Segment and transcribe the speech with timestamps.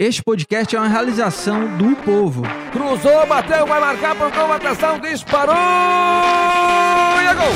[0.00, 2.40] Este podcast é uma realização do povo.
[2.72, 5.54] Cruzou, bateu, vai marcar, procurou atenção, disparou!
[5.54, 7.52] E é gol!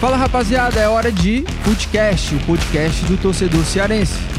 [0.00, 4.29] Fala rapaziada, é hora de Footcast, o podcast do torcedor cearense.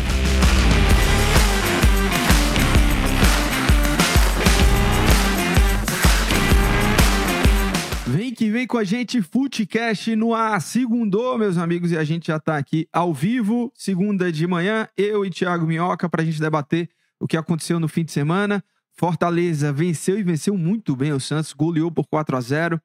[8.71, 12.87] Com a gente, Footcast no ar, segundou, meus amigos, e a gente já tá aqui
[12.93, 16.89] ao vivo, segunda de manhã, eu e Thiago Minhoca, pra gente debater
[17.19, 18.63] o que aconteceu no fim de semana.
[18.93, 22.81] Fortaleza venceu e venceu muito bem o Santos, goleou por 4 a 0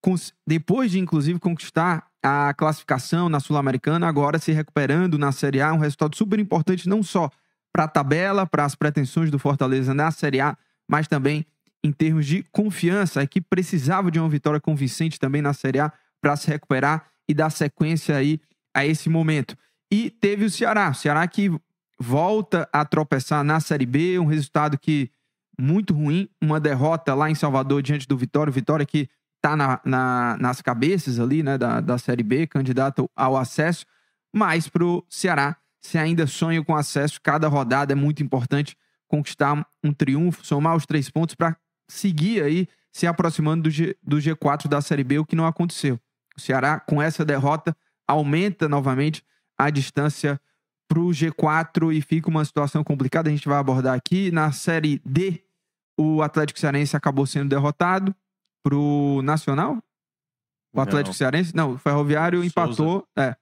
[0.00, 5.72] cons- depois de inclusive conquistar a classificação na Sul-Americana, agora se recuperando na Série A,
[5.72, 7.28] um resultado super importante não só
[7.72, 10.56] para a tabela, para as pretensões do Fortaleza na Série A,
[10.88, 11.44] mas também
[11.86, 13.20] em termos de confiança.
[13.20, 17.34] A equipe precisava de uma vitória convincente também na Série A para se recuperar e
[17.34, 18.40] dar sequência aí
[18.74, 19.56] a esse momento.
[19.92, 21.50] E teve o Ceará, o Ceará que
[21.98, 25.10] volta a tropeçar na Série B, um resultado que
[25.58, 29.08] muito ruim, uma derrota lá em Salvador diante do Vitória, Vitória que
[29.40, 33.86] tá na, na- nas cabeças ali, né, da, da Série B, candidato ao acesso,
[34.34, 38.76] mas pro Ceará, se ainda sonha com acesso, cada rodada é muito importante
[39.08, 41.56] conquistar um triunfo, somar os três pontos para
[41.88, 46.00] seguir aí se aproximando do, G, do G4 da Série B, o que não aconteceu.
[46.36, 49.22] O Ceará, com essa derrota, aumenta novamente
[49.58, 50.40] a distância
[50.88, 53.28] para o G4 e fica uma situação complicada.
[53.28, 54.30] A gente vai abordar aqui.
[54.30, 55.42] Na Série D,
[55.98, 58.14] o Atlético Cearense acabou sendo derrotado
[58.62, 59.82] pro Nacional?
[60.72, 61.14] O Atlético Não.
[61.14, 61.54] Cearense?
[61.56, 62.46] Não, o Ferroviário Souza.
[62.48, 63.08] empatou.
[63.16, 63.36] É.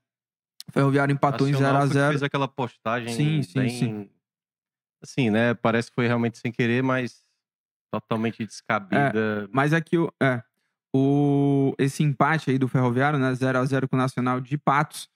[0.68, 2.08] O Ferroviário empatou em Nacional que 0x0.
[2.10, 3.68] fez aquela postagem Sim, sim, bem...
[3.70, 4.10] sim.
[5.02, 5.52] Assim, né?
[5.54, 7.23] Parece que foi realmente sem querer, mas
[8.00, 9.48] totalmente descabida.
[9.52, 10.42] Mas aqui, o- é,
[10.94, 15.08] o, esse empate aí do Ferroviário, né, 0x0 com o Nacional de Patos,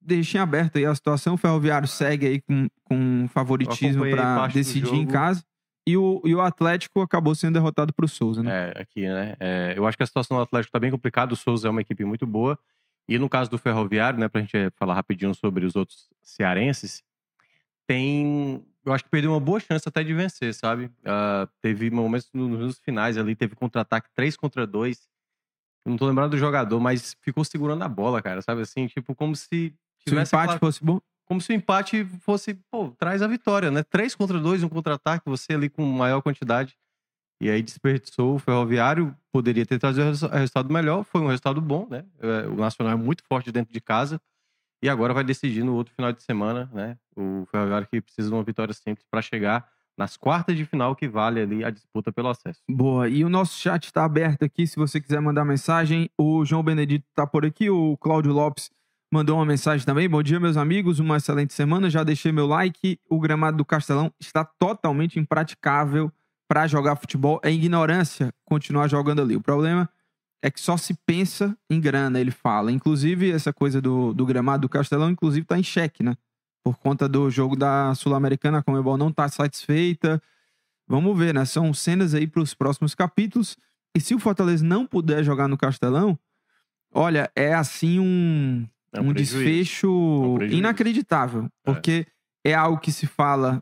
[0.00, 1.34] deixa em aberto aí a situação.
[1.34, 5.44] O Ferroviário segue aí com, com favoritismo para decidir em casa.
[5.86, 8.72] E o, e o Atlético acabou sendo derrotado pro Souza, né?
[8.76, 9.36] É, aqui, né?
[9.40, 11.32] É, eu acho que a situação do Atlético tá bem complicada.
[11.32, 12.58] O Souza é uma equipe muito boa.
[13.08, 17.02] E no caso do Ferroviário, né, pra gente falar rapidinho sobre os outros cearenses,
[17.88, 18.62] tem.
[18.84, 20.90] Eu acho que perdeu uma boa chance até de vencer, sabe?
[21.04, 25.08] Ah, teve momentos no- nos finais ali, teve contra-ataque 3 contra 2.
[25.84, 28.86] Eu não tô lembrando do jogador, mas ficou segurando a bola, cara, sabe assim?
[28.86, 29.46] Tipo, como se.
[29.48, 29.66] Se
[30.06, 31.00] o tivesse empate aquela- fosse bom.
[31.26, 33.82] como se o empate fosse, pô, traz a vitória, né?
[33.82, 36.74] Três contra dois, um contra-ataque, você ali com maior quantidade.
[37.40, 41.60] E aí desperdiçou o Ferroviário, poderia ter trazido o resu- resultado melhor, foi um resultado
[41.60, 42.04] bom, né?
[42.20, 44.18] É, O Nacional é muito forte dentro de casa.
[44.82, 46.96] E agora vai decidir no outro final de semana, né?
[47.16, 49.66] O Ferroviário que precisa de uma vitória simples para chegar
[49.98, 52.60] nas quartas de final que vale ali a disputa pelo acesso.
[52.70, 53.08] Boa.
[53.08, 54.64] E o nosso chat está aberto aqui.
[54.64, 57.68] Se você quiser mandar mensagem, o João Benedito está por aqui.
[57.68, 58.70] O Cláudio Lopes
[59.12, 60.08] mandou uma mensagem também.
[60.08, 61.00] Bom dia, meus amigos.
[61.00, 61.90] Uma excelente semana.
[61.90, 63.00] Já deixei meu like.
[63.10, 66.12] O gramado do Castelão está totalmente impraticável
[66.46, 67.40] para jogar futebol.
[67.42, 69.34] É ignorância continuar jogando ali.
[69.34, 69.90] O problema
[70.42, 72.70] é que só se pensa em grana, ele fala.
[72.70, 76.16] Inclusive, essa coisa do, do gramado do Castelão, inclusive, está em xeque, né?
[76.64, 80.22] Por conta do jogo da Sul-Americana, a Comebol não está satisfeita.
[80.86, 81.44] Vamos ver, né?
[81.44, 83.56] São cenas aí para os próximos capítulos.
[83.96, 86.18] E se o Fortaleza não puder jogar no Castelão,
[86.92, 89.38] olha, é assim um, É um, prejuízo.
[89.38, 90.58] desfecho um prejuízo.
[90.58, 91.48] inacreditável.
[91.64, 92.06] Porque
[92.44, 92.54] é.
[92.54, 93.60] algo que se fala,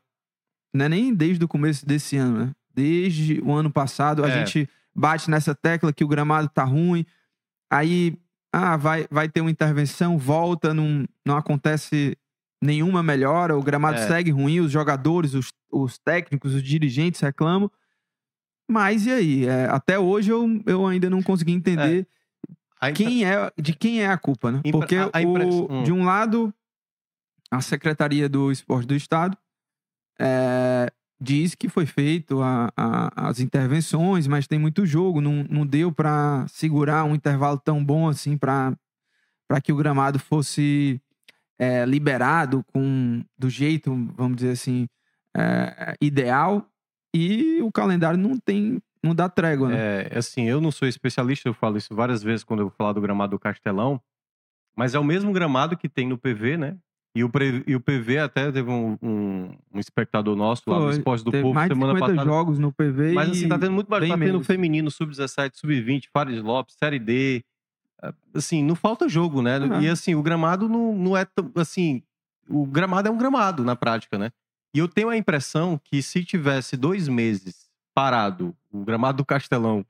[0.74, 2.52] não é nem desde o começo desse ano, né?
[2.74, 4.38] Desde o ano passado, a É.
[4.38, 7.04] gente bate nessa tecla que o gramado tá ruim,
[7.70, 8.18] aí
[8.52, 12.16] ah, vai, vai ter uma intervenção, volta, não, não acontece
[12.62, 14.06] nenhuma melhora, o gramado É.
[14.08, 17.70] segue ruim, os jogadores, os, os técnicos, os dirigentes reclamam.
[18.68, 19.46] Mas e aí?
[19.46, 22.06] É, até hoje eu, eu ainda não consegui entender
[22.80, 24.58] Aí, quem é, de quem é a culpa, né?
[24.58, 25.82] Impre- Porque a- a impress- o- hum.
[25.84, 26.52] de um lado,
[27.50, 29.36] a Secretaria do Esporte do Estado
[30.18, 30.90] é,
[31.20, 35.90] diz que foi feito a- a- as intervenções, mas tem muito jogo, não, não deu
[35.92, 38.76] para segurar um intervalo tão bom assim para
[39.62, 41.00] que o gramado fosse
[41.58, 44.86] é, liberado com do jeito, vamos dizer assim,
[45.36, 46.68] é, ideal.
[47.14, 49.76] E o calendário não tem, não dá trégua, né?
[50.12, 53.00] É, assim, eu não sou especialista, eu falo isso várias vezes quando eu falar do
[53.00, 53.98] gramado do Castelão,
[54.76, 56.76] mas é o mesmo gramado que tem no PV, né?
[57.16, 60.90] E o, pre- e o PV até teve um, um- um espectador nosso lá no
[60.90, 62.30] Esporte do Povo mais de semana 50 passada.
[62.30, 64.46] jogos no PV Mas assim, tá tendo muito bem Tá tendo menos.
[64.46, 67.42] feminino, sub-17, sub-20, Fares Lopes, Série D.
[68.02, 69.56] Ah, Assim, não falta jogo, né?
[69.56, 69.80] Aham.
[69.80, 71.50] E assim, o gramado não, não é tão.
[71.54, 72.02] Assim,
[72.48, 74.30] o gramado é um gramado na prática, né?
[74.74, 79.86] E eu tenho a impressão que se tivesse dois meses parado o gramado do Castelão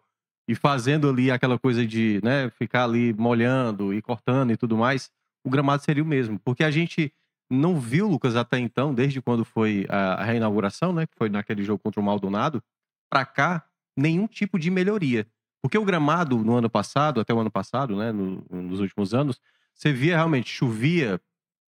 [0.46, 5.10] e fazendo ali aquela coisa de né, ficar ali molhando e cortando e tudo mais,
[5.46, 6.40] o gramado seria o mesmo.
[6.40, 7.14] Porque a gente
[7.48, 11.80] não viu, Lucas, até então, desde quando foi a reinauguração, né, que foi naquele jogo
[11.80, 12.60] contra o Maldonado,
[13.08, 13.64] para cá,
[13.96, 15.24] nenhum tipo de melhoria.
[15.62, 19.40] Porque o gramado no ano passado, até o ano passado, né, no, nos últimos anos,
[19.72, 21.20] você via realmente, chovia,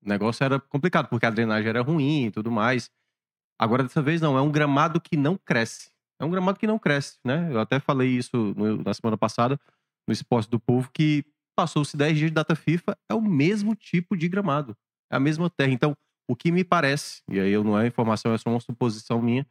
[0.05, 2.91] o negócio era complicado, porque a drenagem era ruim e tudo mais.
[3.57, 5.91] Agora, dessa vez, não, é um gramado que não cresce.
[6.19, 7.49] É um gramado que não cresce, né?
[7.53, 9.59] Eu até falei isso no, na semana passada,
[10.07, 11.25] no Esporte do Povo, que
[11.59, 14.77] passou-se 10 dias de data FIFA, é o mesmo tipo de gramado.
[15.11, 15.73] É a mesma terra.
[15.73, 15.97] Então,
[16.31, 19.45] o que me parece, e aí eu não é informação, é só uma suposição minha,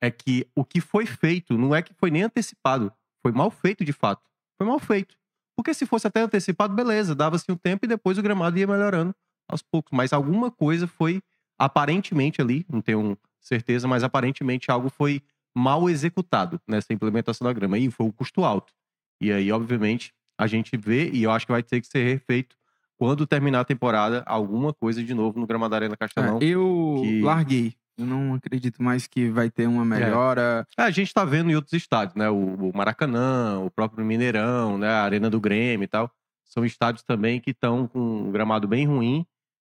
[0.00, 2.90] é que o que foi feito não é que foi nem antecipado,
[3.20, 4.22] foi mal feito de fato.
[4.56, 5.14] Foi mal feito.
[5.54, 9.14] Porque se fosse até antecipado, beleza, dava-se um tempo e depois o gramado ia melhorando
[9.46, 9.94] aos poucos.
[9.94, 11.20] Mas alguma coisa foi,
[11.58, 15.20] aparentemente ali, não tenho certeza, mas aparentemente algo foi
[15.54, 17.78] mal executado nessa implementação da grama.
[17.78, 18.72] E foi um custo alto.
[19.20, 22.56] E aí, obviamente, a gente vê, e eu acho que vai ter que ser refeito
[22.98, 26.38] quando terminar a temporada, alguma coisa de novo no gramado Arena Castelão.
[26.40, 27.20] É, eu que...
[27.20, 27.74] larguei.
[27.98, 30.66] Eu não acredito mais que vai ter uma melhora.
[30.78, 30.82] É.
[30.82, 32.30] É, a gente tá vendo em outros estádios, né?
[32.30, 34.88] O, o, Maracanã, o próprio Mineirão, né?
[34.88, 36.10] A Arena do Grêmio e tal.
[36.44, 39.26] São estádios também que estão com um gramado bem ruim.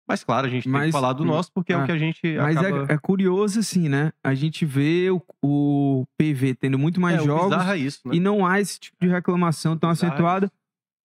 [0.08, 1.99] Mas, claro, a gente tem que falar do nosso porque é, é o que a
[1.99, 2.20] gente.
[2.38, 2.87] Mas é, acaba...
[2.90, 4.10] é, é, curioso, assim, né?
[4.25, 7.66] A gente vê o, o PV tendo muito mais é, jogos.
[7.69, 8.16] É isso, né?
[8.16, 10.50] E não há esse tipo de reclamação tão acentuada.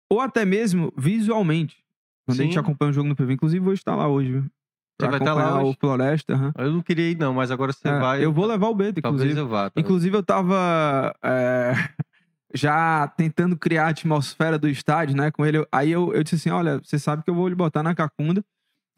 [0.09, 1.83] Ou até mesmo visualmente.
[2.25, 2.44] Quando Sim.
[2.44, 3.33] a gente acompanha o jogo no PV.
[3.33, 4.45] Inclusive, vou estar lá hoje, viu?
[5.00, 5.71] Você vai estar lá hoje?
[5.71, 6.36] o Floresta.
[6.36, 6.51] Uhum.
[6.57, 8.24] Eu não queria ir, não, mas agora você é, vai.
[8.24, 9.36] Eu vou levar o Bento, inclusive.
[9.36, 9.69] Talvez eu vá.
[9.69, 9.81] Tá?
[9.81, 11.74] Inclusive, eu tava é,
[12.53, 15.68] já tentando criar a atmosfera do estádio, né, com ele.
[15.69, 18.44] Aí eu, eu disse assim: olha, você sabe que eu vou lhe botar na cacunda.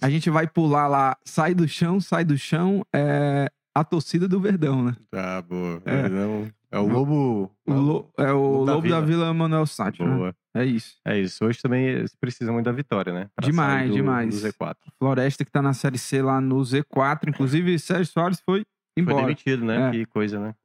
[0.02, 4.40] A gente vai pular lá, sai do chão, sai do chão, é a torcida do
[4.40, 4.96] Verdão, né?
[5.12, 5.82] Tá, boa.
[5.86, 6.52] É, Verdão.
[6.72, 7.52] é o Lobo.
[7.68, 9.34] O lo, é o Lobo, Lobo da, Vila.
[9.34, 10.06] Manuel Sátio.
[10.06, 10.16] Né?
[10.16, 10.28] Boa.
[10.28, 10.64] Né?
[10.64, 10.96] É isso.
[11.06, 11.46] É isso.
[11.46, 13.30] Hoje também eles precisam muito da vitória, né?
[13.36, 14.42] Pra demais, do, demais.
[14.42, 14.76] Do Z4.
[14.98, 17.30] Floresta que tá na Série C lá no Z4.
[17.30, 18.64] Inclusive, Sérgio Soares foi
[18.98, 19.18] embora.
[19.18, 19.90] Foi demitido, né?
[19.90, 19.92] É.
[19.92, 20.56] Que coisa, né?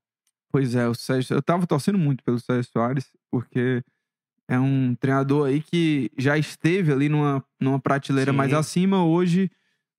[0.51, 1.35] Pois é, o Sérgio.
[1.35, 3.83] Eu tava torcendo muito pelo Sérgio Soares, porque
[4.53, 8.37] é um treinador aí que já esteve ali numa, numa prateleira Sim.
[8.37, 9.51] mais acima, hoje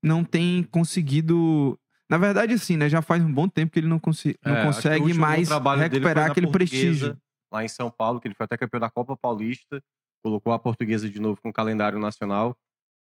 [0.02, 1.80] não tem conseguido.
[2.08, 2.88] Na verdade, assim, né?
[2.88, 6.48] Já faz um bom tempo que ele não, consi não é, consegue mais recuperar aquele
[6.48, 7.18] prestígio.
[7.52, 9.82] Lá em São Paulo, que ele foi até campeão da Copa Paulista,
[10.24, 12.56] colocou a portuguesa de novo com o calendário nacional,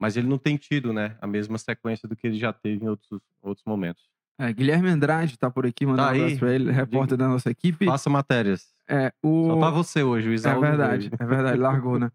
[0.00, 2.88] mas ele não tem tido, né, a mesma sequência do que ele já teve em
[2.88, 4.02] outros, outros momentos.
[4.38, 7.50] É, Guilherme Andrade tá por aqui, mandando tá um abraço pra ele, repórter da nossa
[7.50, 7.84] equipe.
[7.84, 8.73] Faça matérias.
[8.88, 9.48] É, o...
[9.48, 10.64] Só pra você hoje, o é Isaú.
[10.64, 12.10] É verdade, é verdade, largou, né?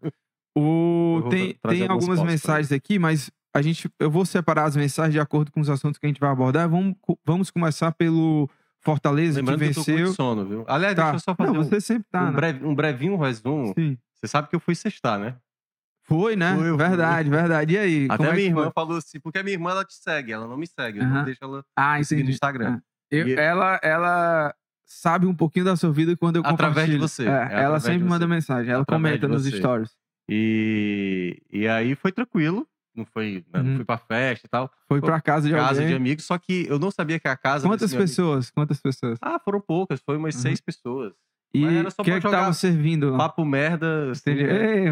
[0.56, 1.22] O...
[1.30, 5.50] Tem, tem algumas mensagens aqui, mas a gente, eu vou separar as mensagens de acordo
[5.50, 6.68] com os assuntos que a gente vai abordar.
[6.68, 6.94] Vamos,
[7.24, 8.48] vamos começar pelo
[8.80, 9.84] Fortaleza Lembrando que venceu.
[9.84, 10.64] Que eu tô com sono, viu?
[10.66, 11.02] Aliás, tá.
[11.02, 12.32] deixa eu só fazer Não, você sempre tá, um, né?
[12.32, 13.74] breve, um brevinho resumo.
[13.76, 13.98] Sim.
[14.14, 15.36] Você sabe que eu fui sextar, né?
[16.04, 16.56] Foi, né?
[16.56, 17.38] Foi, verdade, fui.
[17.38, 17.74] verdade.
[17.74, 18.06] E aí?
[18.10, 18.72] Até a minha é irmã foi?
[18.72, 21.24] falou assim, porque a minha irmã ela te segue, ela não me segue, eu não
[21.24, 22.78] deixo ela ah, seguir no Instagram.
[22.78, 22.82] Ah.
[23.10, 23.34] Eu, e...
[23.34, 24.54] ela, ela
[24.90, 27.26] sabe um pouquinho da sua vida quando eu Através de você.
[27.26, 29.96] É, é ela sempre manda mensagem, ela através comenta nos stories.
[30.28, 32.66] E, e aí foi tranquilo.
[32.94, 33.76] Não foi, né, não uhum.
[33.76, 34.70] fui pra festa e tal.
[34.88, 35.88] Foi pra casa de casa alguém.
[35.88, 37.68] de amigos, só que eu não sabia que a casa.
[37.68, 38.46] Quantas pessoas?
[38.46, 38.52] Amigo...
[38.54, 39.18] Quantas pessoas?
[39.22, 40.40] Ah, foram poucas, foi umas uhum.
[40.42, 41.12] seis pessoas.
[41.54, 43.16] E o que é que tava servindo?
[43.16, 44.10] Papo merda.
[44.10, 44.86] Assim, Ei,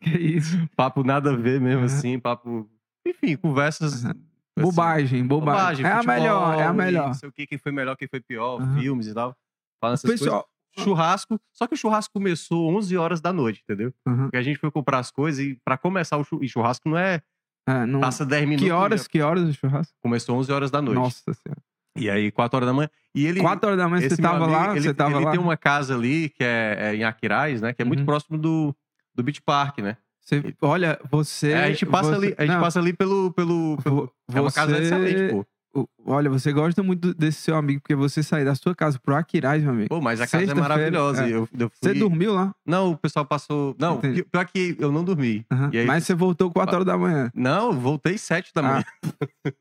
[0.00, 0.56] que isso?
[0.76, 1.84] papo nada a ver mesmo, uhum.
[1.84, 2.68] assim, papo.
[3.06, 4.04] Enfim, conversas.
[4.56, 5.84] Assim, bobagem, bobagem.
[5.84, 7.06] bobagem é futebol, a melhor, é a melhor.
[7.06, 9.36] Não sei o que, quem foi melhor, quem foi pior, filmes e tal.
[9.80, 10.84] Falando essas pessoal, coisas.
[10.84, 13.92] Churrasco, só que o churrasco começou 11 horas da noite, entendeu?
[14.06, 14.22] Uhum.
[14.24, 17.22] Porque a gente foi comprar as coisas e para começar o churrasco, churrasco não é
[17.66, 18.00] ah, não...
[18.00, 18.64] Passa 10 minutos.
[18.64, 19.94] Que horas, que horas o churrasco?
[20.02, 20.98] Começou 11 horas da noite.
[20.98, 21.62] Nossa Senhora.
[21.96, 22.90] E aí, 4 horas da manhã.
[23.14, 24.70] E ele, 4 horas da manhã você tava amigo, lá?
[24.72, 25.30] Ele, você tava ele lá?
[25.30, 27.72] tem uma casa ali, que é, é em Aquiraz, né?
[27.72, 27.88] Que é uhum.
[27.88, 28.74] muito próximo do,
[29.14, 29.96] do Beach Park, né?
[30.20, 31.50] Você, olha, você.
[31.50, 33.32] É, a gente passa você, ali, a gente passa ali pelo.
[33.32, 35.46] pelo, pelo você, é uma casa excelente, pô.
[36.04, 39.62] Olha, você gosta muito desse seu amigo, porque você sair da sua casa pro Aquiraz,
[39.62, 39.88] meu amigo.
[39.88, 41.26] Pô, mas a casa é maravilhosa.
[41.26, 41.30] É.
[41.30, 41.78] Eu, eu fui...
[41.82, 42.54] Você dormiu lá?
[42.66, 43.74] Não, o pessoal passou.
[43.78, 44.22] Não, Entendi.
[44.22, 45.46] pior que eu não dormi.
[45.50, 45.70] Uhum.
[45.72, 45.86] Aí...
[45.86, 47.30] Mas você voltou 4 horas da manhã?
[47.34, 48.64] Não, voltei 7 da ah.
[48.64, 48.84] manhã.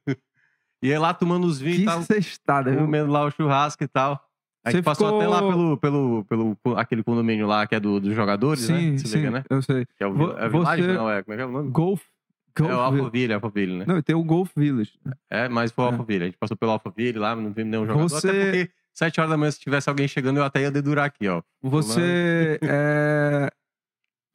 [0.10, 0.16] Ah.
[0.84, 2.02] e aí lá tomando os vinhos que e tal.
[2.04, 4.22] Sextada, comendo lá o churrasco e tal.
[4.66, 5.22] A gente passou ficou...
[5.22, 8.98] até lá pelo, pelo, pelo aquele condomínio lá que é do, dos jogadores, sim, né?
[8.98, 9.44] Você sim, liga, né?
[9.50, 9.86] eu sei.
[9.98, 11.72] Que é o é Village, não, é, como é que é o nome?
[11.72, 12.04] Golf
[12.58, 13.86] Golf é o Alphaville, Alphaville, né?
[13.88, 14.94] Não, tem o Golf Village.
[15.30, 15.92] É, mas foi o é.
[15.92, 16.24] Alphaville.
[16.24, 18.10] A gente passou pelo Alphaville lá, não vimos nenhum jogador.
[18.10, 18.28] Você...
[18.28, 21.28] Até porque 7 horas da manhã, se tivesse alguém chegando, eu até ia dedurar aqui,
[21.28, 21.42] ó.
[21.62, 23.50] Você é...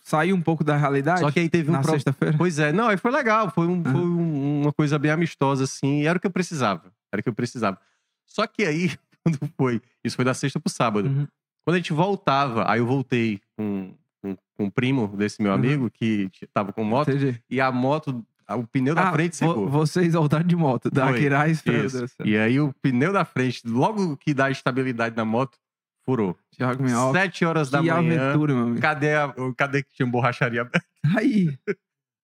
[0.00, 1.92] saiu um pouco da realidade Só que aí teve um na pro...
[1.92, 2.36] sexta-feira?
[2.36, 2.72] Pois é.
[2.72, 3.50] Não, aí foi legal.
[3.50, 6.02] Foi, um, foi uma coisa bem amistosa, assim.
[6.02, 6.92] E era o que eu precisava.
[7.12, 7.78] Era o que eu precisava.
[8.26, 8.90] Só que aí,
[9.22, 9.80] quando foi.
[10.02, 11.08] Isso foi da sexta pro sábado.
[11.08, 11.26] Uhum.
[11.64, 13.92] Quando a gente voltava, aí eu voltei com,
[14.22, 15.58] com, com um primo desse meu Uhum.
[15.58, 17.40] amigo que t- tava com moto, Entendi.
[17.50, 19.68] e a moto, a- o pneu da Ah, frente secou.
[19.68, 21.08] vocês voltaram de moto, da.
[21.10, 22.06] Aquiraz Isso.
[22.24, 25.58] E aí o pneu da frente, logo que dá estabilidade na moto,
[26.04, 26.36] furou.
[26.56, 27.18] Thiago Minhoca.
[27.18, 28.28] Sete horas da Que manhã.
[28.30, 28.80] aventura, meu amigo.
[28.80, 30.86] Cadê, a, cadê que tinha borracharia aberta?
[31.20, 31.56] Aí,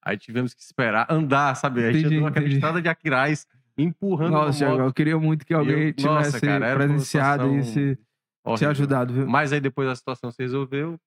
[0.04, 1.84] Aí tivemos que esperar, andar, sabe?
[1.84, 2.56] A gente Entendi, andou aquela entendi.
[2.56, 3.46] estrada de Aquiraz,
[3.78, 4.80] empurrando nossa, a moto.
[4.80, 7.99] eu queria muito que E eu- alguém nossa, tivesse cara, presenciado e se,
[8.44, 8.70] horrível.
[8.70, 9.26] ajudado, viu?
[9.28, 10.99] Mas aí depois a situação se resolveu.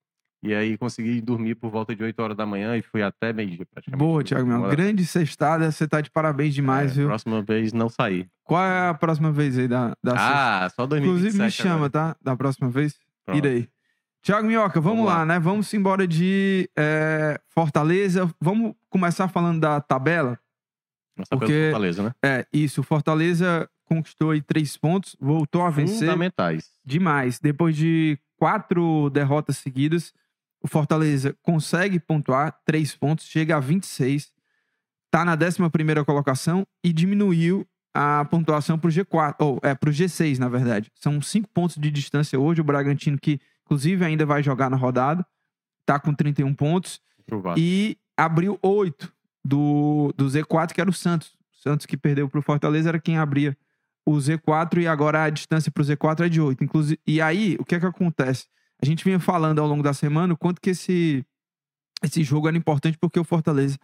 [0.45, 3.65] E aí consegui dormir por volta de 8 horas da manhã e fui até meio-dia
[3.65, 3.99] praticamente.
[3.99, 4.51] Boa, Thiago.
[4.51, 7.07] Agora, Grande sextada, você tá de parabéns demais, é, viu?
[7.07, 8.29] Próxima vez não sair.
[8.43, 10.65] Qual é a próxima vez aí da, da sexta?
[10.65, 10.97] Ah, só 2027
[11.35, 11.89] Inclusive me chama, agora.
[11.89, 12.15] tá?
[12.21, 12.95] Da próxima vez.
[13.25, 13.37] Pronto.
[13.37, 13.67] Irei.
[14.21, 15.25] Tiago Minhoca, vamos, Vamos lá, lá.
[15.25, 15.39] né?
[15.39, 18.29] Vamos embora de é, Fortaleza.
[18.39, 20.37] Vamos começar falando da tabela.
[21.17, 22.11] Nossa, pelo Porque- Fortaleza, né?
[22.23, 22.83] É, isso.
[22.83, 26.71] Fortaleza conquistou aí três pontos, voltou a vencer Fundamentais.
[26.83, 27.39] demais.
[27.39, 30.11] Depois de quatro derrotas seguidas,
[30.65, 34.33] o Fortaleza consegue pontuar três pontos, chega a 26,
[35.11, 40.39] tá na 11 primeira colocação e diminuiu a pontuação pro G4, ou é pro G6,
[40.39, 40.91] na verdade.
[40.95, 42.61] São cinco pontos de distância hoje.
[42.61, 45.23] O Bragantino, que inclusive ainda vai jogar na rodada,
[45.85, 46.99] tá com 31 pontos
[47.55, 49.13] e abriu oito
[49.45, 51.35] do, do Z4, que era o Santos.
[51.53, 53.55] O Santos que perdeu pro Fortaleza era quem abria
[54.03, 56.63] o Z4 e agora a distância pro Z4 é de 8.
[56.63, 58.47] Inclusive, e aí, o que é que acontece?
[58.81, 61.25] A gente vinha falando ao longo da semana o quanto que esse,
[62.03, 63.77] esse jogo era importante porque o Fortaleza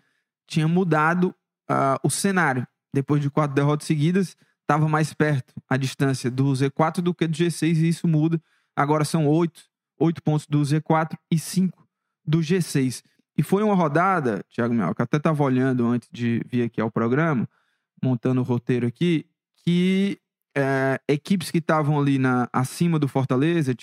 [0.47, 1.33] tinha mudado
[1.69, 2.67] ah, o cenário.
[2.93, 7.37] Depois de quatro derrotas seguidas, estava mais perto a distância do Z4 do que do
[7.37, 8.41] G6 e isso muda.
[8.75, 9.61] Agora são oito,
[9.99, 11.87] oito pontos do Z4 e cinco
[12.25, 13.03] do G6.
[13.37, 17.47] E foi uma rodada, Thiago Minhoca, até estava olhando antes de vir aqui ao programa,
[18.03, 19.25] montando o roteiro aqui,
[19.63, 20.19] que
[20.55, 23.73] é, equipes que estavam ali na, acima do Fortaleza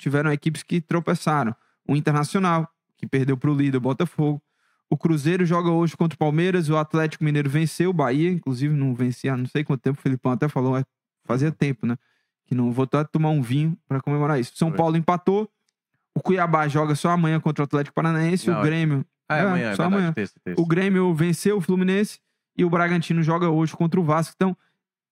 [0.00, 1.54] tiveram equipes que tropeçaram.
[1.86, 4.42] O Internacional, que perdeu para o líder o Botafogo.
[4.88, 6.68] O Cruzeiro joga hoje contra o Palmeiras.
[6.68, 9.98] O Atlético Mineiro venceu o Bahia, inclusive não vencia há não sei quanto tempo.
[9.98, 10.84] O Filipão até falou, é,
[11.24, 11.96] fazia tempo, né?
[12.46, 14.52] Que não vou até tomar um vinho para comemorar isso.
[14.56, 14.72] São.
[14.72, 15.48] Paulo empatou.
[16.12, 18.48] O Cuiabá joga só amanhã contra o Atlético Paranaense.
[18.50, 19.06] Não, o é- Grêmio.
[19.28, 19.94] Ah, é É, amanhã, é só verdade.
[19.94, 20.12] amanhã.
[20.12, 20.60] Terça, terça.
[20.60, 22.18] O Grêmio venceu o Fluminense
[22.58, 24.32] e o Bragantino joga hoje contra o Vasco.
[24.34, 24.56] Então,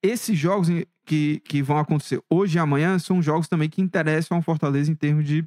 [0.02, 0.68] esses jogos
[1.08, 4.94] que, que vão acontecer hoje e amanhã são jogos também que interessam ao Fortaleza em
[4.94, 5.42] termos de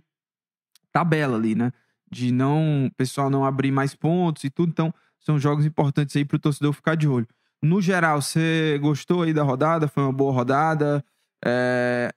[0.91, 1.71] tabela ali, né?
[2.11, 4.69] De não, o pessoal não abrir mais pontos e tudo.
[4.71, 7.27] Então, são jogos importantes aí para o torcedor ficar de olho.
[7.61, 9.87] No geral, você gostou aí da rodada?
[9.87, 11.05] Foi uma boa rodada?
[11.45, 12.11] É,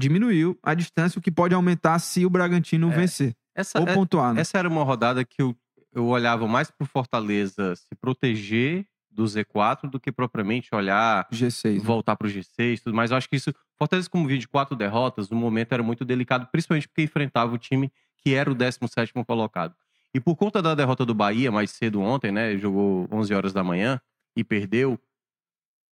[0.00, 3.94] Diminuiu a distância, o que pode aumentar se o Bragantino É, vencer Essa, ou é-
[3.94, 4.32] pontuar.
[4.32, 4.40] Né?
[4.40, 5.54] essa era uma rodada que eu,
[5.92, 11.74] eu olhava mais pro Fortaleza se proteger do Z4 do que propriamente olhar G6.
[11.74, 11.80] né?
[11.80, 13.10] voltar pro G6 e tudo mais.
[13.10, 16.46] Eu acho que isso, Fortaleza como vinha de quatro derrotas, no momento era muito delicado,
[16.50, 19.74] principalmente porque enfrentava o time que era o 17º colocado.
[20.14, 23.62] E por conta da derrota do Bahia mais cedo ontem, né, jogou 11 horas da
[23.62, 24.00] manhã
[24.36, 24.98] e perdeu,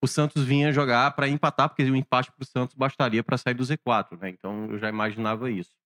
[0.03, 3.63] o Santos vinha jogar para empatar, porque o empate pro Santos bastaria para sair do
[3.63, 4.31] Z4, né?
[4.31, 5.77] Então eu já imaginava isso.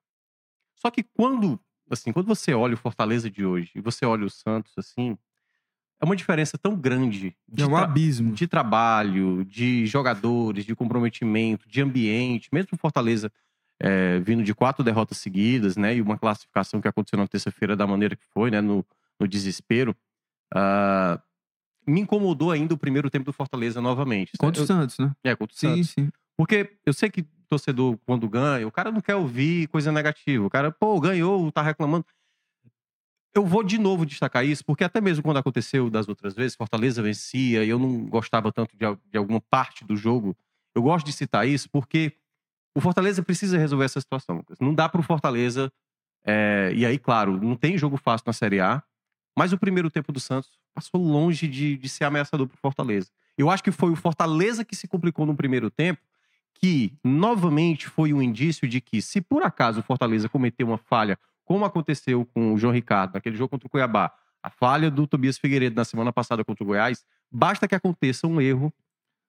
[0.77, 4.31] Só que quando, assim, quando você olha o Fortaleza de hoje e você olha o
[4.31, 5.19] Santos assim,
[6.01, 8.33] é uma diferença tão grande de É um abismo.
[8.33, 13.31] de trabalho, de jogadores, de comprometimento, de ambiente, mesmo o Fortaleza
[13.81, 17.87] é, vindo de quatro derrotas seguidas, né, e uma classificação que aconteceu na terça-feira da
[17.87, 18.85] maneira que foi, né, no,
[19.19, 19.97] no desespero,
[20.55, 21.21] ah,
[21.87, 24.33] me incomodou ainda o primeiro tempo do Fortaleza novamente.
[24.39, 25.13] Contra o Santos, né?
[25.25, 25.91] é, contra o Sim, Santos.
[25.91, 26.11] sim.
[26.37, 30.45] Porque eu sei que torcedor, quando ganha, o cara não quer ouvir coisa negativa.
[30.45, 32.05] O cara, pô, ganhou, tá reclamando.
[33.35, 37.03] Eu vou de novo destacar isso, porque até mesmo quando aconteceu das outras vezes, Fortaleza
[37.03, 40.37] vencia e eu não gostava tanto de, de alguma parte do jogo.
[40.75, 42.13] Eu gosto de citar isso porque
[42.77, 44.37] o Fortaleza precisa resolver essa situação.
[44.37, 44.59] Lucas.
[44.61, 45.73] Não dá pro Fortaleza.
[46.25, 48.83] é, e aí, claro, não tem jogo fácil na Série A,
[49.37, 53.11] mas o primeiro tempo do Santos passou longe de, de ser ameaçador pro Fortaleza.
[53.37, 56.01] Eu acho que foi o Fortaleza que se complicou no primeiro tempo,
[56.55, 61.19] que novamente foi um indício de que, se por acaso o Fortaleza cometeu uma falha,
[61.45, 65.39] como aconteceu com o João Ricardo naquele jogo contra o Cuiabá, a falha do Tobias
[65.39, 68.73] Figueiredo na semana passada contra o Goiás, basta que aconteça um erro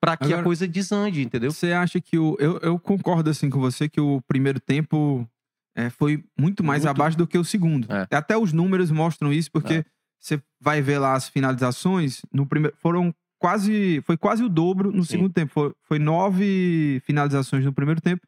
[0.02, 1.52] para que Agora- a coisa desande, entendeu?
[1.52, 2.36] Você acha que o.
[2.40, 5.28] Eu, eu concordo assim com você que o primeiro tempo
[5.76, 6.92] é, foi muito mais Muito.
[6.96, 7.88] abaixo do que o segundo.
[7.92, 8.08] É.
[8.16, 9.86] Até os números mostram isso, porque É.
[10.20, 12.76] você vai ver lá as finalizações, no primeiro.
[12.78, 14.02] Foram quase.
[14.06, 15.12] Foi quase o dobro no Sim.
[15.12, 15.52] segundo tempo.
[15.54, 18.28] Foi, foi nove finalizações no primeiro tempo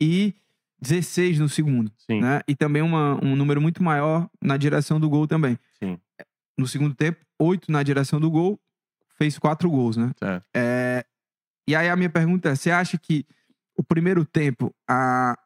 [0.00, 0.34] e
[0.84, 1.90] 16 no segundo.
[1.98, 2.40] Sim, Né?
[2.46, 5.58] E também uma, um número muito maior na direção do gol também.
[5.78, 5.98] sim.
[6.56, 8.60] No segundo tempo, oito na direção do gol,
[9.18, 10.12] fez quatro gols, né?
[10.16, 10.46] certo.
[10.54, 11.04] É,
[11.66, 13.24] E aí a minha pergunta é: você acha que
[13.76, 15.36] o primeiro tempo, a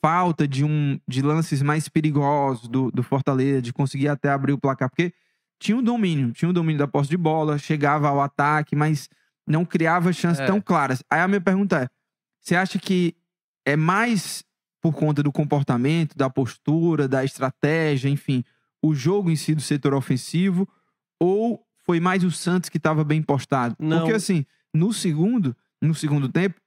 [0.00, 4.58] falta de um de lances mais perigosos do, do Fortaleza, de conseguir até abrir o
[4.58, 5.12] placar, porque
[5.58, 9.08] tinha o domínio, tinha o domínio da posse de bola, chegava ao ataque, mas
[9.46, 10.46] não criava chances É.
[10.46, 11.02] tão claras.
[11.10, 11.88] Aí a minha pergunta é:
[12.40, 13.16] você acha que
[13.66, 14.44] é mais
[14.84, 18.44] por conta do comportamento, da postura, da estratégia, enfim,
[18.82, 20.68] o jogo em si do setor ofensivo,
[21.18, 23.74] ou foi mais o Santos que estava bem postado?
[23.78, 24.00] Não.
[24.00, 26.60] Porque assim, no segundo, no segundo tempo,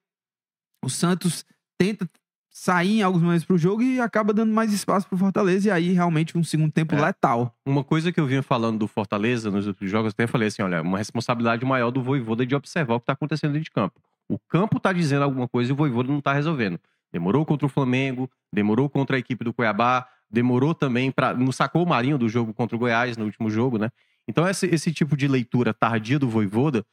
[0.84, 1.46] o Santos
[1.78, 2.10] tenta
[2.50, 5.92] sair em alguns momentos pro jogo e acaba dando mais espaço pro Fortaleza e aí
[5.92, 7.00] realmente um segundo tempo É.
[7.00, 7.56] letal.
[7.68, 10.64] Uma coisa que eu vinha falando do Fortaleza nos outros jogos, eu até falei assim:
[10.64, 14.02] olha, uma responsabilidade maior do Voivoda de observar o que está acontecendo dentro de campo.
[14.28, 16.80] O campo tá dizendo alguma coisa e o Voivoda não tá resolvendo.
[17.12, 21.84] Demorou contra o Flamengo, demorou contra a equipe do Cuiabá, demorou também para Não sacou
[21.84, 23.90] o Marinho do jogo contra o Goiás no último jogo, né?
[24.28, 26.86] Então, esse, esse tipo de leitura tardia do Voivoda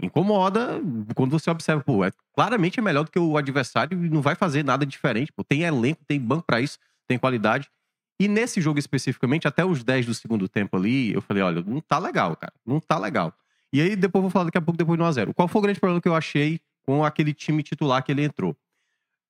[0.00, 0.80] incomoda
[1.14, 4.34] quando você observa, pô, é, claramente é melhor do que o adversário e não vai
[4.34, 5.32] fazer nada diferente.
[5.32, 7.70] Pô, tem elenco, tem banco para isso, tem qualidade.
[8.20, 11.80] E nesse jogo especificamente, até os 10 do segundo tempo ali, eu falei, olha, não
[11.80, 12.52] tá legal, cara.
[12.64, 13.32] Não tá legal.
[13.72, 15.34] E aí depois vou falar daqui a pouco, depois do 1x0.
[15.34, 18.56] Qual foi o grande problema que eu achei com aquele time titular que ele entrou?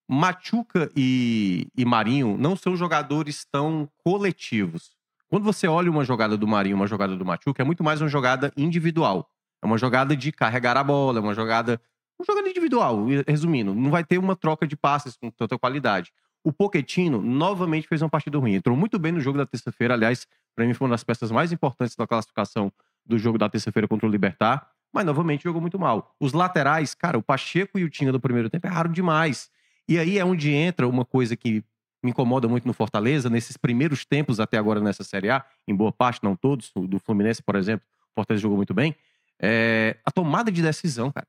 [0.09, 4.95] Machuca e, e Marinho não são jogadores tão coletivos.
[5.29, 8.09] Quando você olha uma jogada do Marinho, uma jogada do Machuca, é muito mais uma
[8.09, 9.29] jogada individual.
[9.63, 11.81] É uma jogada de carregar a bola, é uma jogada.
[12.19, 13.75] Uma jogada individual, resumindo.
[13.75, 16.13] Não vai ter uma troca de passes com tanta qualidade.
[16.45, 18.55] O Poquetino novamente fez uma partida ruim.
[18.55, 19.95] Entrou muito bem no jogo da terça-feira.
[19.95, 22.71] Aliás, para mim foi uma das peças mais importantes da classificação
[23.05, 24.71] do jogo da terça-feira contra o Libertar.
[24.93, 26.15] Mas novamente jogou muito mal.
[26.21, 29.51] Os laterais, cara, o Pacheco e o Tinga do primeiro tempo erraram demais.
[29.89, 31.63] E aí é onde entra uma coisa que
[32.03, 35.91] me incomoda muito no Fortaleza, nesses primeiros tempos até agora nessa Série A, em boa
[35.91, 38.95] parte, não todos, do Fluminense, por exemplo, o Fortaleza jogou muito bem,
[39.41, 41.27] é a tomada de decisão, cara.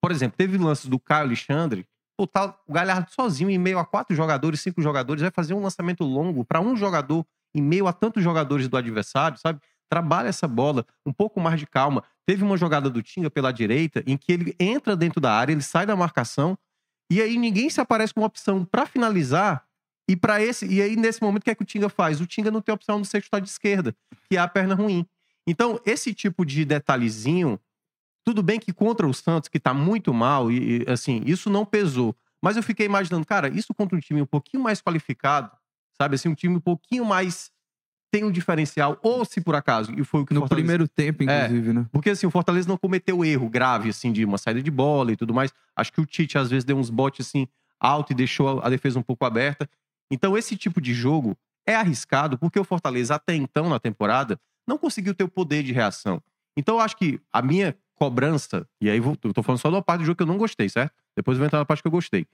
[0.00, 1.86] Por exemplo, teve lances do Caio Alexandre,
[2.16, 5.60] pô, tá o Galhardo sozinho em meio a quatro jogadores, cinco jogadores, vai fazer um
[5.60, 9.60] lançamento longo para um jogador em meio a tantos jogadores do adversário, sabe?
[9.88, 12.02] Trabalha essa bola, um pouco mais de calma.
[12.26, 15.62] Teve uma jogada do Tinga pela direita em que ele entra dentro da área, ele
[15.62, 16.58] sai da marcação
[17.10, 19.64] e aí ninguém se aparece com uma opção para finalizar
[20.08, 22.20] e para esse e aí nesse momento o que é que o Tinga faz?
[22.20, 23.94] O Tinga não tem opção de ser chutar de esquerda,
[24.28, 25.06] que é a perna ruim.
[25.46, 27.60] Então, esse tipo de detalhezinho,
[28.24, 31.66] tudo bem que contra o Santos, que tá muito mal, e, e, assim, isso não
[31.66, 32.16] pesou.
[32.42, 35.50] Mas eu fiquei imaginando, cara, isso contra um time um pouquinho mais qualificado,
[35.96, 36.14] sabe?
[36.14, 37.50] Assim, um time um pouquinho mais.
[38.14, 41.24] Tem um diferencial, ou se por acaso, e foi o que No Fortaleza- primeiro tempo,
[41.28, 41.46] É.
[41.46, 41.86] inclusive, né?
[41.90, 45.16] porque assim, o Fortaleza não cometeu erro grave, assim, de uma saída de bola e
[45.16, 45.52] tudo mais.
[45.74, 47.48] Acho que o Tite, às vezes, deu uns botes, assim,
[47.80, 49.68] alto e deixou a defesa um pouco aberta.
[50.08, 54.78] Então, esse tipo de jogo é arriscado, porque o Fortaleza, até então, na temporada, não
[54.78, 56.22] conseguiu ter o poder de reação.
[56.56, 59.82] Então, eu acho que a minha cobrança, e aí vou- eu tô falando só da
[59.82, 60.92] parte do jogo que eu não gostei, certo?
[61.16, 62.26] Depois eu vou entrar na parte que eu gostei.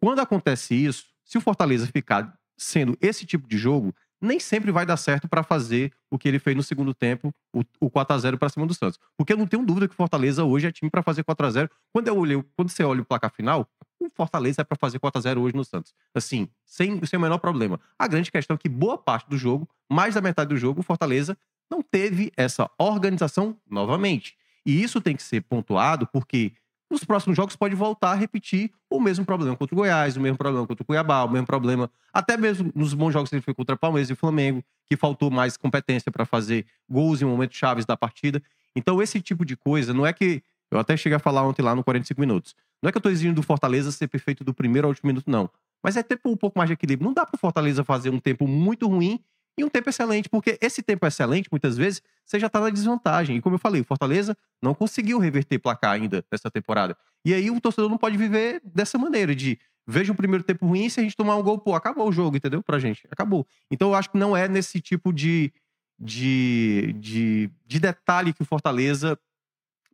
[0.00, 4.84] Quando acontece isso, se o Fortaleza ficar sendo esse tipo de jogo, nem sempre vai
[4.84, 8.18] dar certo para fazer o que ele fez no segundo tempo, o, o 4 a
[8.18, 8.98] 0 para cima do Santos.
[9.16, 11.50] Porque eu não tenho dúvida que o Fortaleza hoje é time para fazer 4 a
[11.50, 13.68] 0 Quando eu olhei, quando você olha o placar final,
[14.00, 15.94] o Fortaleza é para fazer 4 a 0 hoje no Santos.
[16.14, 17.80] Assim, sem, sem o menor problema.
[17.98, 20.82] A grande questão é que boa parte do jogo, mais da metade do jogo, o
[20.84, 21.36] Fortaleza
[21.70, 24.36] não teve essa organização novamente.
[24.64, 26.52] E isso tem que ser pontuado porque
[26.90, 30.38] nos próximos jogos pode voltar a repetir o mesmo problema contra o Goiás, o mesmo
[30.38, 33.54] problema contra o Cuiabá, o mesmo problema, até mesmo nos bons jogos que ele foi
[33.54, 37.56] contra o Palmeiras e o Flamengo, que faltou mais competência para fazer gols em momentos
[37.56, 38.42] chaves da partida.
[38.74, 40.42] Então, esse tipo de coisa, não é que.
[40.70, 42.54] Eu até cheguei a falar ontem lá no 45 minutos.
[42.82, 45.24] Não é que eu tô exigindo do Fortaleza ser perfeito do primeiro ao último minuto,
[45.26, 45.48] não.
[45.82, 47.06] Mas é ter um pouco mais de equilíbrio.
[47.06, 49.18] Não dá pro Fortaleza fazer um tempo muito ruim
[49.56, 53.38] e um tempo excelente, porque esse tempo excelente, muitas vezes, você já tá na desvantagem.
[53.38, 56.96] E como eu falei, o Fortaleza não conseguiu reverter placar ainda nessa temporada.
[57.24, 60.90] E aí o torcedor não pode viver dessa maneira, de veja o primeiro tempo ruim,
[60.90, 62.62] se a gente tomar um gol, pô, acabou o jogo, entendeu?
[62.62, 63.46] Pra gente, acabou.
[63.70, 65.50] Então eu acho que não é nesse tipo de,
[65.98, 69.18] de, de, de detalhe que o Fortaleza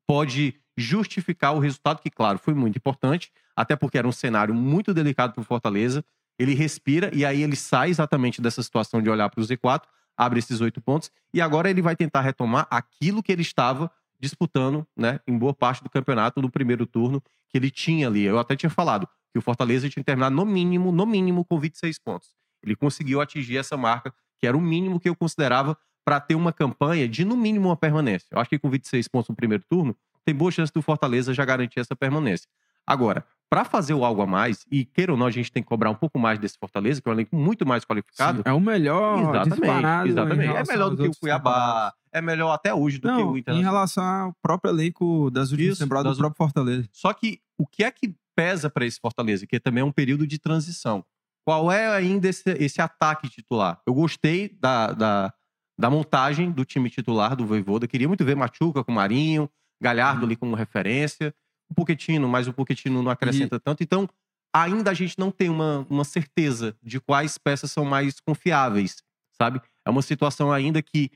[0.05, 4.93] pode justificar o resultado, que, claro, foi muito importante, até porque era um cenário muito
[4.93, 6.05] delicado para o Fortaleza.
[6.37, 9.83] Ele respira e aí ele sai exatamente dessa situação de olhar para o Z4,
[10.17, 14.87] abre esses oito pontos e agora ele vai tentar retomar aquilo que ele estava disputando,
[14.97, 18.23] né, em boa parte do campeonato no primeiro turno que ele tinha ali.
[18.23, 21.59] Eu até tinha falado que o Fortaleza tinha que terminar no mínimo, no mínimo com
[21.59, 22.31] 26 pontos.
[22.63, 26.53] Ele conseguiu atingir essa marca, que era o mínimo que eu considerava para ter uma
[26.53, 28.29] campanha de no mínimo uma permanência.
[28.31, 31.45] Eu acho que com 26 pontos no primeiro turno, tem boa chance do Fortaleza já
[31.45, 32.49] garantir essa permanência.
[32.87, 35.69] Agora, para fazer o algo a mais, e queira ou não, a gente tem que
[35.69, 38.43] cobrar um pouco mais desse Fortaleza, que é um elenco muito mais qualificado.
[38.45, 40.57] É o melhor Exatamente, em exatamente.
[40.57, 43.39] É melhor do que o Cuiabá, é melhor até hoje do que Não, o em
[43.39, 43.73] Internacional.
[43.73, 46.89] relação ao próprio elenco das últimas Isso, temporadas das do próprio Fortaleza.
[46.91, 49.47] Só que o que é que pesa para esse Fortaleza?
[49.47, 51.05] Que também é um período de transição.
[51.47, 53.81] Qual é ainda esse, esse ataque titular?
[53.87, 55.33] Eu gostei da, da,
[55.79, 57.87] da montagem do time titular do Voivoda.
[57.87, 59.49] Queria muito ver Machuca com Marinho,
[59.81, 60.27] Galhardo Uhum.
[60.27, 61.33] ali como referência.
[61.71, 63.83] O Poquetino, mas o Poquetino não acrescenta tanto.
[63.83, 64.09] Então,
[64.53, 69.61] ainda a gente não tem uma, uma certeza de quais peças são mais confiáveis, sabe?
[69.85, 71.11] É uma situação ainda que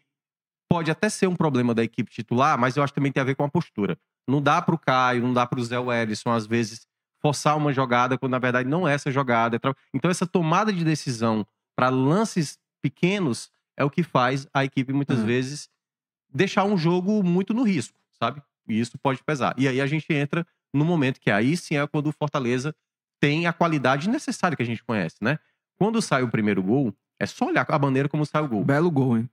[0.71, 3.25] pode até ser um problema da equipe titular, mas eu acho que também tem a
[3.25, 3.99] ver com a postura.
[4.29, 6.87] Não dá pro Caio, não dá pro Zé Wellison, às vezes,
[7.21, 9.57] forçar uma jogada quando na verdade não é essa jogada.
[9.57, 9.61] é
[9.95, 15.21] Então, essa tomada de decisão para lances pequenos é o que faz a equipe, muitas
[15.21, 15.25] É.
[15.25, 15.69] vezes,
[16.29, 18.43] deixar um jogo muito no risco, sabe?
[18.69, 19.55] E isso pode pesar.
[19.59, 22.75] E aí a gente entra no momento que aí sim é quando o Fortaleza
[23.21, 25.39] tem a qualidade necessária que a gente conhece, né?
[25.79, 28.65] Quando sai o primeiro gol, é só olhar a bandeira como sai o gol.
[28.65, 29.29] Belo gol, hein?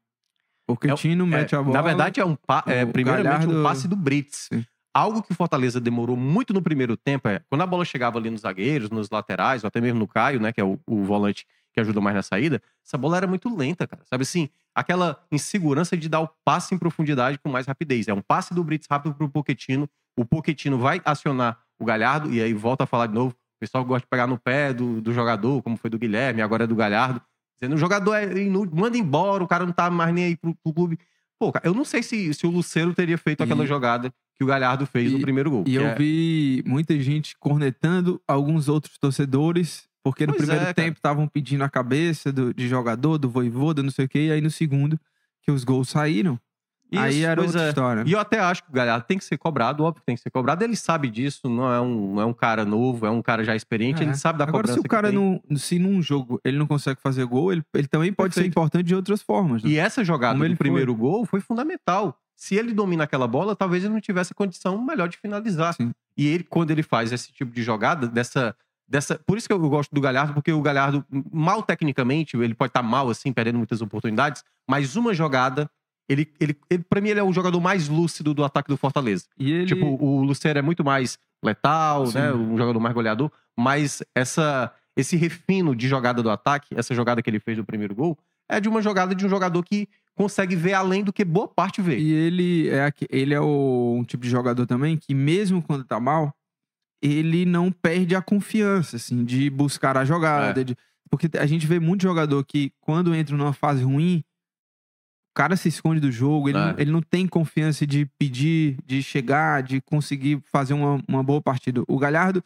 [0.67, 1.75] Porque o Tino mete É, a bola.
[1.75, 4.47] Na verdade, é um pa- é, primeiramente um Galhardo- passe do Brits.
[4.51, 4.65] Sim.
[4.93, 8.29] Algo que o Fortaleza demorou muito no primeiro tempo é quando a bola chegava ali
[8.29, 10.51] nos zagueiros, nos laterais, ou até mesmo no Caio, né?
[10.53, 13.85] Que é o, o volante que ajuda mais na saída, essa bola era muito lenta,
[13.85, 14.01] cara.
[14.09, 14.49] Sabe assim?
[14.73, 18.07] Aquela insegurança de dar o passe em profundidade com mais rapidez.
[18.07, 19.87] É um passe do Brits rápido pro Poquetino.
[20.17, 23.31] O Poquetino vai acionar o Galhardo, e aí volta a falar de novo.
[23.31, 26.63] O pessoal gosta de pegar no pé do, do jogador, como foi do Guilherme, agora
[26.63, 27.21] é do Galhardo.
[27.59, 30.55] Dizendo, o jogador é inútil, manda embora, o cara não tá mais nem aí pro,
[30.63, 30.99] pro clube.
[31.39, 34.43] Pô, cara, eu não sei se, se o Luceiro teria feito aquela E- jogada que
[34.43, 35.63] o Galhardo fez no e- primeiro gol.
[35.67, 40.71] E eu é- vi muita gente cornetando alguns outros torcedores, porque no Pois primeiro é,
[40.71, 44.31] tempo estavam pedindo a cabeça do, de jogador, do voivoda, não sei o quê, e
[44.31, 44.99] aí no segundo,
[45.41, 46.39] que os gols saíram,
[46.95, 47.69] aí Isso, era pois outra é.
[47.69, 48.03] história.
[48.05, 50.21] E eu até acho que o Galhardo tem que ser cobrado, óbvio que tem que
[50.21, 50.63] ser cobrado.
[50.63, 54.03] Ele sabe disso, não é um, é um cara novo, é um cara já experiente,
[54.03, 54.05] É.
[54.05, 55.41] ele sabe da Agora, cobrança se o cara não.
[55.55, 58.53] Se num jogo ele não consegue fazer gol, ele, ele também pode ser Perfeito.
[58.53, 59.63] importante de outras formas.
[59.63, 59.71] né?
[59.71, 62.15] E essa jogada Como do primeiro gol foi fundamental.
[62.35, 65.73] Se ele domina aquela bola, talvez ele não tivesse a condição melhor de finalizar.
[65.73, 65.91] Sim.
[66.15, 68.55] E ele, quando ele faz esse tipo de jogada, dessa.
[68.87, 72.69] Dessa por isso que eu gosto do Galhardo, porque o Galhardo, mal tecnicamente, ele pode
[72.69, 75.69] estar mal, assim, perdendo muitas oportunidades, mas uma jogada.
[76.07, 79.25] Ele, ele, ele, pra mim, ele é o jogador mais lúcido do ataque do Fortaleza.
[79.39, 79.65] E ele.
[79.65, 82.19] Tipo, o Luceiro é muito mais letal, Sim.
[82.19, 82.31] né?
[82.31, 83.31] Um jogador mais goleador.
[83.57, 87.95] Mas essa, esse refino de jogada do ataque, essa jogada que ele fez no primeiro
[87.95, 88.15] gol,
[88.47, 91.81] é de uma jogada de um jogador que consegue ver além do que boa parte
[91.81, 91.97] vê.
[91.97, 95.99] E ele é, ele é o- um tipo de jogador também que, mesmo quando tá
[95.99, 96.31] mal,
[97.05, 100.61] ele não perde a confiança, assim, de buscar a jogada.
[100.61, 100.63] É.
[100.63, 100.75] de-
[101.09, 104.23] Porque a gente vê muito jogador que, quando entra numa fase ruim,
[105.31, 106.61] o cara se esconde do jogo, ele, É.
[106.71, 111.41] não, ele não tem confiança de pedir, de chegar, de conseguir fazer uma, uma boa
[111.41, 111.83] partida.
[111.87, 112.43] O Galhardo,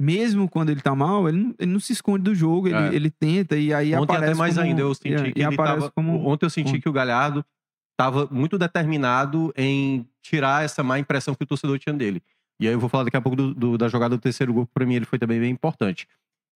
[0.00, 2.94] mesmo quando ele tá mal, ele não, ele não se esconde do jogo, ele, É.
[2.94, 5.44] ele tenta e aí Ontem aparece até mais como- ainda, eu senti é, que ele
[5.54, 6.26] aparece tava, como...
[6.28, 6.80] Ontem eu senti Ontem.
[6.80, 7.44] que o Galhardo
[7.92, 12.20] estava muito determinado em tirar essa má impressão que o torcedor tinha dele.
[12.62, 14.66] E aí eu vou falar daqui a pouco do- do- da jogada do terceiro gol,
[14.66, 16.06] que pra mim ele foi também bem importante.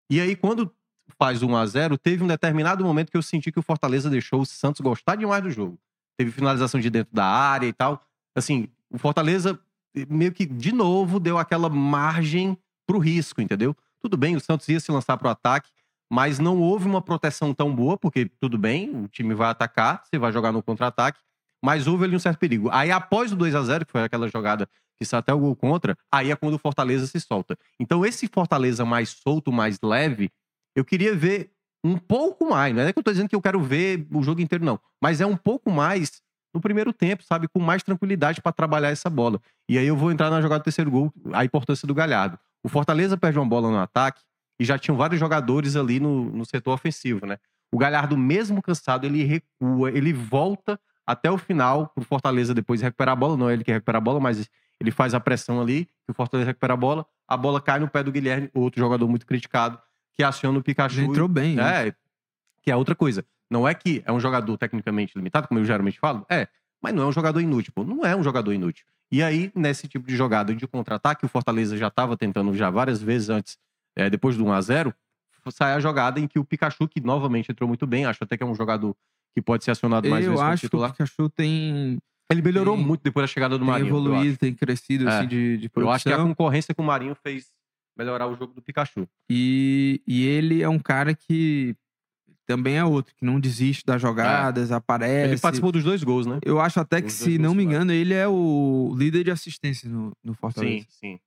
[0.08, 0.72] E aí, quando
[1.18, 4.40] faz 1 a 0 teve um determinado momento que eu senti que o Fortaleza deixou
[4.40, 5.76] o Santos gostar demais do jogo.
[6.16, 8.00] Teve finalização de dentro da área e tal.
[8.36, 9.58] Assim, o Fortaleza
[10.08, 13.74] meio que, de novo, deu aquela margem pro risco, entendeu?
[14.00, 15.70] Tudo bem, o Santos ia se lançar pro ataque,
[16.08, 20.18] mas não houve uma proteção tão boa, porque tudo bem, o time vai atacar, você
[20.18, 21.18] vai jogar no contra-ataque,
[21.66, 22.70] mas houve ali um certo perigo.
[22.70, 25.56] Aí, após o 2 a 0 que foi aquela jogada que saiu até o gol
[25.56, 27.58] contra, aí é quando o Fortaleza se solta.
[27.80, 30.30] Então, esse Fortaleza mais solto, mais leve,
[30.76, 31.50] eu queria ver
[31.84, 32.72] um pouco mais.
[32.72, 34.78] Não é que eu tô dizendo que eu quero ver o jogo inteiro, não.
[35.02, 36.22] Mas é um pouco mais
[36.54, 37.48] no primeiro tempo, sabe?
[37.48, 39.40] Com mais tranquilidade para trabalhar essa bola.
[39.68, 42.38] E aí eu vou entrar na jogada do terceiro gol, a importância do Galhardo.
[42.62, 44.22] O Fortaleza perde uma bola no ataque
[44.60, 47.38] e já tinham vários jogadores ali no, no setor ofensivo, né?
[47.72, 53.12] O Galhardo, mesmo cansado, ele recua, ele volta até o final pro Fortaleza depois recuperar
[53.12, 53.36] a bola.
[53.36, 54.48] Não é ele que recupera a bola, mas
[54.80, 57.88] ele faz a pressão ali, que o Fortaleza recupera a bola, a bola cai no
[57.88, 59.78] pé do Guilherme, outro jogador muito criticado,
[60.14, 61.00] que aciona o Pikachu.
[61.00, 61.56] Ele entrou bem.
[61.56, 61.88] né?
[61.88, 61.94] É,
[62.62, 63.24] que é outra coisa.
[63.50, 66.48] Não é que é um jogador tecnicamente limitado, como eu geralmente falo, é,
[66.82, 67.84] mas não é um jogador inútil, pô.
[67.84, 68.84] Não é um jogador inútil.
[69.10, 73.00] E aí, nesse tipo de jogada de contra-ataque, o Fortaleza já estava tentando já várias
[73.00, 73.56] vezes antes,
[73.94, 74.92] é, depois do 1x0,
[75.50, 78.42] sai a jogada em que o Pikachu, que novamente entrou muito bem, acho até que
[78.42, 78.96] é um jogador
[79.36, 80.88] que pode ser acionado mais Eu acho que o.
[80.90, 81.98] Pikachu tem,
[82.30, 83.88] Ele melhorou tem- muito depois da chegada do tem Marinho.
[83.88, 85.18] evoluído, tem crescido É.
[85.18, 86.28] assim, de, de Eu acho que a produção.
[86.34, 87.48] concorrência com o Marinho fez
[87.98, 89.06] melhorar o jogo do Pikachu.
[89.30, 91.76] E, e ele é um cara que
[92.46, 95.32] também é outro, que não desiste das jogadas, aparece.
[95.32, 96.38] Ele participou dos dois gols, né?
[96.42, 100.12] Eu acho até que, se não me engano, ele é o líder de assistência no,
[100.24, 100.86] no Fortaleza.
[100.88, 101.18] Sim, sim.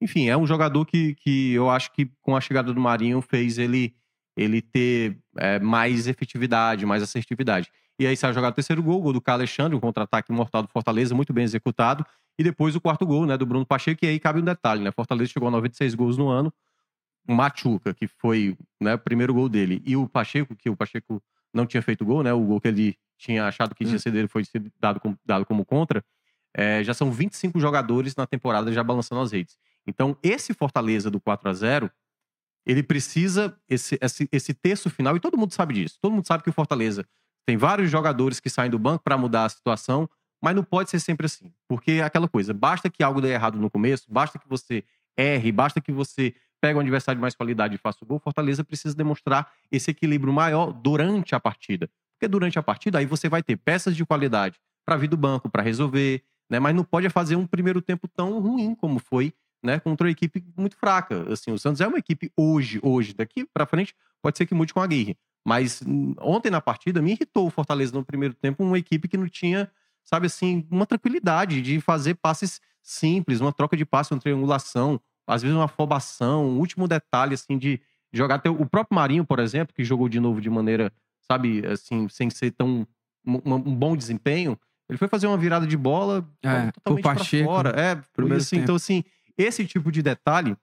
[0.00, 3.58] Enfim, é um jogador que, que eu acho que com a chegada do Marinho fez
[3.58, 3.92] ele
[4.38, 7.68] ele ter é, mais efetividade, mais assertividade.
[7.98, 10.30] E aí sai a jogada do terceiro gol, o gol do Carlos Alexandre, um contra-ataque
[10.30, 12.06] mortal do Fortaleza, muito bem executado.
[12.38, 14.92] E depois o quarto gol, né, do Bruno Pacheco, e aí cabe um detalhe, né?
[14.92, 16.52] Fortaleza chegou a 96 gols no ano.
[17.28, 21.20] O Machuca, que foi né, o primeiro gol dele, e o Pacheco, que o Pacheco
[21.52, 22.32] não tinha feito gol, né?
[22.32, 23.98] O gol que ele tinha achado que tinha Hum.
[23.98, 24.44] sido dele foi
[24.78, 26.04] dado como, dado como contra.
[26.54, 29.56] É, já são 25 jogadores na temporada já balançando as redes.
[29.86, 31.90] Então, esse Fortaleza do 4 a 0
[32.68, 35.98] ele precisa, esse, esse, esse terço final, e todo mundo sabe disso.
[36.02, 37.02] Todo mundo sabe que o Fortaleza
[37.46, 40.06] tem vários jogadores que saem do banco para mudar a situação,
[40.42, 41.50] mas não pode ser sempre assim.
[41.66, 44.84] Porque é aquela coisa, basta que algo dê errado no começo, basta que você
[45.16, 48.62] erre, basta que você pegue um adversário de mais qualidade e faça o gol, Fortaleza
[48.62, 51.88] precisa demonstrar esse equilíbrio maior durante a partida.
[52.18, 55.48] Porque durante a partida aí você vai ter peças de qualidade para vir do banco,
[55.48, 56.58] para resolver, né?
[56.58, 59.78] Mas não pode fazer um primeiro tempo tão ruim como foi, né?
[59.80, 61.32] Contra uma equipe muito fraca.
[61.32, 64.72] Assim, o Santos é uma equipe hoje, hoje, daqui para frente, pode ser que mude
[64.72, 65.16] com a Aguirre.
[65.46, 69.16] Mas hum, ontem na partida me irritou o Fortaleza no primeiro tempo, uma equipe que
[69.16, 69.70] não tinha,
[70.04, 75.42] sabe assim, uma tranquilidade de fazer passes simples, uma troca de passe, uma triangulação, às
[75.42, 77.80] vezes uma afobação, um último detalhe assim de
[78.12, 82.08] jogar até o próprio Marinho, por exemplo, que jogou de novo de maneira, sabe, assim,
[82.08, 82.86] sem ser tão
[83.26, 87.44] um, bom desempenho, ele foi fazer uma virada de bola É, totalmente o pra Pacheco,
[87.44, 87.70] fora.
[87.78, 88.64] É, primeiro assim, tempo.
[88.64, 89.04] então assim,
[89.38, 90.56] esse tipo de detalhe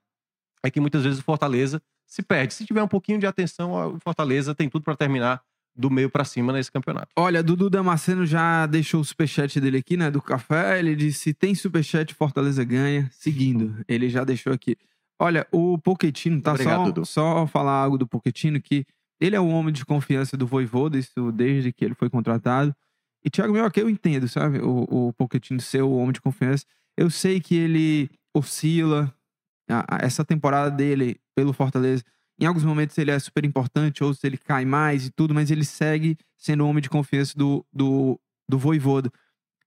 [0.64, 2.54] é que muitas vezes o Fortaleza se perde.
[2.54, 5.42] Se tiver um pouquinho de atenção, o Fortaleza tem tudo para terminar
[5.76, 7.10] do meio para cima nesse campeonato.
[7.16, 10.10] Olha, Dudu Damasceno já deixou o superchat dele aqui, né?
[10.10, 10.80] Do café.
[10.80, 13.10] Ele disse: tem superchat, Fortaleza ganha.
[13.12, 14.78] Seguindo, ele já deixou aqui.
[15.20, 16.52] Olha, o Pochettino, tá?
[16.52, 17.06] Obrigado, só, Dudu.
[17.06, 18.86] só falar algo do Pochettino, que
[19.20, 22.76] ele é um homem de confiança do Voivoda, isso desde que ele foi contratado.
[23.24, 24.60] E, Thiago Mioca, eu entendo, sabe?
[24.60, 26.66] O, o Pochettino ser o homem de confiança.
[26.98, 28.10] Eu sei que ele
[28.40, 29.14] oscila.
[29.70, 32.04] A- a- essa temporada dele pelo Fortaleza,
[32.40, 35.66] em alguns momentos ele é super importante, outros ele cai mais e tudo, mas ele
[35.66, 39.10] segue sendo o homem de confiança do, do, do Voivoda.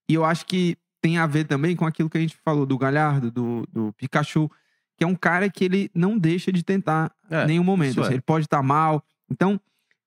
[0.09, 2.77] E eu acho que tem a ver também com aquilo que a gente falou do
[2.77, 4.49] Galhardo, do, do Pikachu,
[4.97, 7.91] que é um cara que ele não deixa de tentar É, em nenhum momento.
[7.91, 8.03] isso é.
[8.03, 9.03] assim, ele pode estar mal.
[9.29, 9.59] Então,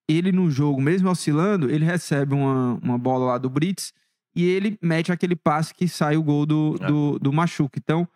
[0.08, 3.92] ele no jogo, mesmo oscilando, ele recebe uma, uma bola lá do Brits
[4.34, 6.86] e ele mete aquele passe que sai o gol do, É.
[6.86, 7.78] do, do Machuca.
[7.78, 8.06] Então,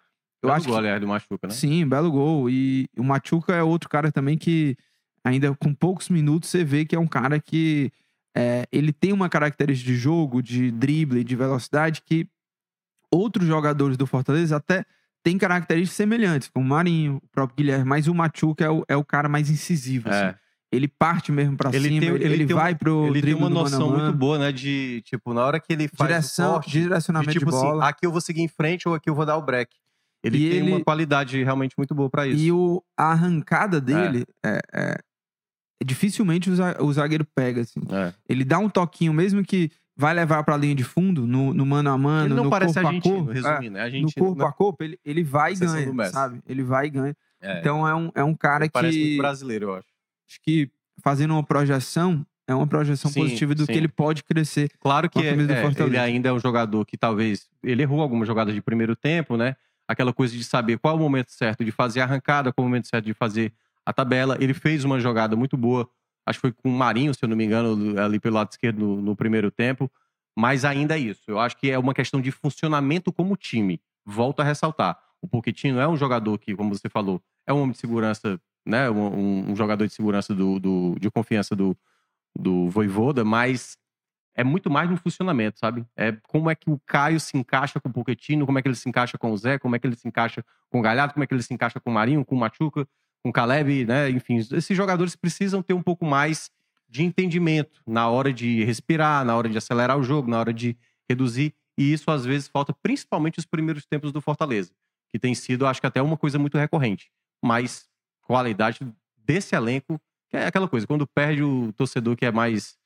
[0.46, 1.52] eu Belo acho gol, que aliás, do Machuca, né?
[1.54, 2.48] Sim, belo gol.
[2.50, 4.76] E o Machuca é outro cara também que,
[5.24, 7.90] ainda com poucos minutos, você vê que é um cara que
[8.36, 12.26] é, ele tem uma característica de jogo, de drible, de velocidade, que
[13.10, 14.84] outros jogadores do Fortaleza até
[15.22, 18.96] têm características semelhantes, como o Marinho, o próprio Guilherme, mas o Machuca é o, é
[18.96, 20.08] o cara mais incisivo.
[20.08, 20.18] assim.
[20.26, 20.34] É.
[20.72, 23.48] Ele parte mesmo pra Ele cima, tem- ele, ele vai uma- pro Ele tem uma
[23.48, 24.50] noção muito boa, né?
[24.52, 27.64] De, tipo, na hora que ele faz Direção, o corte, de, direcionamento de, tipo assim,
[27.66, 27.88] bola.
[27.88, 29.74] aqui eu vou seguir em frente ou aqui eu vou dar o break.
[30.26, 32.42] Ele E tem ele- uma qualidade realmente muito boa para isso.
[32.42, 34.98] E o, a arrancada dele é, é-
[35.84, 37.80] dificilmente o za- o zagueiro pega, assim.
[37.90, 38.12] É.
[38.28, 41.90] Ele dá um toquinho, mesmo que vai levar pra linha de fundo, no, no mano
[41.90, 43.30] a mano, Ele não no parece corpo a argentino, corpo.
[43.30, 43.66] é, resumindo.
[43.76, 44.48] É, no argentino, corpo né?
[44.48, 46.40] a corpo, ele, ele vai e ganha, sabe?
[46.46, 47.16] Ele vai e ganha.
[47.40, 49.88] É, Então é um, é um cara parece muito que brasileiro, eu acho.
[50.28, 50.70] acho que
[51.02, 53.72] fazendo uma projeção, é uma projeção Sim, positiva do sim.
[53.72, 54.70] que ele pode crescer.
[54.80, 55.84] Claro que a é, Fortaleza.
[55.84, 59.56] ele ainda é um jogador que talvez ele errou algumas jogadas de primeiro tempo, né?
[59.88, 62.66] Aquela coisa de saber qual é o momento certo de fazer a arrancada, qual é
[62.66, 63.52] o momento certo de fazer
[63.84, 64.36] a tabela.
[64.40, 65.88] Ele fez uma jogada muito boa,
[66.26, 68.78] acho que foi com o Marinho, se eu não me engano, ali pelo lado esquerdo
[68.78, 69.90] no, no primeiro tempo.
[70.38, 71.22] Mas ainda é isso.
[71.28, 73.80] Eu acho que é uma questão de funcionamento como time.
[74.04, 74.98] Volto a ressaltar.
[75.22, 78.90] O Pochettino é um jogador que, como você falou, é um homem de segurança, né?
[78.90, 81.76] Um, um- jogador de segurança do, do- de confiança do,
[82.38, 83.78] do Voivoda, mas
[84.36, 85.84] é muito mais no funcionamento, sabe?
[85.96, 88.74] É como é que o Caio se encaixa com o Pochettino, como é que ele
[88.74, 91.24] se encaixa com o Zé, como é que ele se encaixa com o Galhardo, como
[91.24, 92.86] é que ele se encaixa com o Marinho, com o Machuca,
[93.22, 94.10] com o Caleb, né?
[94.10, 96.50] Enfim, esses jogadores precisam ter um pouco mais
[96.86, 100.76] de entendimento na hora de respirar, na hora de acelerar o jogo, na hora de
[101.08, 101.54] reduzir.
[101.78, 104.70] E isso às vezes falta, principalmente os primeiros tempos do Fortaleza,
[105.08, 107.10] que tem sido, acho que até uma coisa muito recorrente.
[107.42, 107.88] Mas
[108.20, 108.80] qualidade
[109.16, 112.76] desse elenco, que é aquela coisa, quando perde o torcedor que é mais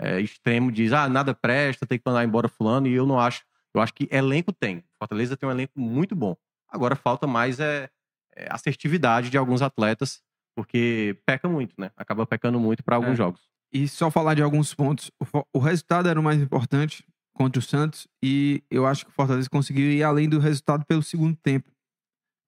[0.00, 3.44] é, extremo, diz, ah, nada presta, tem que mandar embora fulano, e eu não acho.
[3.74, 4.82] Eu acho que elenco tem.
[4.98, 6.34] Fortaleza tem um elenco muito bom.
[6.68, 7.88] Agora falta mais é,
[8.34, 10.22] é, assertividade de alguns atletas,
[10.56, 11.90] porque peca muito, né?
[11.96, 13.16] Acaba pecando muito para alguns É.
[13.16, 13.40] jogos.
[13.72, 15.10] E só falar de alguns pontos.
[15.20, 18.08] O, o resultado era o mais importante contra o Santos.
[18.22, 21.70] E eu acho que o Fortaleza conseguiu ir além do resultado pelo segundo tempo.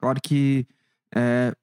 [0.01, 0.67] Claro que
[1.15, 1.55] é,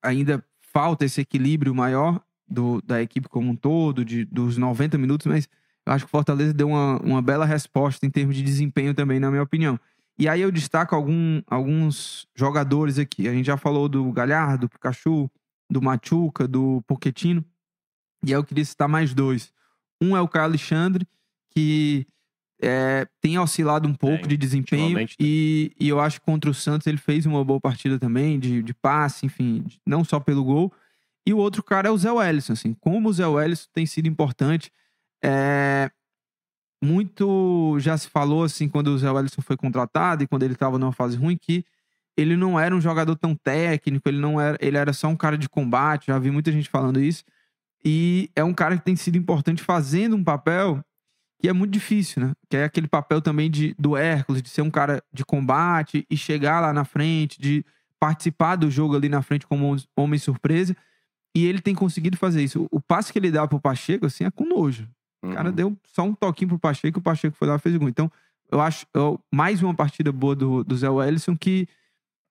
[0.00, 5.26] ainda falta esse equilíbrio maior do, da equipe como um todo, de, dos 90 minutos,
[5.26, 5.48] mas
[5.86, 9.20] eu acho que o Fortaleza deu uma, uma bela resposta em termos de desempenho também,
[9.20, 9.78] na minha opinião.
[10.18, 13.26] E aí eu destaco algum, alguns jogadores aqui.
[13.26, 15.30] A gente já falou do Galhardo, do Pikachu,
[15.70, 17.42] do Machuca, do Pochettino.
[18.24, 19.50] E aí eu queria citar mais dois.
[20.02, 21.06] Um é o Caio Alexandre,
[21.54, 22.06] que
[22.60, 24.98] é, tem oscilado um pouco Tem, de desempenho.
[25.18, 28.62] E, e eu acho que contra o Santos ele fez uma boa partida também, de,
[28.62, 30.70] de passe, enfim, de- não só pelo gol.
[31.26, 32.74] E o outro cara é o Zé Wellison, assim.
[32.74, 34.72] Como o Zé Wellison tem sido importante.
[35.22, 35.90] É,
[36.82, 40.78] muito já se falou, assim, quando o Zé Wellison foi contratado e quando ele estava
[40.78, 41.64] numa fase ruim, que
[42.16, 45.36] ele não era um jogador tão técnico, ele não era, ele era só um cara
[45.36, 47.24] de combate, já vi muita gente falando isso.
[47.84, 50.82] E é um cara que tem sido importante fazendo um papel
[51.40, 52.34] que é muito difícil, né?
[52.50, 56.16] Que é aquele papel também de, do Hércules, de ser um cara de combate e
[56.16, 57.64] chegar lá na frente, de
[57.98, 60.76] participar do jogo ali na frente como homem surpresa.
[61.36, 62.66] E ele tem conseguido fazer isso.
[62.70, 64.88] O passe que ele dá pro Pacheco, assim, é com nojo.
[65.22, 65.54] O cara Uhum.
[65.54, 67.88] deu só um toquinho pro Pacheco e o Pacheco foi lá e fez o gol.
[67.88, 68.10] Então,
[68.50, 71.68] eu acho eu- mais uma partida boa do, do Zé Wellison que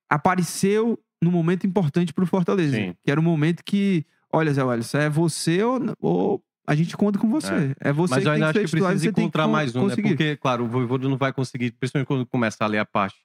[0.09, 2.75] apareceu no momento importante pro Fortaleza.
[2.75, 2.95] Sim.
[3.03, 7.19] Que era o momento que, olha, Zé Wellison, é você ou, ou a gente conta
[7.19, 7.75] com você.
[7.79, 9.75] É, você Mas que eu tem ainda que acho que precisa que encontrar con- mais
[9.75, 9.89] um, né?
[9.89, 10.09] conseguir.
[10.09, 13.17] Porque, claro, o Voivoda não vai conseguir, principalmente quando começar ali a parte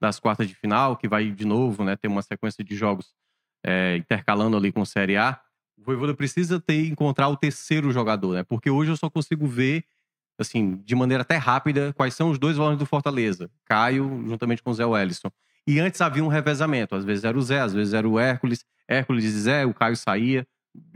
[0.00, 1.94] das quartas de final, que vai de novo, né?
[1.96, 3.12] Ter uma sequência de jogos
[3.64, 5.40] é, intercalando ali com o Série A.
[5.78, 8.42] O Voivoda precisa ter encontrar o terceiro jogador, né?
[8.42, 9.84] Porque hoje eu só consigo ver,
[10.38, 13.50] assim, de maneira até rápida, quais são os dois volantes do Fortaleza.
[13.64, 15.30] Caio, juntamente com o Zé Wellison.
[15.66, 16.94] E antes havia um revezamento.
[16.94, 18.64] Às vezes era o Zé, às vezes era o Hércules.
[18.88, 20.46] Hércules e Zé, o Caio saía.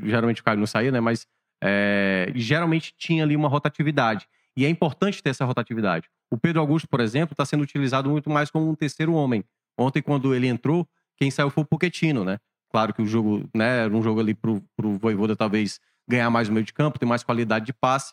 [0.02, 1.00] Geralmente o Caio não saía, né?
[1.00, 1.26] Mas
[1.62, 4.26] é, geralmente tinha ali uma rotatividade.
[4.56, 6.08] E é importante ter essa rotatividade.
[6.30, 9.44] O Pedro Augusto, por exemplo, está sendo utilizado muito mais como um terceiro homem.
[9.78, 12.38] Ontem, quando ele entrou, quem saiu foi o Poquetino, né?
[12.70, 16.48] Claro que o jogo, né, era um jogo ali pro, pro Voivoda talvez ganhar mais
[16.48, 18.12] no meio de campo, ter mais qualidade de passe.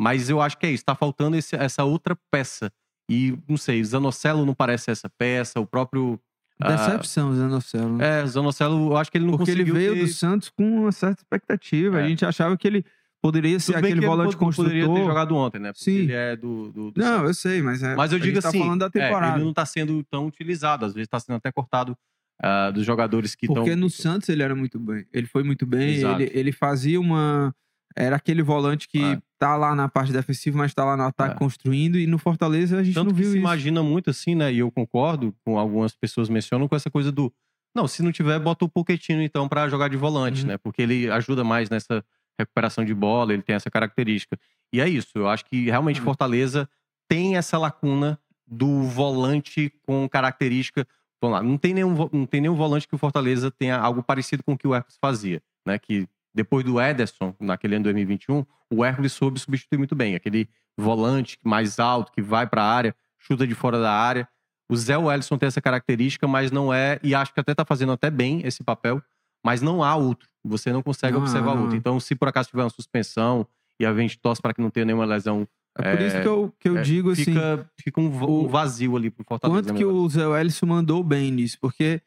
[0.00, 2.72] Mas eu acho que é isso, tá faltando esse- essa outra peça.
[3.10, 6.20] E, não sei, Zanocelo não parece essa peça, o próprio...
[6.60, 7.96] ah, Decepção, Zé Nocelo.
[7.96, 8.20] né?
[8.22, 10.00] é, Zanocelo, eu acho que ele não Porque ele conseguiu veio ter...
[10.02, 12.00] do Santos com uma certa expectativa.
[12.00, 12.04] É.
[12.04, 12.84] A gente achava que ele
[13.20, 15.08] poderia ser aquele que ele volante pod- poderia ter construtor.
[15.10, 15.72] jogado ontem, né?
[15.72, 15.96] Porque Sim.
[15.96, 17.28] ele é do, do, do Não, Santos.
[17.28, 17.96] eu sei, mas é.
[17.96, 19.36] Mas eu digo tá assim, falando da é, temporada.
[19.36, 20.84] ele não tá sendo tão utilizado.
[20.84, 21.96] Às vezes tá sendo até cortado
[22.42, 23.62] ah, dos jogadores que estão...
[23.62, 25.04] Porque no Santos ele era muito bem.
[25.12, 25.96] Ele foi muito bem.
[25.96, 27.54] Ele, ele fazia uma.
[27.96, 29.18] Era aquele volante que É.
[29.38, 31.38] tá lá na parte defensiva, mas tá lá no ataque É.
[31.38, 31.98] construindo.
[31.98, 33.38] E no Fortaleza a gente Tanto não que viu se isso.
[33.38, 34.52] imagina muito assim, né?
[34.52, 37.32] E eu concordo com algumas pessoas mencionam com essa coisa do
[37.74, 40.48] não, se não tiver, bota o Pochettino então pra jogar de volante, Uhum.
[40.48, 40.58] né?
[40.58, 42.04] Porque ele ajuda mais nessa
[42.38, 44.38] recuperação de bola, ele tem essa característica.
[44.72, 46.04] E é isso, eu acho que realmente Uhum.
[46.04, 46.68] Fortaleza
[47.08, 50.86] tem essa lacuna do volante com característica.
[51.20, 54.42] Vamos lá, não tem nenhum, não tem nenhum volante que o Fortaleza tenha algo parecido
[54.42, 55.78] com o que o Hércules fazia, né?
[55.78, 60.14] Que depois do Ederson, naquele ano 2021, o Hércules soube substituir muito bem.
[60.14, 64.28] Aquele volante mais alto, que vai para a área, chuta de fora da área.
[64.70, 67.90] O Zé Wellison tem essa característica, mas não é, e acho que até tá fazendo
[67.90, 69.02] até bem esse papel,
[69.44, 70.28] mas não há outro.
[70.44, 71.76] Você não consegue Não observar não outro.
[71.76, 73.46] Então, se por acaso tiver uma suspensão
[73.80, 76.28] e a gente torce para que não tenha nenhuma lesão, É por isso é, que
[76.28, 77.24] eu, que eu é, digo assim.
[77.24, 78.06] fica, fica um,
[78.44, 79.58] um vazio ali pro Fortaleza.
[79.62, 81.56] Quanto né, que o Zé Wellison mandou bem nisso?
[81.60, 82.00] Porque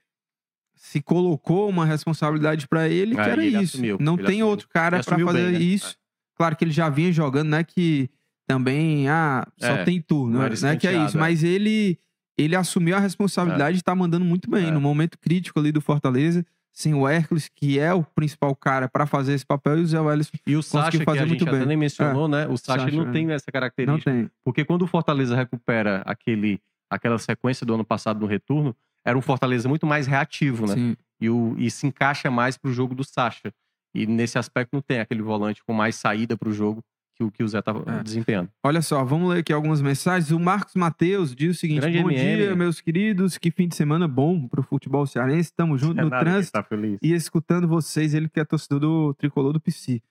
[0.75, 3.75] se colocou uma responsabilidade pra ele, que É, era ele isso.
[3.77, 4.47] assumiu, não tem assumiu.
[4.47, 5.59] outro cara assumiu fazer bem, né?
[5.59, 5.95] isso.
[6.35, 8.09] Claro que ele já vinha jogando, não é que
[8.47, 11.15] também, ah, só É, tem tu, não não, era é, não é que é isso.
[11.17, 11.19] é.
[11.19, 11.97] Mas ele,
[12.37, 14.67] ele assumiu a responsabilidade e tá mandando muito bem.
[14.67, 14.71] É.
[14.71, 19.05] No momento crítico ali do Fortaleza, sem o Hércules, que é o principal cara pra
[19.05, 21.77] fazer esse papel, e o Zé Wellison E o Sacha, que a gente até nem
[21.77, 22.47] mencionou, né?
[22.47, 23.11] O Sacha, Sacha, não é.
[23.11, 24.11] tem essa não característica.
[24.11, 24.29] tem.
[24.43, 29.21] Porque quando o Fortaleza recupera aquele, aquela sequência do ano passado no retorno, era um
[29.21, 30.75] Fortaleza muito mais reativo, né?
[30.75, 30.97] Sim.
[31.19, 33.53] E, o, e se encaixa mais pro jogo do Sacha.
[33.93, 36.83] E nesse aspecto não tem aquele volante com mais saída pro jogo
[37.21, 38.03] que o que o Zé tá É.
[38.03, 38.49] desempenhando.
[38.63, 40.31] Olha só, vamos ler aqui algumas mensagens.
[40.31, 42.37] O Marcos Matheus diz o seguinte: Grande Bom MM.
[42.37, 43.37] dia, meus queridos.
[43.37, 45.53] Que fim de semana bom pro futebol cearense.
[45.55, 46.65] Tamo junto no trânsito tá
[47.01, 48.13] e escutando vocês.
[48.13, 50.01] Ele que é torcedor do tricolor do PC.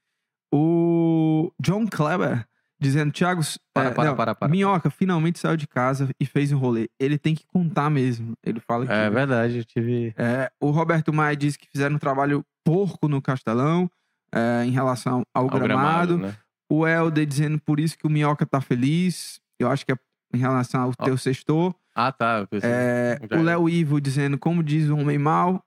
[0.52, 2.44] O John Kleber
[2.80, 3.40] dizendo: Thiago,
[3.72, 4.48] Para, é, para, não, para, para.
[4.48, 6.88] Minhoca finalmente saiu de casa e fez um rolê.
[6.98, 8.32] Ele tem que contar mesmo.
[8.44, 8.92] Ele fala que.
[8.92, 10.12] É verdade, eu tive.
[10.16, 13.90] É, o Roberto Maia diz que fizeram um trabalho porco no Castelão
[14.34, 16.18] é, em relação ao, ao gramado.
[16.18, 16.34] né?
[16.70, 19.40] O Helder dizendo por isso que o Minhoca tá feliz.
[19.58, 19.96] Eu acho que é
[20.32, 21.04] em relação ao Ó.
[21.04, 21.74] teu sextor.
[21.94, 22.46] Ah, tá.
[22.62, 23.42] É, o.
[23.42, 25.64] Léo Ivo dizendo, como diz o homem mal.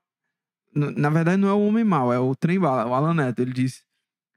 [0.74, 3.40] Na verdade, não é o homem mal, é o trem bala, o Alan Neto.
[3.40, 3.84] Ele diz,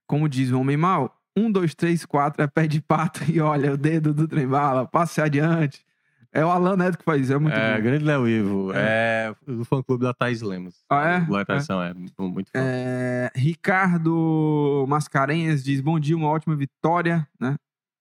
[0.05, 3.73] como diz o homem mal, um, dois, três, quatro é pé de pato e olha
[3.73, 5.86] o dedo do trem bala, passe adiante.
[6.33, 7.83] É o Alan Neto que faz isso, é muito É, bom.
[7.83, 8.71] grande Léo Ivo.
[8.73, 9.33] É.
[9.45, 10.75] do fã clube da Thaís Lemos.
[10.89, 11.19] Ah, é?
[11.21, 11.45] Boa É.
[11.45, 11.93] tradição, é.
[11.93, 12.59] Muito fã.
[12.59, 17.55] É, Ricardo Mascarenhas diz, bom dia, uma ótima vitória, né?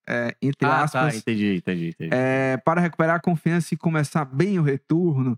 [0.09, 1.13] É, entre ah, aspas.
[1.13, 1.19] tá.
[1.19, 2.11] Entendi, entendi, entendi.
[2.13, 5.37] É, para recuperar a confiança e começar bem o retorno,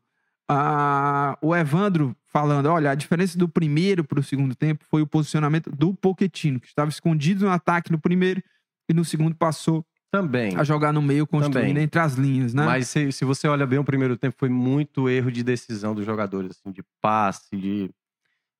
[0.49, 5.07] a- o Evandro falando: olha, a diferença do primeiro para o segundo tempo foi o
[5.07, 8.43] posicionamento do Poquetino, que estava escondido no ataque no primeiro
[8.89, 10.57] e no segundo passou Também.
[10.57, 11.83] a jogar no meio, construindo Também.
[11.85, 12.65] entre as linhas, né?
[12.65, 16.07] Mas se, se você olha bem o primeiro tempo, foi muito erro de decisão dos
[16.07, 17.91] jogadores, assim, de passe, de.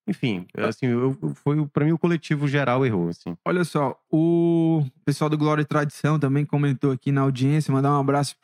[0.07, 3.37] Enfim, assim, eu, eu- foi para mim o coletivo geral errou, assim.
[3.45, 8.01] Olha só, o pessoal do Glória e Tradição também comentou aqui na audiência, mandar um
[8.01, 8.35] abraço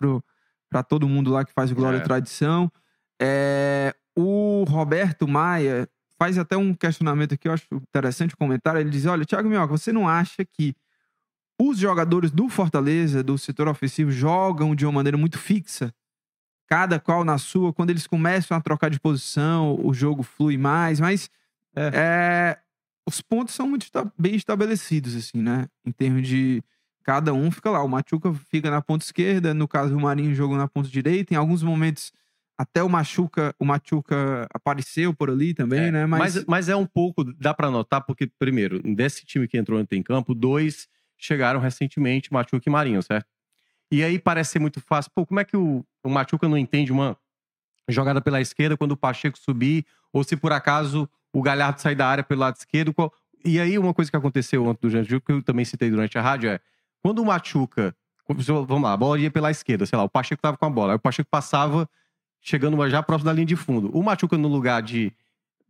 [0.70, 2.00] para todo mundo lá que faz o Glória É.
[2.00, 2.70] e Tradição.
[3.20, 5.88] É, o Roberto Maia
[6.18, 8.80] faz até um questionamento aqui, eu acho interessante o comentário.
[8.80, 10.74] Ele diz: Olha, Thiago Minhoca, você não acha que
[11.60, 15.94] os jogadores do Fortaleza, do setor ofensivo, jogam de uma maneira muito fixa?
[16.66, 20.98] Cada qual na sua, quando eles começam a trocar de posição, o jogo flui mais,
[20.98, 21.30] mas
[21.76, 22.58] é,
[23.06, 23.86] os pontos são muito
[24.18, 25.68] bem estabelecidos, assim, né?
[25.84, 26.62] Em termos de
[27.02, 27.82] cada um fica lá.
[27.84, 31.34] O Machuca fica na ponta esquerda, no caso o Marinho joga na ponta direita.
[31.34, 32.12] Em alguns momentos,
[32.58, 36.06] até o Machuca, o Machuca apareceu por ali também, É, né?
[36.06, 39.78] Mas, Mas, mas é um pouco, dá pra notar, porque, primeiro, desse time que entrou
[39.78, 40.88] ontem em campo, dois
[41.24, 43.26] chegaram recentemente, Machuca e Marinho, certo?
[43.90, 45.10] E aí parece ser muito fácil.
[45.14, 47.16] Pô, como é que o, o Machuca não entende uma
[47.88, 52.06] jogada pela esquerda quando o Pacheco subir, ou se por acaso o Galhardo sair da
[52.06, 52.92] área pelo lado esquerdo?
[52.94, 53.12] qual-
[53.44, 56.22] E aí, uma coisa que aconteceu ontem durante o que eu também citei durante a
[56.22, 56.60] rádio, é
[57.02, 57.94] quando o Machuca.
[58.26, 60.92] Vamos lá, a bola ia pela esquerda, sei lá, o Pacheco tava com a bola,
[60.94, 61.86] aí o Pacheco passava
[62.40, 63.90] chegando já próximo da linha de fundo.
[63.94, 65.12] O Machuca, no lugar de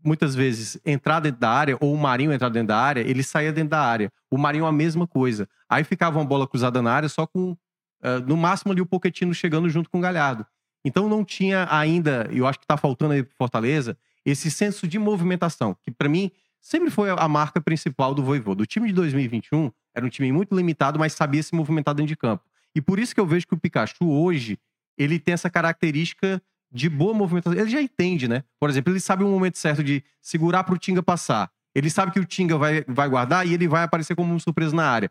[0.05, 3.52] muitas vezes entrar dentro da área, ou o Marinho entrar dentro da área, ele saía
[3.52, 4.12] dentro da área.
[4.30, 5.48] O Marinho a mesma coisa.
[5.68, 7.57] Aí ficava uma bola cruzada na área, só com,
[8.02, 10.46] eh, no máximo ali, o Poquetino chegando junto com o Galhardo.
[10.84, 14.98] Então não tinha ainda, eu acho que tá faltando aí pro Fortaleza, esse senso de
[14.98, 16.30] movimentação, que pra mim
[16.61, 18.55] sempre foi a marca principal do Voivô.
[18.55, 22.16] Do time de 2021, era um time muito limitado, mas sabia se movimentar dentro de
[22.16, 22.44] campo.
[22.74, 24.59] E por isso que eu vejo que o Pikachu hoje,
[24.98, 26.42] ele tem essa característica
[26.75, 27.59] de boa movimentação.
[27.59, 28.43] Ele já entende, né?
[28.59, 31.51] Por exemplo, ele sabe o momento certo de segurar pro Tinga passar.
[31.75, 34.75] Ele sabe que o Tinga vai, vai guardar e ele vai aparecer como uma surpresa
[34.75, 35.11] na área.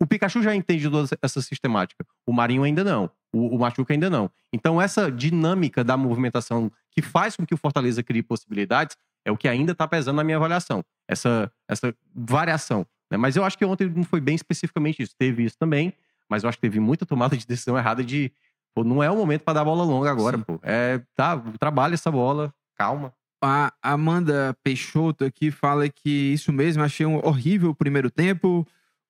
[0.00, 2.04] O Pikachu já entende toda essa sistemática.
[2.26, 3.10] O Marinho ainda não.
[3.32, 4.30] O, o Machuca ainda não.
[4.52, 9.36] Então, essa dinâmica da movimentação que faz com que o Fortaleza crie possibilidades é o
[9.36, 10.84] que ainda tá pesando na minha avaliação.
[11.08, 12.86] Essa, essa variação.
[13.10, 13.16] né?
[13.16, 15.14] Mas eu acho que ontem não foi bem especificamente isso.
[15.18, 15.92] Teve isso também,
[16.28, 18.30] mas eu acho que teve muita tomada de decisão errada de.
[18.78, 20.44] Pô, não é o momento para dar bola longa agora, Sim.
[20.44, 20.60] pô.
[20.62, 23.12] É, tá, trabalha essa bola, calma.
[23.42, 28.66] a Amanda Peixoto aqui fala que isso mesmo, achei um horrível o primeiro tempo.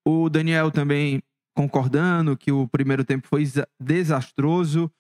[0.07, 1.23] O Daniel também
[1.55, 4.91] concordando que o primeiro tempo foi desa- desastroso.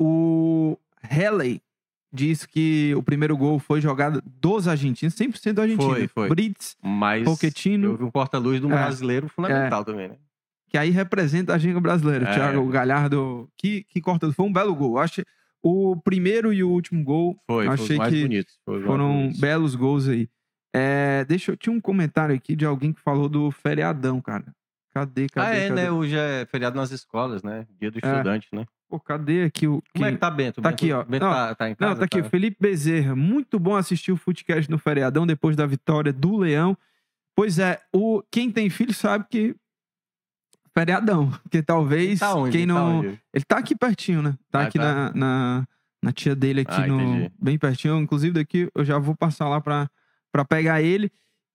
[0.00, 0.78] O
[1.10, 1.60] Helley
[2.12, 5.90] diz que o primeiro gol foi jogado dos argentinos, 100% do argentino.
[5.90, 6.28] Foi, foi.
[6.28, 7.96] Brits, Mas Pochettino.
[7.96, 8.70] vi um porta-luz do É.
[8.70, 10.16] brasileiro fundamental também, né?
[10.76, 12.28] Que aí representa a ginga brasileira.
[12.28, 12.34] É.
[12.34, 14.30] Thiago Galhardo, que, que corta.
[14.32, 14.98] Foi um belo gol.
[14.98, 15.22] Acho
[15.62, 18.58] o primeiro e o último gol Foi, foi Achei mais que bonitos.
[18.64, 19.40] Foi foram bonitos.
[19.40, 20.28] belos gols aí.
[20.74, 21.56] É, deixa eu.
[21.56, 24.44] Tinha um comentário aqui de alguém que falou do feriadão, cara.
[24.92, 25.46] Cadê, cadê?
[25.48, 25.82] Ah, é, cadê?
[25.82, 25.90] né?
[25.90, 27.66] Hoje é feriado nas escolas, né?
[27.80, 28.06] Dia do É.
[28.10, 28.66] estudante, né?
[28.88, 29.82] Pô, cadê aqui o.
[29.94, 30.60] Como é que tá Bento?
[30.60, 31.02] Tá Bento- aqui, ó.
[31.04, 31.90] Bento Não, tá, tá em casa?
[31.92, 32.22] Não, tá aqui.
[32.28, 33.16] Felipe Bezerra.
[33.16, 36.76] Muito bom assistir o Footcast no feriadão depois da vitória do Leão.
[37.34, 39.56] Pois é, o, quem tem filho sabe que.
[40.76, 41.30] Feriadão.
[41.42, 42.18] Porque talvez.
[42.18, 42.56] Tá onde?
[42.56, 42.98] quem Tá não.
[42.98, 43.18] onde?
[43.32, 44.34] Ele tá aqui pertinho, né?
[44.50, 44.84] Tá Ah, aqui tá.
[44.94, 45.68] Na, na,
[46.02, 47.00] na tia dele aqui Ah, no.
[47.00, 47.32] entendi.
[47.40, 47.98] Bem pertinho.
[47.98, 49.88] Inclusive, daqui eu já vou passar lá pra,
[50.30, 51.10] pra pegar ele.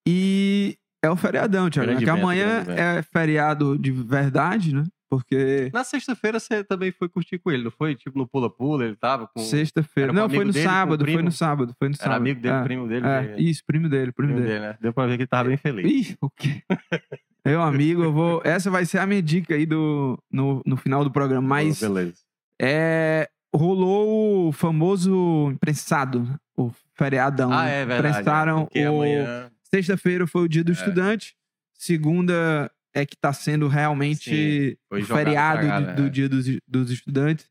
[0.08, 1.88] E é o feriadão, Thiago.
[1.90, 4.84] Grande Que evento, amanhã é feriado de verdade, né?
[5.12, 5.70] Porque.
[5.74, 7.96] Na sexta-feira você também foi curtir com ele, não foi?
[7.96, 9.42] Tipo no pula-pula, ele tava com.
[9.42, 10.12] Sexta-feira.
[10.12, 12.18] era Não, foi no dele, sábado, foi no sábado, foi no Era sábado.
[12.22, 13.06] amigo dele, é, primo dele.
[13.06, 13.36] é, né?
[13.38, 14.60] isso, primo dele, primo, Primo dele.
[14.60, 14.78] dele, né?
[14.80, 16.10] Deu pra ver que ele tava bem feliz.
[16.12, 16.64] Ih, o quê?
[17.46, 18.42] Meu amigo, eu vou.
[18.46, 21.46] Essa vai ser a minha dica aí do, no, no final do programa.
[21.46, 22.14] Mas Pô, Beleza.
[22.62, 27.52] é, rolou o famoso imprensado, o feriadão.
[27.52, 28.14] Ah, é verdade.
[28.16, 28.96] Prestaram Porque o.
[28.96, 29.52] amanhã.
[29.64, 30.74] Sexta-feira foi o dia do É.
[30.74, 31.36] estudante.
[31.74, 36.10] Segunda é que tá sendo realmente jogado, feriado de- do é.
[36.10, 37.50] dia dos, dos estudantes.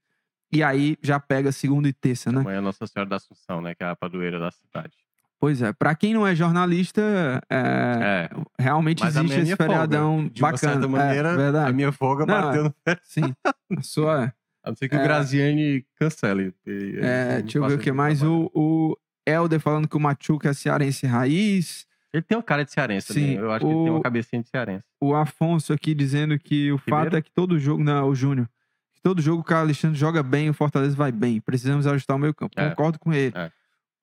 [0.53, 2.41] E aí já pega segunda e terça, né?
[2.41, 3.75] Amanhã é Nossa Senhora da Assunção, né?
[3.75, 4.93] Que é a padroeira da cidade.
[5.39, 5.73] Pois é.
[5.73, 7.01] Pra quem não é jornalista,
[7.49, 8.31] é, É.
[8.63, 10.73] realmente existe esse minha folga, feriadão De bacana.
[10.73, 12.99] certa maneira, é, a minha folga Não, bateu no pé.
[13.05, 13.33] Sim.
[13.47, 14.35] A sua.
[14.63, 14.99] A não ser que É.
[15.01, 16.53] o Graziani cancele.
[16.67, 18.23] E- É, deixa eu ver o que mais.
[18.23, 18.95] O, o
[19.27, 21.87] Helder falando que o Machuca é cearense raiz.
[22.13, 23.35] Ele tem uma cara de cearense Sim.
[23.35, 24.85] Eu acho que ele tem o- uma cabecinha de cearense.
[25.01, 27.17] O Afonso aqui dizendo que o fato Ribeiro?
[27.17, 27.83] é que todo jogo.
[27.85, 28.49] Não, o Júnior.
[28.95, 31.41] Que todo jogo o Alexandre joga bem, o Fortaleza vai bem.
[31.41, 32.53] Precisamos ajustar o meio campo.
[32.59, 32.69] É.
[32.71, 33.33] Concordo com ele.
[33.37, 33.51] É.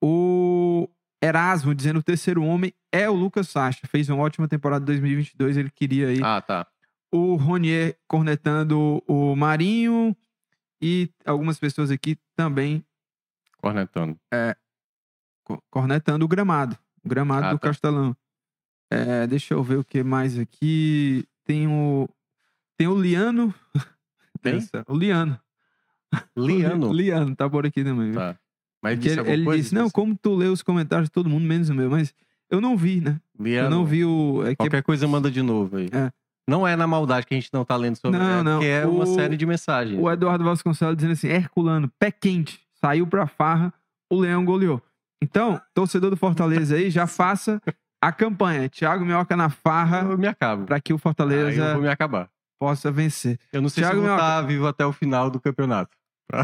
[0.01, 0.87] O
[1.21, 3.85] Erasmo dizendo que o terceiro homem é o Lucas Sacha.
[3.87, 5.57] Fez uma ótima temporada de 2022.
[5.57, 6.19] Ele queria aí.
[6.23, 6.65] Ah, tá.
[7.11, 10.15] o Ronier cornetando o Marinho
[10.81, 12.83] e algumas pessoas aqui também
[13.59, 14.17] Cornetando.
[15.43, 16.77] co- cornetando o gramado.
[17.07, 17.67] Gramado Ah, do tá.
[17.69, 18.15] Castelão.
[18.91, 21.25] É, deixa eu ver o que mais aqui.
[21.45, 22.07] Tem o.
[22.77, 23.53] Tem o Liano.
[24.43, 25.39] Essa- O Liano.
[26.37, 26.93] Liano.
[26.93, 28.11] Liano, tá por aqui também.
[28.11, 28.19] viu?
[28.19, 28.37] Tá.
[28.81, 29.61] Mas disse ele coisa?
[29.63, 31.89] disse: Não, como tu lê os comentários de todo mundo, menos o meu.
[31.89, 32.13] Mas
[32.49, 33.19] eu não vi, né?
[33.39, 33.67] Liano.
[33.67, 34.43] Eu não vi o.
[34.45, 35.89] É que Qualquer coisa manda de novo aí.
[35.91, 36.11] É.
[36.49, 38.61] Não é na maldade que a gente não tá lendo sobre Não, é não.
[38.63, 39.99] é uma O- série de mensagens.
[39.99, 43.73] o Eduardo Vasconcelos dizendo assim: Herculano, pé quente, saiu pra farra,
[44.09, 44.81] o Leão goleou.
[45.21, 47.61] Então, torcedor do Fortaleza aí, já faça
[48.01, 48.69] a campanha.
[48.69, 50.65] Thiago Minhoca na farra Eu me acabo.
[50.65, 52.29] pra que o Aí eu Fortaleza vou me acabar.
[52.59, 53.39] possa vencer.
[53.51, 54.23] Eu não sei Thiago se eu vou Minhoca.
[54.37, 55.95] estar vivo até o final do campeonato.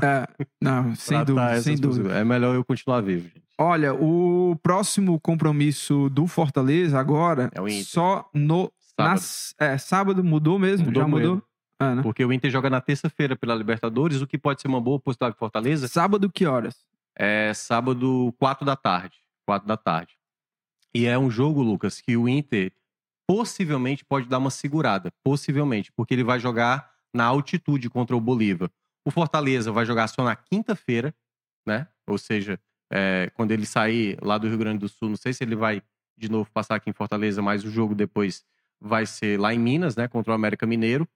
[0.02, 0.28] É,
[0.62, 2.04] não, sem Pra dúvida, tá sem dúvida.
[2.06, 2.22] coisas.
[2.22, 3.44] É melhor eu continuar vivo, gente.
[3.60, 7.86] Olha, o próximo compromisso do Fortaleza agora, É o Inter.
[7.86, 9.12] só no Sábado.
[9.14, 10.88] nas- é, sábado mudou mesmo?
[10.88, 11.30] Mudou Já mudou?
[11.36, 11.44] mesmo.
[11.80, 12.02] É, né?
[12.02, 15.36] Porque o Inter joga na terça-feira pela Libertadores, o que pode ser uma boa possibilidade
[15.36, 15.88] de Fortaleza.
[15.88, 16.76] Sábado que horas?
[17.18, 19.18] É sábado, 4 da tarde.
[19.46, 20.14] 4 da tarde.
[20.96, 22.72] E é um jogo, Lucas, que o Inter
[23.28, 25.12] possivelmente pode dar uma segurada.
[25.24, 25.92] Possivelmente.
[25.92, 28.70] Porque ele vai jogar na altitude contra o Bolívar.
[29.06, 31.14] O Fortaleza vai jogar só na quinta-feira,
[31.66, 31.88] né?
[32.08, 32.60] Ou seja,
[32.92, 35.82] é, quando ele sair lá do Rio Grande do Sul, não sei se ele vai
[36.18, 38.44] de novo passar aqui em Fortaleza, mas o jogo depois
[38.80, 40.08] vai ser lá em Minas, né?
[40.08, 41.08] Contra o América Mineiro.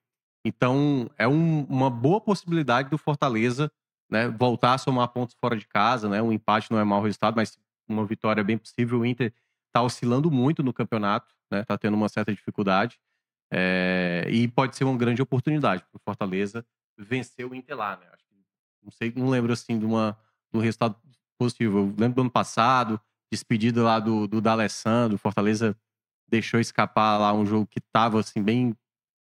[0.45, 3.72] Então, é um- uma boa possibilidade do Fortaleza
[4.10, 6.22] né, voltar a somar pontos fora de casa, né?
[6.22, 8.99] Um empate não é mau resultado, mas uma vitória é bem possível.
[8.99, 9.34] O Inter
[9.68, 11.64] está oscilando muito no campeonato, né?
[11.64, 12.99] Tá tendo uma certa dificuldade.
[13.51, 16.66] É, e pode ser uma grande oportunidade para o Fortaleza
[16.97, 18.05] vencer o Inter lá, né?
[18.84, 20.18] Não sei, não lembro assim de, uma,
[20.51, 20.95] de um resultado
[21.38, 21.78] positivo.
[21.80, 22.99] Eu lembro do ano passado,
[23.32, 25.76] despedida lá do, do D'Alessandro, o Fortaleza
[26.28, 28.76] deixou escapar lá um jogo que estava assim bem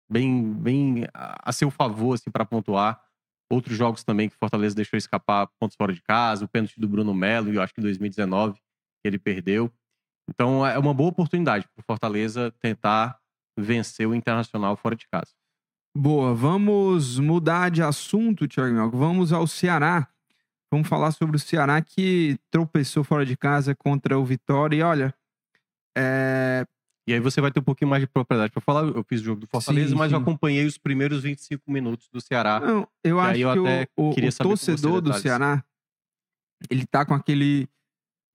[0.10, 3.02] bem bem a seu favor assim para pontuar.
[3.50, 7.14] Outros jogos também que Fortaleza deixou escapar pontos fora de casa, o pênalti do Bruno
[7.14, 9.72] Melo, eu acho que em 2019 que ele perdeu.
[10.28, 13.20] Então é uma boa oportunidade para o Fortaleza tentar
[13.58, 15.32] vencer o Internacional fora de casa.
[15.96, 18.98] Boa, vamos mudar de assunto, Thiago.
[18.98, 20.10] Vamos ao Ceará.
[20.72, 24.76] Vamos falar sobre o Ceará que tropeçou fora de casa contra o Vitória.
[24.76, 25.16] E olha,
[25.98, 26.66] é,
[27.08, 28.82] E aí você vai ter um pouquinho mais de propriedade para falar.
[28.88, 30.22] Eu fiz o jogo do Fortaleza, Sim, mas eu sim.
[30.24, 32.60] acompanhei os primeiros 25 minutos do Ceará.
[32.60, 35.14] não, eu acho eu que o, o- torcedor do.
[35.14, 35.64] Ceará,
[36.70, 37.70] ele tá com aquele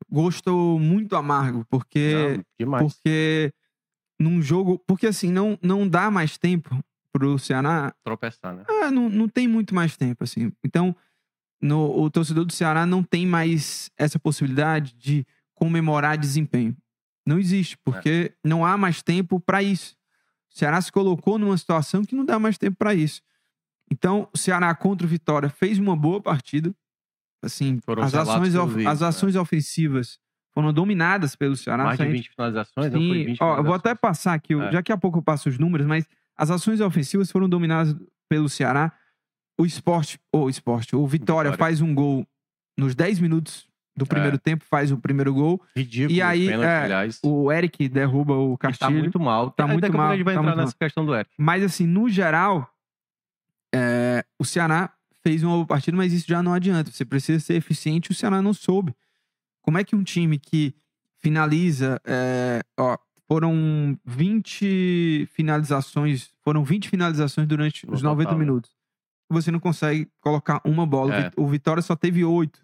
[0.09, 2.45] gosto muito amargo, porque Não,
[2.87, 3.53] porque
[4.21, 6.79] num jogo, porque assim, não não dá mais tempo
[7.13, 8.65] pro Ceará Tropeçar, né?
[8.69, 10.53] Ah, não, não tem muito mais tempo, assim.
[10.65, 10.95] Então,
[11.61, 16.77] no- o torcedor do Ceará não tem mais essa possibilidade de comemorar desempenho.
[17.27, 19.95] Não existe, porque não há mais tempo para isso.
[20.53, 23.23] O Ceará se colocou numa situação que não dá mais tempo para isso.
[23.91, 26.75] Então, o Ceará contra o Vitória fez uma boa partida.
[27.43, 29.07] Assim, Foram as ações, que vi, as né?
[29.07, 30.19] ações ofensivas
[30.53, 31.85] foram dominadas pelo Ceará.
[31.85, 34.55] Mais de Saindo- 20 finalizações, não foi Sim, 20 ó, eu vou até passar aqui,
[34.55, 34.71] É.
[34.71, 36.07] daqui a pouco eu passo os números, mas
[36.37, 37.97] as ações ofensivas foram dominadas
[38.29, 38.93] pelo Ceará.
[39.59, 41.59] O esporte, o esporte, o Vitória, Vitória.
[41.59, 42.27] faz um gol
[42.77, 43.69] nos 10 minutos
[44.01, 44.39] do primeiro É.
[44.39, 45.63] tempo, faz o primeiro gol.
[45.77, 46.13] Ridículo.
[46.13, 47.21] E aí, pênalti, é, aliás.
[47.23, 48.99] O Eric derruba o E Tá Castilho.
[48.99, 49.51] muito mal.
[49.51, 51.31] Tá Aí muito mal, A gente vai tá entrar nessa questão do Eric.
[51.39, 52.69] Mas assim, no geral,
[53.75, 54.93] é, o Ceará
[55.23, 56.91] fez uma boa partida, mas isso já não adianta.
[56.91, 58.95] Você precisa ser eficiente, o Ceará não soube.
[59.63, 60.75] Como é que um time que
[61.19, 62.97] finaliza, é, ó,
[63.29, 68.45] foram 20 finalizações, foram 20 finalizações durante os 90 total, né?
[68.45, 68.71] minutos.
[69.31, 71.11] Você não consegue colocar uma bola.
[71.11, 71.31] O É.
[71.37, 72.61] O Vitória só teve 8.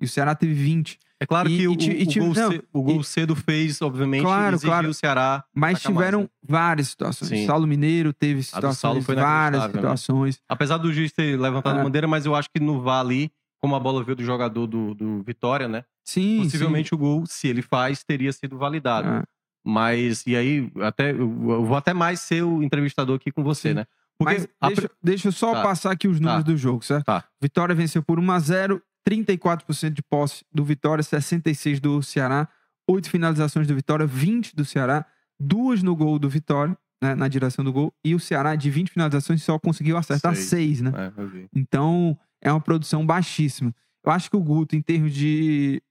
[0.00, 0.98] E o Ceará teve 20.
[1.20, 3.80] É claro E- que e o, e o gol, não, ce- o gol cedo fez,
[3.80, 4.88] obviamente, Claro, claro.
[4.88, 5.44] o Ceará.
[5.54, 6.28] Mas sacar mais, tiveram né?
[6.46, 7.28] várias situações.
[7.28, 7.46] Sim.
[7.46, 9.68] Saulo Mineiro teve situações, várias né?
[9.72, 10.40] situações.
[10.48, 11.80] Apesar do juiz ter levantado É.
[11.80, 13.30] a bandeira, mas eu acho que no VAR ali,
[13.62, 15.84] como a bola veio do jogador do, do Vitória, né?
[16.04, 19.08] Sim, Possivelmente o gol, se ele faz, teria sido validado.
[19.08, 19.14] sim.
[19.18, 19.22] É.
[19.66, 23.68] Mas, e aí, até, eu eu vou até mais ser o entrevistador aqui com você,
[23.70, 23.74] Sim.
[23.76, 23.86] né?
[24.18, 25.62] Porque Mas a deixa, deixa eu só Tá.
[25.62, 26.50] passar aqui os números Tá.
[26.52, 27.06] do jogo, certo?
[27.06, 27.24] Tá.
[27.40, 32.48] Vitória venceu por 1x0, 34% de posse do Vitória, 66% do Ceará,
[32.88, 35.04] 8 finalizações do Vitória, 20 do Ceará,
[35.38, 38.90] duas no gol do Vitória, né, na direção do gol, e o Ceará, de 20
[38.90, 40.48] finalizações, só conseguiu acertar Seis.
[40.48, 40.92] 6, né?
[40.96, 41.48] É.
[41.54, 43.74] Então, é uma produção baixíssima.
[44.04, 45.82] Eu acho que o Guto, em termos de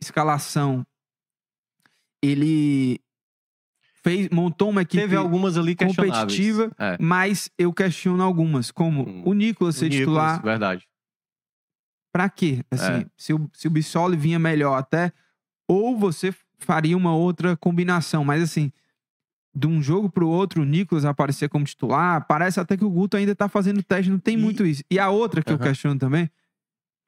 [0.00, 0.84] escalação,
[2.22, 3.00] ele
[4.02, 6.96] fez, montou uma equipe Teve algumas ali competitiva, É.
[7.00, 9.22] mas eu questiono algumas, como Hum.
[9.26, 10.86] o Nicolas ser O Nicolas, titular, Verdade.
[12.12, 12.64] Pra quê?
[12.70, 13.06] Assim, É.
[13.16, 15.12] se, o, se o Bissoli vinha melhor até,
[15.68, 18.72] ou você faria uma outra combinação, mas assim,
[19.54, 23.16] de um jogo pro outro, o Nicolas aparecer como titular, parece até que o Guto
[23.16, 24.82] ainda tá fazendo teste, não tem E- muito isso.
[24.90, 25.64] E a outra que eu Aham.
[25.64, 26.30] questiono também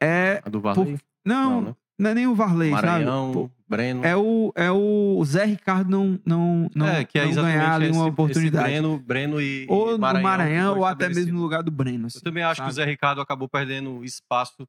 [0.02, 0.98] é A do Varley.
[1.24, 1.76] Não, né?
[1.98, 3.50] não é nem o Varley, Maranhão, sabe?
[3.68, 4.04] Breno.
[4.04, 7.90] É o, é o Zé Ricardo não, não, não, é, que é não ganhar ali
[7.90, 8.64] uma oportunidade.
[8.68, 12.06] Breno, Breno e, ou e no Maranhão, Maranhão, ou até mesmo no lugar do Breno.
[12.08, 12.74] assim, Eu também acho que o sabe?
[12.74, 14.68] Zé Ricardo acabou perdendo espaço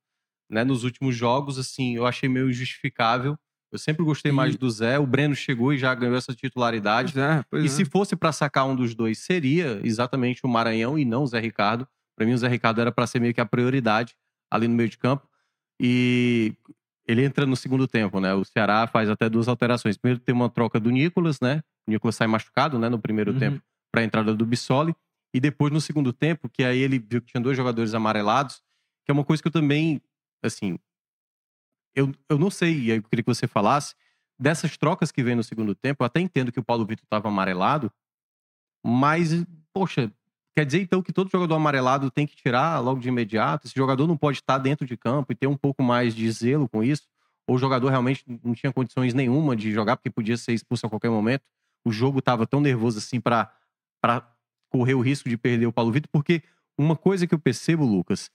[0.53, 1.57] né, nos últimos jogos.
[1.59, 3.37] Assim, eu achei meio injustificável.
[3.71, 4.99] Eu sempre gostei E- mais do Zé.
[4.99, 7.13] O Breno chegou e já ganhou essa titularidade.
[7.13, 7.69] Pois é, pois E é.
[7.69, 11.39] se fosse para sacar um dos dois, seria exatamente o Maranhão e não o Zé
[11.39, 11.87] Ricardo.
[12.15, 14.15] Para mim, o Zé Ricardo era para ser meio que a prioridade
[14.51, 15.27] ali no meio de campo.
[15.79, 16.53] E
[17.07, 18.33] ele entra no segundo tempo, né?
[18.33, 19.97] O Ceará faz até duas alterações.
[19.97, 21.61] Primeiro tem uma troca do Nicolas, né?
[21.87, 22.87] O Nicolas sai machucado, né?
[22.89, 23.39] No primeiro Uhum.
[23.39, 24.95] tempo para a entrada do Bissoli.
[25.33, 28.61] E depois no segundo tempo, que aí ele viu que tinha dois jogadores amarelados,
[29.03, 29.99] que é uma coisa que eu também,
[30.47, 30.77] assim,
[31.95, 33.95] eu, eu não sei, e eu queria que você falasse,
[34.39, 37.27] dessas trocas que vem no segundo tempo, eu até entendo que o Paulo Vitor estava
[37.27, 37.91] amarelado,
[38.85, 40.11] mas, poxa,
[40.55, 43.67] quer dizer então que todo jogador amarelado tem que tirar logo de imediato?
[43.67, 46.67] Esse jogador não pode estar dentro de campo e ter um pouco mais de zelo
[46.67, 47.07] com isso?
[47.47, 50.89] Ou o jogador realmente não tinha condições nenhuma de jogar porque podia ser expulso a
[50.89, 51.43] qualquer momento?
[51.85, 53.51] O jogo estava tão nervoso assim para
[54.69, 56.09] correr o risco de perder o Paulo Vitor?
[56.11, 56.41] Porque
[56.77, 58.29] uma coisa que eu percebo, Lucas,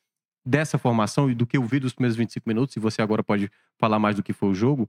[0.44, 3.50] dessa formação e do que eu vi dos primeiros 25 minutos, e você agora pode
[3.78, 4.88] falar mais do que foi o jogo,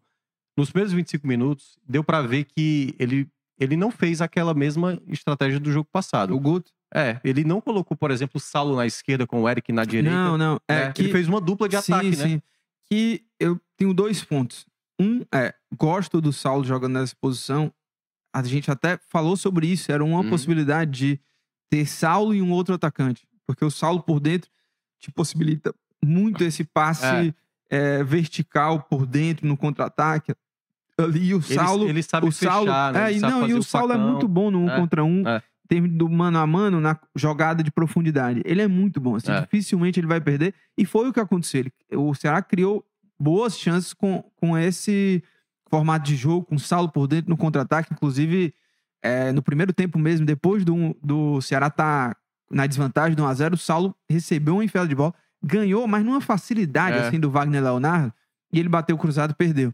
[0.58, 3.28] nos primeiros 25 minutos, deu para ver que ele,
[3.60, 6.36] ele não fez aquela mesma estratégia do jogo passado.
[6.36, 6.72] O Guto?
[6.94, 10.10] É, ele não colocou, por exemplo, o Saulo na esquerda com o Eric na direita.
[10.16, 10.60] Não, não.
[10.68, 10.92] É né?
[10.92, 11.04] que...
[11.04, 12.28] Ele fez uma dupla de sim, ataque, né?
[12.28, 12.42] sim.
[12.90, 14.66] Que eu tenho dois pontos.
[15.00, 17.72] Um é, gosto do Saulo jogando nessa posição.
[18.34, 19.92] A gente até falou sobre isso.
[19.92, 20.30] Era uma Uhum.
[20.30, 21.20] possibilidade de
[21.70, 23.28] ter Saulo e um outro atacante.
[23.46, 24.50] Porque o Saulo por dentro
[25.00, 25.74] te possibilita
[26.04, 27.34] muito esse passe
[27.70, 30.34] é, vertical por dentro no contra-ataque.
[30.98, 31.88] Ali o Ele, Saulo.
[31.88, 33.04] ele sabe o Saulo, fechar, né?
[33.06, 34.12] é, Ele e não, e fazer o Saulo é facão.
[34.12, 35.38] muito bom no um É, contra um, é.
[35.38, 38.42] em termos do mano a mano, na jogada de profundidade.
[38.44, 39.42] Ele é muito bom, assim, É.
[39.42, 40.54] dificilmente ele vai perder.
[40.78, 41.62] E foi o que aconteceu.
[41.62, 42.84] Ele, o Ceará criou
[43.18, 45.24] boas chances com, com esse
[45.70, 47.94] formato de jogo, com o Saulo por dentro no contra-ataque.
[47.94, 48.54] Inclusive,
[49.02, 52.18] é, no primeiro tempo mesmo, depois do, do Ceará estar
[52.52, 56.98] na desvantagem do 1x0, o Saulo recebeu uma enfiada de bola, ganhou, mas numa facilidade
[56.98, 57.02] É.
[57.08, 58.14] assim do Wagner Leonardo,
[58.52, 59.74] e ele bateu o cruzado e perdeu.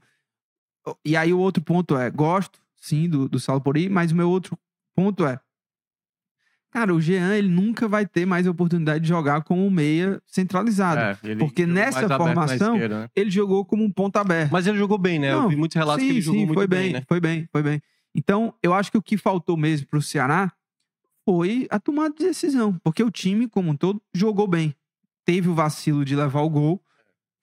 [1.04, 4.16] E aí o outro ponto é, gosto sim do, do Saulo por aí, mas o
[4.16, 4.58] meu outro
[4.96, 5.40] ponto é,
[6.70, 10.22] cara, o Jean ele nunca vai ter mais a oportunidade de jogar como um meia
[10.26, 11.00] centralizado.
[11.00, 13.10] É, ele Porque nessa formação, esquerda, né?
[13.16, 14.52] Ele jogou como um ponta aberto.
[14.52, 15.32] Mas ele jogou bem, né?
[15.32, 17.04] eu Não, vi muitos relatos que ele jogou muito foi bem, bem, né?
[17.08, 17.82] foi bem, foi bem.
[18.14, 20.52] Então, eu acho que o que faltou mesmo pro Ceará
[21.26, 24.76] foi a tomada de decisão, porque o time como um todo jogou bem.
[25.26, 26.82] Teve o vacilo de levar o gol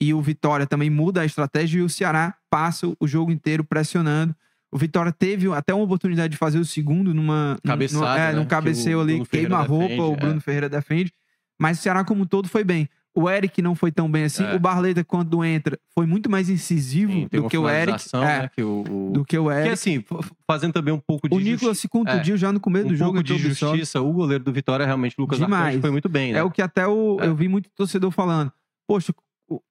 [0.01, 4.33] e o Vitória também muda a estratégia e o Ceará passa o jogo inteiro pressionando.
[4.71, 8.37] O Vitória teve até uma oportunidade de fazer o segundo numa Cabeçada, numa, é, né?
[8.37, 10.15] num Que cabeceio o ali, queima a roupa, defende, o é.
[10.15, 11.13] Bruno Ferreira defende.
[11.59, 12.89] Mas o Ceará como um todo foi bem.
[13.15, 14.43] O Eric não foi tão bem assim.
[14.43, 14.55] É.
[14.55, 18.03] O Barleta, quando entra, foi muito mais incisivo Sim, do que o Eric.
[18.13, 18.49] É, né?
[18.55, 19.69] Que o, o- do que o Que Eric.
[19.69, 22.89] assim, f- fazendo também um pouco de o Nicolas se contundiu já no começo um
[22.89, 23.11] do jogo.
[23.13, 24.01] pouco de justiça.
[24.01, 25.65] O goleiro do Vitória, realmente, Lucas Demais.
[25.65, 26.39] Arcanjo, foi muito bem, né?
[26.39, 27.27] É o que até o, É.
[27.27, 28.51] eu vi muito torcedor falando.
[28.87, 29.13] Poxa,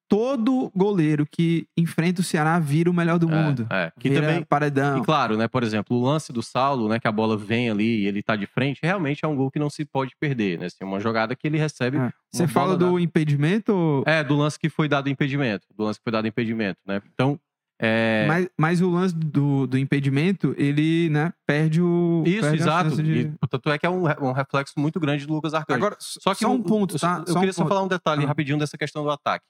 [0.09, 3.67] todo goleiro que enfrenta o Ceará vira o melhor do É, mundo.
[3.71, 3.91] é.
[3.99, 4.99] Que vira também, paredão.
[4.99, 8.03] E claro, né, por exemplo, o lance do Saulo, né, que a bola vem ali
[8.03, 10.67] e ele tá de frente, realmente é um gol que não se pode perder, né?
[10.67, 11.97] Assim, é uma jogada que ele recebe.
[11.97, 12.11] É.
[12.31, 15.67] Você fala do impedimento, ou- É, do lance que foi dado impedimento.
[15.75, 17.01] Do lance que foi dado impedimento, né?
[17.15, 17.41] Então,
[17.81, 18.27] é...
[18.29, 22.23] mas, mas o lance do, do impedimento, ele, né, perde o.
[22.27, 23.03] Isso, perde exato.
[23.03, 25.79] de- E, tanto é que é um, um reflexo muito grande do Lucas Arcanjo.
[25.79, 27.25] Agora, Só que só um ponto, eu, tá?
[27.27, 28.29] Eu um queria só falar um detalhe Ah.
[28.29, 29.45] rapidinho dessa questão do ataque.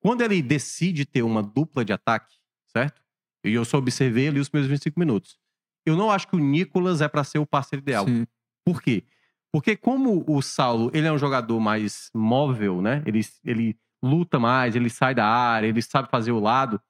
[0.00, 2.34] Quando ele decide ter uma dupla de ataque,
[2.66, 3.02] certo?
[3.44, 5.38] E eu só observei ali os primeiros 25 minutos.
[5.84, 8.06] Eu não acho que o Nicolas é para ser o parceiro ideal.
[8.06, 8.26] Sim.
[8.64, 9.04] Por quê?
[9.52, 13.02] Porque como o Saulo, ele é um jogador mais móvel, né?
[13.04, 16.80] Ele, ele luta mais, ele sai da área, ele sabe fazer o lado.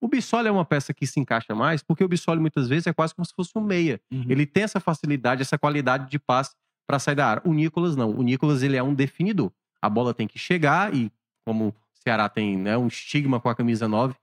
[0.00, 2.92] O Bissoli é uma peça que se encaixa mais, porque o Bissoli muitas vezes é
[2.92, 4.00] quase como se fosse um meia.
[4.10, 4.26] Uhum.
[4.28, 6.54] Ele tem essa facilidade, essa qualidade de passe
[6.86, 7.42] para sair da área.
[7.44, 8.10] O Nicolas não.
[8.10, 9.52] O Nicolas ele é um definidor.
[9.80, 11.10] A bola tem que chegar e
[11.46, 14.14] como Ceará tem né, um estigma com a camisa 9,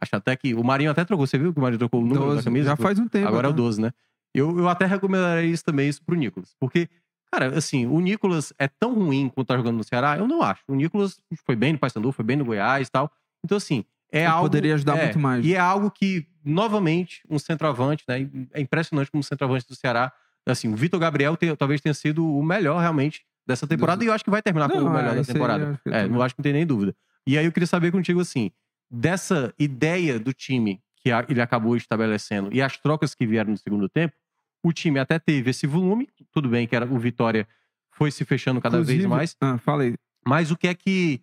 [0.00, 2.20] acho até que o Marinho até trocou, você viu que o Marinho trocou o número
[2.20, 2.70] da 12, camisa?
[2.70, 3.28] já faz um tempo.
[3.28, 3.56] Agora é o né?
[3.56, 3.92] 12, né?
[4.34, 6.54] Eu, eu até recomendaria isso também isso pro Nicolas.
[6.58, 6.88] Porque,
[7.30, 10.62] cara, assim, o Nicolas é tão ruim quando tá jogando no Ceará, eu não acho.
[10.66, 13.10] O Nicolas foi bem no Paysandu, foi bem no Goiás e tal.
[13.44, 14.44] Então, assim, é Ele algo...
[14.44, 15.44] poderia ajudar é, muito mais.
[15.44, 18.28] E é algo que, novamente, um centroavante, né?
[18.52, 20.12] É impressionante como o centroavante do Ceará,
[20.46, 24.02] assim, o Vitor Gabriel talvez tenha sido o melhor, realmente, dessa temporada.
[24.04, 25.80] E eu acho que vai terminar como Não, o melhor é, da temporada.
[25.86, 26.94] É, não acho que não tem nem dúvida.
[27.26, 28.50] E aí eu queria saber contigo, assim,
[28.90, 33.88] dessa ideia do time que ele acabou estabelecendo e as trocas que vieram no segundo
[33.88, 34.14] tempo,
[34.62, 37.46] o time até teve esse volume, tudo bem que era o Vitória
[37.90, 39.94] foi se fechando cada vez Inclusive- mais, Ah, falei.
[40.26, 41.20] mas o que é que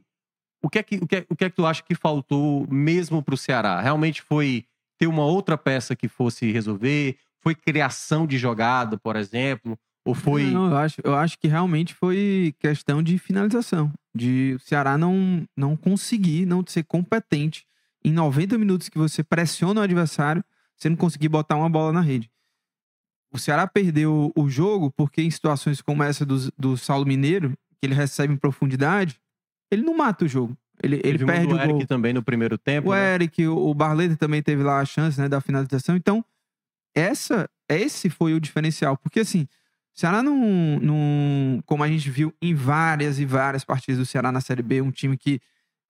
[0.63, 2.67] o que, é que, o, que é, o que é que tu acha que faltou
[2.69, 3.81] mesmo pro Ceará?
[3.81, 4.63] Realmente foi
[4.99, 7.17] ter uma outra peça que fosse resolver?
[7.39, 9.75] Foi criação de jogada, por exemplo?
[10.03, 10.45] Ou foi.
[10.45, 13.91] Não, eu acho, eu acho que realmente foi questão de finalização.
[14.15, 17.65] De o Ceará não, não conseguir, não ser competente
[18.03, 20.43] em 90 minutos que você pressiona o adversário,
[20.75, 22.31] você não conseguir botar uma bola na rede.
[23.31, 27.85] O Ceará perdeu o jogo porque em situações como essa do, do Saulo Mineiro, que
[27.85, 29.21] ele recebe em profundidade,
[29.71, 30.57] ele não mata o jogo.
[30.83, 31.59] Ele, ele Teve perde do o.
[31.59, 32.89] Eric também no primeiro tempo.
[32.89, 33.13] O né?
[33.13, 35.95] Eric, o o Barleta também teve lá a chance né, da finalização.
[35.95, 36.25] Então,
[36.93, 38.97] essa, esse foi o diferencial.
[38.97, 39.47] Porque, assim, o
[39.93, 41.61] Ceará não, não.
[41.65, 44.91] Como a gente viu em várias e várias partidas do Ceará na Série B, um
[44.91, 45.39] time que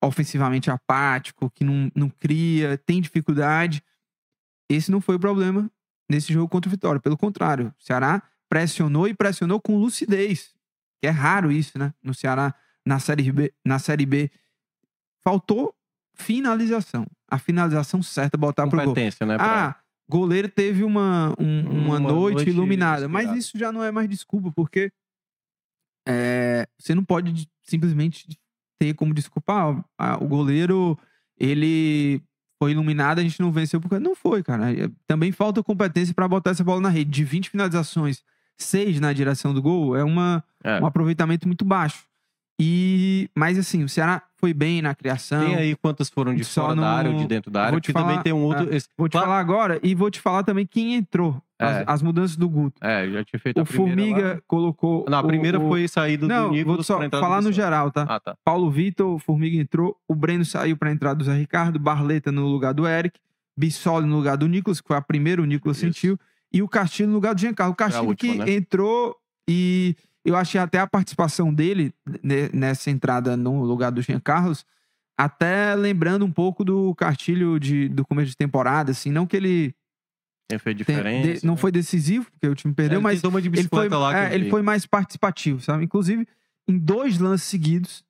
[0.03, 3.83] ofensivamente é apático, que não, não cria, tem dificuldade.
[4.69, 5.69] Esse não foi o problema
[6.09, 6.99] nesse jogo contra o Vitória.
[6.99, 10.51] Pelo contrário, o Ceará pressionou e pressionou com lucidez.
[10.99, 11.93] Que é raro isso, né?
[12.01, 12.53] No Ceará,
[12.85, 13.53] na Série B.
[13.65, 14.31] Na série B.
[15.23, 15.75] Faltou
[16.15, 17.05] finalização.
[17.29, 18.87] A finalização certa, botar pro gol.
[18.87, 19.37] Competência, né?
[19.37, 19.75] pra- Ah,
[20.11, 23.07] goleiro teve uma, um- uma, Uma noite, noite iluminada.
[23.07, 23.39] Mas inspirada.
[23.39, 24.91] isso já não é mais desculpa, porque
[26.07, 28.27] é, você não pode de- simplesmente
[28.79, 29.83] ter como desculpar.
[29.97, 30.97] ah, o goleiro,
[31.39, 32.21] ele
[32.61, 34.71] foi iluminado, a gente não venceu porque não foi, cara.
[34.73, 37.09] É, Também falta competência para botar essa bola na rede.
[37.11, 38.23] De 20 finalizações,
[38.57, 40.79] 6 na direção do gol é uma, É.
[40.79, 42.05] um aproveitamento muito baixo.
[42.63, 45.43] E, mas assim, o Ceará foi bem na criação.
[45.43, 47.71] Tem aí quantas foram de fora da área ou de dentro da área?
[47.71, 48.71] vou te Porque também falar- tem um outro.
[48.73, 51.41] esse- Vou te Claro- falar agora e vou te falar também quem entrou.
[51.59, 51.83] As, É.
[51.87, 52.83] as mudanças do Guto.
[52.83, 53.95] É, já tinha feito O a primeira.
[53.95, 54.41] Formiga lá.
[54.47, 55.05] colocou.
[55.09, 57.51] Não, a o- primeira o- foi saída Não, do nível vou só entrada falar no
[57.51, 58.03] geral, tá?
[58.09, 58.35] Ah, tá.
[58.43, 62.47] Paulo Vitor, o Formiga entrou, o Breno saiu pra entrar do Zé Ricardo, Barleta no
[62.47, 63.19] lugar do Eric,
[63.55, 65.85] Bissoli no lugar do Nicolas, que foi a primeira, o Nicolas Isso.
[65.85, 66.17] sentiu,
[66.51, 67.73] e o Castilho no lugar do Giancarlo.
[67.73, 68.55] O Castilho última, que né?
[68.57, 69.15] entrou
[69.47, 69.95] e
[70.25, 71.93] eu achei até a participação dele
[72.23, 74.65] ne- nessa entrada no lugar do Jean Carlos,
[75.17, 79.73] até lembrando um pouco do Castilho de, do começo de temporada, assim, não que ele
[80.85, 81.39] tem- diferença.
[81.41, 83.21] de- não foi decisivo, porque o time perdeu, Ele mas
[83.59, 85.83] ele foi, é, ele foi mais participativo, sabe?
[85.85, 86.27] Inclusive,
[86.67, 88.03] em dois lances seguidos,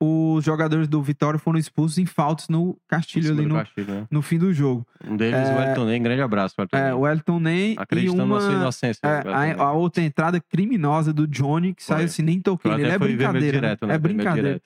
[0.00, 4.06] os jogadores do Vitória foram expulsos em faltas no Castilho ali no, Castilho, né?
[4.10, 4.86] no fim do jogo.
[5.04, 5.98] Um deles, o Elton Ney.
[5.98, 6.92] Grande abraço, Elton É, Ney.
[6.92, 8.60] o Elton Nem e Acreditando na sua uma...
[8.60, 9.00] inocência.
[9.04, 9.32] é, Ney.
[9.58, 11.96] a, a outra entrada criminosa do Johnny, que Foi.
[11.96, 12.82] saiu assim, nem toquei nele.
[12.90, 13.56] É foi vermelho brincadeira.
[13.58, 13.88] direto, né?
[13.88, 13.94] né?
[13.94, 14.62] É brincadeira.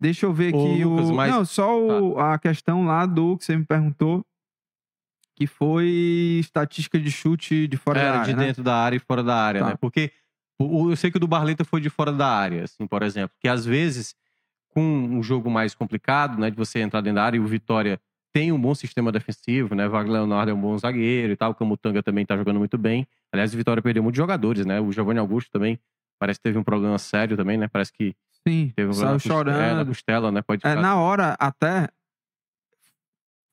[0.00, 1.14] Deixa eu ver Ô, aqui Lucas, o...
[1.14, 1.36] mas- Tá.
[1.36, 4.24] Não, só o- a questão lá do que você me perguntou,
[5.36, 8.46] que foi estatística de chute de fora da Era área, de né?
[8.46, 9.66] dentro da área e fora da área, Tá.
[9.68, 9.74] né?
[9.78, 10.10] Porque
[10.58, 13.34] eu sei que o do Barleta foi de fora da área, assim, por exemplo.
[13.40, 14.14] Que às vezes,
[14.70, 16.50] com um jogo mais complicado, né?
[16.50, 18.00] De você entrar dentro da área e o Vitória
[18.32, 19.88] tem um bom sistema defensivo, né?
[19.88, 21.50] Wagner Leonardo é um bom zagueiro e tal.
[21.50, 23.06] O Camutanga também tá jogando muito bem.
[23.32, 24.80] Aliás, o Vitória perdeu muitos jogadores, né?
[24.80, 25.78] O Giovanni Augusto também
[26.18, 27.66] parece que teve um problema sério também, né?
[27.68, 28.14] Parece que
[28.46, 29.86] Sim, teve um problema costela- É, na chorando.
[29.88, 30.42] costela, né?
[30.42, 31.88] Pode É, na hora, até,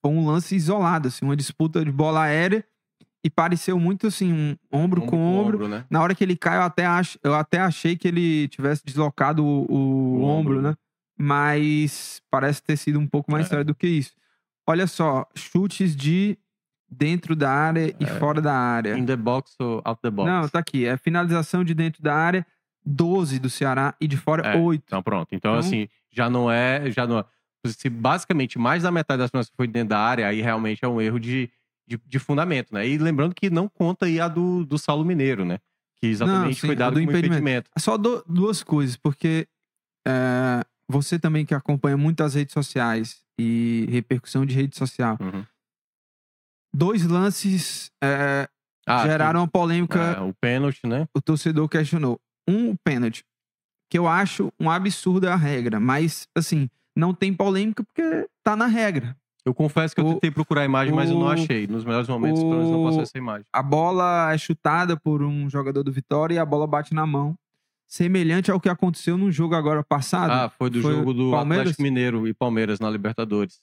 [0.02, 2.64] foi um lance isolado, assim, uma disputa de bola aérea
[3.24, 5.68] e pareceu muito, assim, um ombro, com ombro.
[5.68, 5.86] né?
[5.90, 7.18] Na hora que ele cai, eu até, ach...
[7.24, 9.76] eu até achei que ele tivesse deslocado o, o
[10.20, 10.76] O ombro, ombro, né?
[11.18, 13.50] Mas parece ter sido um pouco mais É.
[13.50, 14.14] sério do que isso.
[14.68, 16.38] Olha só, chutes de
[16.90, 18.08] dentro da área e É.
[18.20, 18.98] fora da área.
[18.98, 20.30] In the box ou out the box?
[20.30, 20.86] Não, tá aqui.
[20.86, 22.46] É finalização de dentro da área,
[22.86, 24.84] 12 do Ceará e de fora, É, 8.
[24.86, 25.28] Então pronto.
[25.34, 27.26] Então, Então- assim, já não é, já não é.
[27.66, 31.02] Se basicamente mais da metade das finanças foi dentro da área, aí realmente é um
[31.02, 31.50] erro de,
[31.86, 32.88] de, de fundamento, né?
[32.88, 35.60] E lembrando que não conta aí a do, do Saulo Mineiro, né?
[35.98, 37.42] Que exatamente sim, foi dado do como impedimento.
[37.42, 37.72] impedimento.
[37.78, 39.48] Só do- duas coisas, porque
[40.08, 45.46] é, você também que acompanha muito as redes sociais e repercussão de rede social, Uhum.
[46.74, 48.48] dois lances é,
[48.86, 51.08] Ah, geraram uma polêmica, É, o pênalti, né?
[51.14, 52.20] o torcedor questionou.
[52.48, 53.24] Um, o pênalti,
[53.92, 58.66] que eu acho um absurdo a regra, mas, assim, não tem polêmica porque tá na
[58.68, 59.16] regra.
[59.46, 61.68] Eu confesso que eu O- tentei procurar a imagem, mas eu não o- achei.
[61.68, 63.46] Nos melhores momentos, pelo menos não passou o- essa imagem.
[63.54, 67.36] A bola é chutada por um jogador do Vitória e a bola bate na mão.
[67.88, 70.30] Semelhante ao que aconteceu num jogo agora passado.
[70.32, 71.68] Ah, foi do foi jogo do Palmeiras?
[71.68, 73.62] Atlético Mineiro e Palmeiras na Libertadores.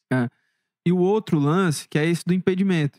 [0.86, 2.98] E o outro lance, que é esse do impedimento.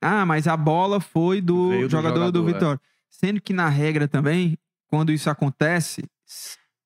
[0.00, 2.52] Ah, mas a bola foi do do jogador, do jogador, é.
[2.52, 2.80] Vitória.
[3.10, 6.04] Sendo que na regra também, quando isso acontece,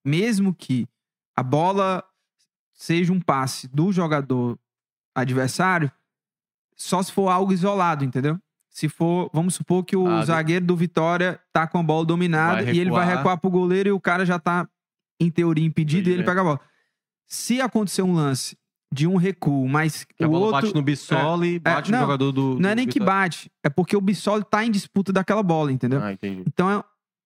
[0.02, 0.88] mesmo que
[1.36, 2.02] a bola
[2.72, 4.58] seja um passe do jogador
[5.14, 5.92] adversário,
[6.74, 8.38] só se for algo isolado, entendeu?
[8.72, 12.62] Se for, vamos supor que o Ah, zagueiro do Vitória tá com a bola dominada
[12.72, 13.36] e ele vai recuar.
[13.38, 14.66] pro goleiro e o cara já tá,
[15.20, 16.60] em teoria, impedido e ele pega a bola.
[17.26, 18.56] Se acontecer um lance
[18.90, 22.04] de um recuo, mas Que a o bola outro bate no Bissoli, bate não, no
[22.04, 22.58] jogador do.
[22.58, 25.70] não é do nem que bate, é porque o Bissoli tá em disputa daquela bola,
[25.70, 26.02] entendeu?
[26.02, 26.42] Ah, entendi.
[26.46, 26.82] Então, é-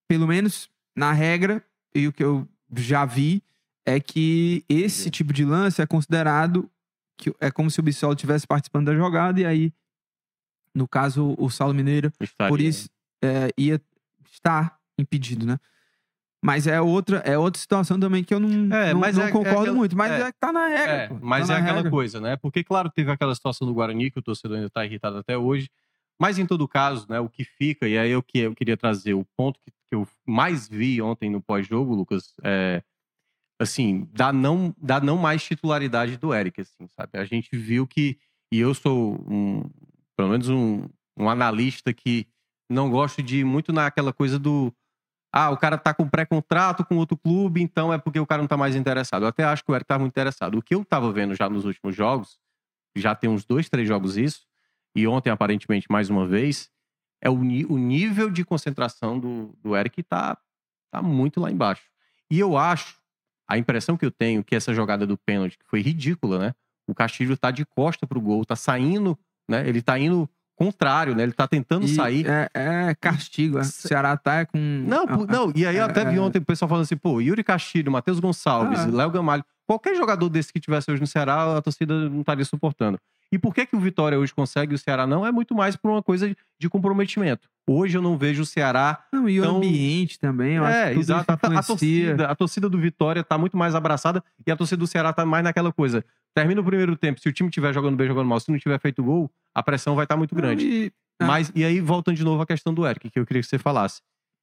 [0.09, 1.63] pelo menos na regra,
[1.95, 3.41] e o que eu já vi,
[3.85, 6.69] é que esse tipo de lance é considerado
[7.17, 9.73] que é como se o Bissol estivesse participando da jogada e aí,
[10.77, 12.89] no caso, o Saulo Mineiro, Estaria, por isso,
[13.23, 13.81] é, ia
[14.31, 15.59] estar impedido, né?
[16.45, 19.29] Mas é outra, é outra situação também que eu não, É, não, mas não é-
[19.29, 19.97] é concordo aquela- muito.
[19.97, 20.33] Mas é, é.
[20.33, 20.93] que tá na regra.
[20.93, 21.91] É, pô, mas tá é aquela regra.
[21.91, 22.37] coisa, né?
[22.37, 25.69] Porque, claro, teve aquela situação do Guarani que o torcedor ainda tá irritado até hoje.
[26.21, 29.15] Mas, em todo caso, né, o que fica, e aí eu, que, eu queria trazer
[29.15, 32.83] o ponto que, que eu mais vi ontem no pós-jogo, Lucas, é,
[33.59, 37.19] assim, da não, da não mais titularidade do Eric, assim, sabe?
[37.19, 38.19] A gente viu que,
[38.53, 39.69] e eu sou um,
[40.17, 42.27] pelo menos um, um analista que
[42.69, 44.73] não gosto de ir muito naquela coisa do
[45.33, 48.49] ah, o cara tá com pré-contrato com outro clube, então é porque o cara não
[48.49, 49.25] tá mais interessado.
[49.25, 50.57] Eu até acho que o Eric tá muito interessado.
[50.57, 52.39] O que eu tava vendo já nos últimos jogos,
[52.97, 54.47] já tem uns dois, três jogos isso,
[54.95, 56.71] e ontem aparentemente mais uma vez,
[57.21, 60.39] é o, o nível de concentração do, do Eric tá,
[60.91, 61.85] tá muito lá embaixo.
[62.31, 62.99] E eu acho,
[63.47, 66.55] a impressão que eu tenho, que essa jogada do pênalti, que foi ridícula, né?
[66.87, 69.69] O Castilho tá de costa pro gol, tá saindo, né?
[69.69, 71.23] Ele tá indo contrário, né?
[71.23, 72.27] Ele tá tentando E sair.
[72.27, 73.59] É, é castigo.
[73.59, 73.65] é.
[73.65, 74.59] Ceará tá com.
[74.59, 77.21] Não, ah, não, e aí eu até vi é, ontem o pessoal falando assim, pô,
[77.21, 78.87] Yuri Castilho, Matheus Gonçalves, Ah.
[78.91, 82.99] Léo Gamalho, qualquer jogador desse que tivesse hoje no Ceará, a torcida não estaria suportando.
[83.33, 85.27] E por que que o Vitória hoje consegue e o Ceará não?
[85.27, 87.49] É muito mais por uma coisa de- comprometimento.
[87.69, 90.55] Hoje eu não vejo o Ceará Não, e o Então- ambiente também.
[90.55, 91.31] Eu acho é, que tudo exato.
[91.33, 94.87] A, a torcida, a torcida do Vitória tá muito mais abraçada e a torcida do
[94.87, 96.05] Ceará tá mais naquela coisa.
[96.35, 98.79] Termina o primeiro tempo, se o time estiver jogando bem, jogando mal, se não tiver
[98.79, 100.65] feito gol, a pressão vai estar muito Não, grande.
[100.67, 101.27] e- Ah.
[101.27, 103.59] Mas, e aí, voltando de novo à questão do Eric, que eu queria que você
[103.59, 104.03] falasse.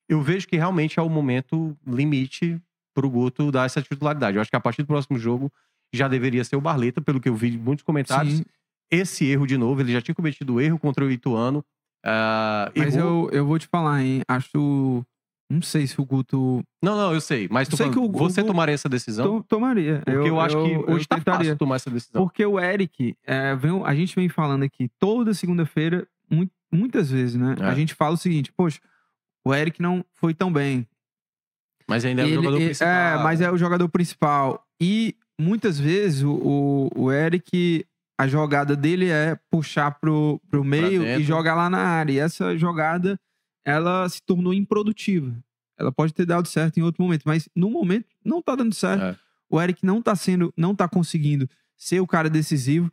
[0.09, 2.59] Eu vejo que realmente é o momento limite
[2.95, 4.35] pro Guto dar essa titularidade.
[4.37, 5.51] Eu acho que a partir do próximo jogo
[5.93, 8.37] já deveria ser o Barleta, pelo que eu vi de muitos comentários.
[8.39, 8.45] Sim,
[8.93, 11.63] Esse erro de novo, ele já tinha cometido erro contra o Ituano.
[12.05, 14.21] ah, mas errou- eu, eu vou te falar, hein?
[14.27, 15.03] Acho.
[15.49, 17.47] Não sei se o Guto Não, não, eu sei.
[17.51, 19.39] Mas Sei falando, que o- você o- tomaria essa decisão?
[19.41, 20.01] to- tomaria.
[20.03, 21.39] Porque eu, acho que eu hoje tá tentaria.
[21.39, 22.23] fácil tomar essa decisão.
[22.23, 27.35] Porque o Eric, é, vem- a gente vem falando aqui toda segunda-feira, mu- muitas vezes,
[27.35, 27.55] né?
[27.59, 27.65] É.
[27.65, 28.79] A gente fala o seguinte, poxa,
[29.45, 30.87] o Eric não foi tão bem.
[31.87, 32.89] Mas ainda é o Ele- jogador ele- principal.
[32.89, 34.65] É, mas é o jogador principal.
[34.81, 37.85] E muitas vezes o, o, o Eric,
[38.17, 42.11] a jogada dele é puxar pro, pro meio e jogar lá na área.
[42.13, 43.19] E essa jogada,
[43.65, 45.35] ela se tornou improdutiva.
[45.79, 49.03] Ela pode ter dado certo em outro momento, mas no momento não tá dando certo.
[49.03, 49.15] É.
[49.49, 52.91] O Eric não tá sendo, não tá conseguindo ser o cara decisivo,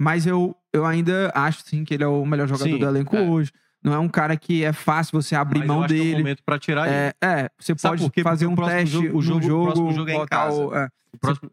[0.00, 3.14] mas eu, eu ainda acho sim que ele é o melhor jogador Sim, do elenco
[3.16, 3.20] é.
[3.22, 3.52] hoje.
[3.84, 6.18] Não é um cara que é fácil você abrir Mas mão que é dele.
[6.18, 6.94] momento pra tirar ele.
[6.96, 9.92] É, é, você Sabe pode fazer um teste jogo- o no jogo- o jogo, próximo
[9.92, 10.88] jogo é em botar o- é.
[11.12, 11.50] O próximo-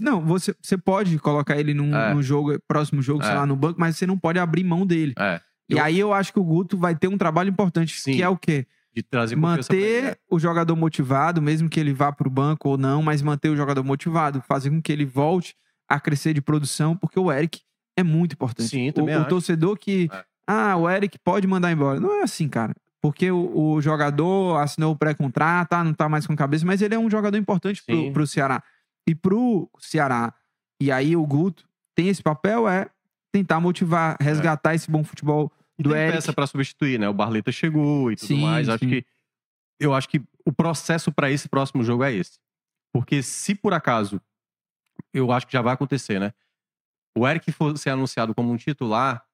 [0.00, 2.14] Não, você, você pode colocar ele num, É.
[2.14, 3.36] num jogo, próximo jogo, sei É.
[3.36, 5.14] lá, no banco, mas você não pode abrir mão dele.
[5.18, 8.12] É, E Eu- aí eu acho que o Guto vai ter um trabalho importante, Sim.
[8.14, 8.66] que é o quê?
[8.94, 9.42] de trazer ele, é.
[9.42, 13.54] Manter o jogador motivado, mesmo que ele vá pro banco ou não, mas manter o
[13.56, 15.54] jogador motivado, fazer com que ele volte
[15.88, 17.60] a crescer de produção, porque o Eric
[17.96, 18.68] é muito importante.
[18.70, 19.28] Sim, o, também o acho.
[19.28, 20.24] torcedor que, É.
[20.48, 22.00] ah, o Eric pode mandar embora.
[22.00, 22.74] Não é assim, cara.
[23.00, 26.94] Porque o, o jogador assinou o pré-contrato, ah, não tá mais com cabeça, mas ele
[26.94, 28.12] é um jogador importante pro, Sim.
[28.12, 28.62] pro Ceará.
[29.08, 30.34] E pro Ceará,
[30.78, 32.90] e aí o Guto tem esse papel, é
[33.32, 36.16] tentar motivar, resgatar esse bom futebol E do tem Eric.
[36.16, 37.08] peça pra substituir, né?
[37.08, 38.68] O Barleta chegou e tudo Sim, mais.
[38.68, 38.90] Acho sim.
[38.90, 39.06] que
[39.80, 42.38] eu acho que o processo pra esse próximo jogo é esse.
[42.92, 44.20] Porque se por acaso
[45.14, 46.34] eu acho que já vai acontecer, né?
[47.16, 49.24] O Eric for ser anunciado como um titular,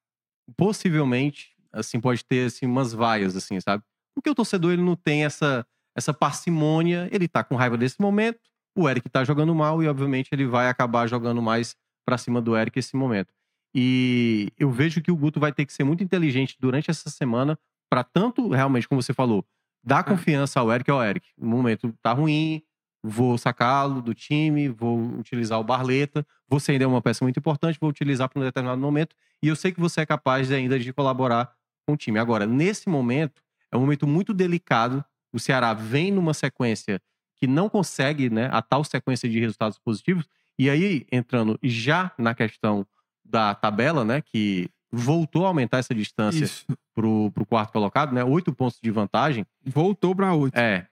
[0.55, 3.83] possivelmente assim pode ter assim umas vaias assim, sabe?
[4.15, 5.67] Porque o torcedor ele não tem essa
[5.97, 8.39] essa parcimônia, ele tá com raiva desse momento,
[8.75, 12.55] o Eric tá jogando mal e obviamente ele vai acabar jogando mais pra cima do
[12.55, 13.33] Eric esse momento.
[13.73, 17.57] E eu vejo que o Guto vai ter que ser muito inteligente durante essa semana
[17.89, 19.45] para tanto, realmente, como você falou,
[19.83, 20.89] dar confiança ao Eric.
[20.91, 22.61] Ó, Eric, o momento tá ruim,
[23.03, 26.25] vou sacá-lo do time, vou utilizar o Barleta.
[26.47, 29.15] Você ainda é uma peça muito importante, vou utilizar para um determinado momento.
[29.43, 31.53] E eu sei que você é capaz ainda de colaborar
[31.85, 32.17] com o time.
[32.17, 35.03] Agora, nesse momento, é um momento muito delicado.
[35.33, 37.01] O Ceará vem numa sequência
[37.35, 40.25] que não consegue, né, a tal sequência de resultados positivos.
[40.57, 42.85] E aí, entrando já na questão
[43.23, 46.47] da tabela, né, que voltou a aumentar essa distância
[46.93, 49.45] pro, pro quarto colocado, né, oito pontos de vantagem.
[49.65, 50.55] Voltou pra oito.
[50.57, 50.87] É.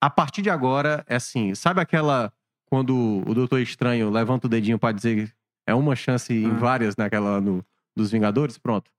[0.00, 2.32] A partir de agora, é assim, sabe aquela
[2.66, 5.34] quando o Doutor Estranho levanta o dedinho pra dizer
[5.66, 6.54] é uma chance em Ah.
[6.54, 7.64] várias naquela no,
[7.96, 8.56] dos Vingadores?
[8.58, 8.90] Pronto.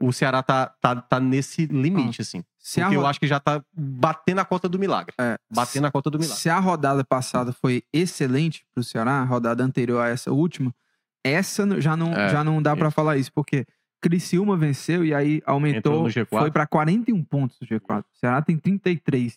[0.00, 2.44] O Ceará tá, tá, tá nesse limite, assim.
[2.66, 5.12] Se Porque eu acho que já tá batendo a cota do milagre.
[5.20, 6.40] é, Batendo a cota do milagre.
[6.40, 10.74] Se a rodada passada foi excelente pro Ceará, a rodada anterior a essa última,
[11.22, 12.90] essa já não, É, já não dá isso.
[12.90, 13.66] falar isso, porque
[14.00, 16.26] Criciúma venceu e aí aumentou, no G4.
[16.30, 18.00] foi pra 41 pontos do G4.
[18.00, 19.36] O Ceará tem 33.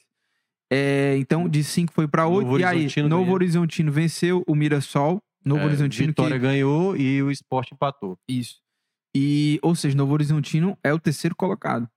[0.71, 2.45] É, então, de 5 foi pra 8.
[2.45, 3.33] Novo E aí, Novo ganhou.
[3.35, 5.21] Horizontino venceu o Mirassol.
[5.43, 6.41] Novo É, Horizontino Vitória que...
[6.41, 8.17] ganhou e o esporte empatou.
[8.27, 8.55] Isso.
[9.15, 11.89] E, ou seja, Novo Horizontino é o terceiro colocado.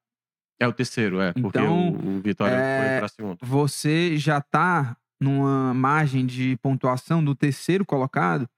[0.61, 1.32] É o terceiro, é.
[1.32, 3.38] Porque Então, o, o Vitória é, foi pra segundo.
[3.42, 8.48] Você já tá numa margem de pontuação do terceiro colocado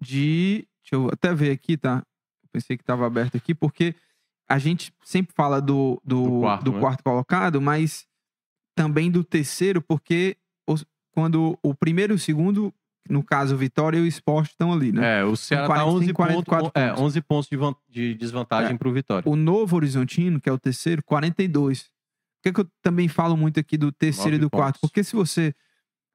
[0.00, 0.66] de.
[0.82, 2.02] Deixa eu até ver aqui, tá?
[2.42, 3.94] Eu pensei que estava aberto aqui, porque
[4.48, 6.80] a gente sempre fala do, do, Do quarto, do né?
[6.80, 8.06] quarto colocado, mas
[8.74, 10.36] também do terceiro, porque
[10.66, 12.72] os- quando o primeiro e o segundo,
[13.08, 15.20] no caso, o Vitória e o Esporte estão ali, né?
[15.20, 17.02] É, o Ceará 40, tá 11 tem 44 pontos, é, pontos.
[17.04, 19.28] 11 pontos de, de desvantagem pro Vitória.
[19.30, 21.82] O Novo Horizontino, que é o terceiro, 42.
[21.82, 21.88] Por
[22.44, 24.74] que, que eu também falo muito aqui do terceiro e do quarto?
[24.74, 24.80] pontos.
[24.90, 25.52] Porque se você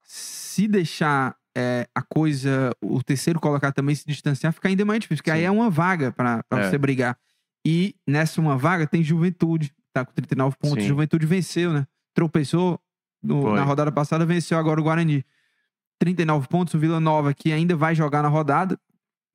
[0.03, 5.17] se deixar é, a coisa, o terceiro colocar também se distanciar, fica ainda mais difícil.
[5.21, 5.45] Porque aí Sim.
[5.47, 6.69] é uma vaga para É.
[6.69, 7.17] você brigar.
[7.65, 10.83] E nessa uma vaga tem Juventude, tá com 39 pontos.
[10.83, 10.89] Sim.
[10.89, 11.85] Juventude venceu, né?
[12.13, 12.79] Tropeçou
[13.21, 15.25] no- na rodada passada, venceu agora o Guarani.
[16.03, 18.77] 39 pontos, o Vila Nova, que ainda vai jogar na rodada.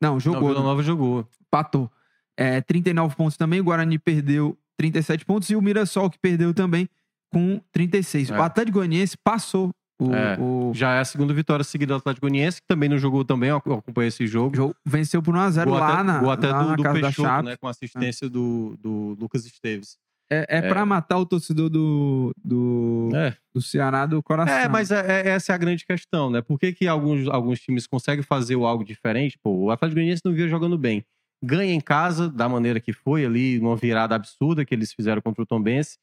[0.03, 0.43] Não, Não, jogou.
[0.43, 0.67] o Vila né?
[0.67, 1.27] Nova jogou.
[1.47, 1.91] empatou.
[2.37, 3.59] É, 39 pontos também.
[3.61, 5.49] O Guarani perdeu 37 pontos.
[5.49, 6.87] E o Mirassol, que perdeu também
[7.33, 8.31] com 36.
[8.31, 8.39] É.
[8.39, 10.39] O Atlético Goianiense passou o, É.
[10.39, 13.49] o Já é a segunda vitória seguida do Atlético Goianiense, que também não jogou também,
[13.49, 14.55] eu acompanhei esse jogo.
[14.55, 14.77] jogo.
[14.85, 17.57] Venceu por 1x0 Gol lá até, na, gol até lá do, na do Peixoto, né,
[17.57, 19.97] com assistência do, do Lucas Esteves.
[20.31, 24.55] É, é, pra matar o torcedor do, do, É, do Ceará do coração.
[24.55, 26.43] É, mas é- é- essa é a grande questão, né?
[26.43, 29.39] Por que, que alguns, alguns times conseguem fazer algo diferente?
[29.43, 31.03] Pô, o Atlético Goianiense não vinha jogando bem.
[31.43, 35.43] Ganha em casa, da maneira que foi ali, numa virada absurda que eles fizeram contra
[35.43, 35.97] o Tombense.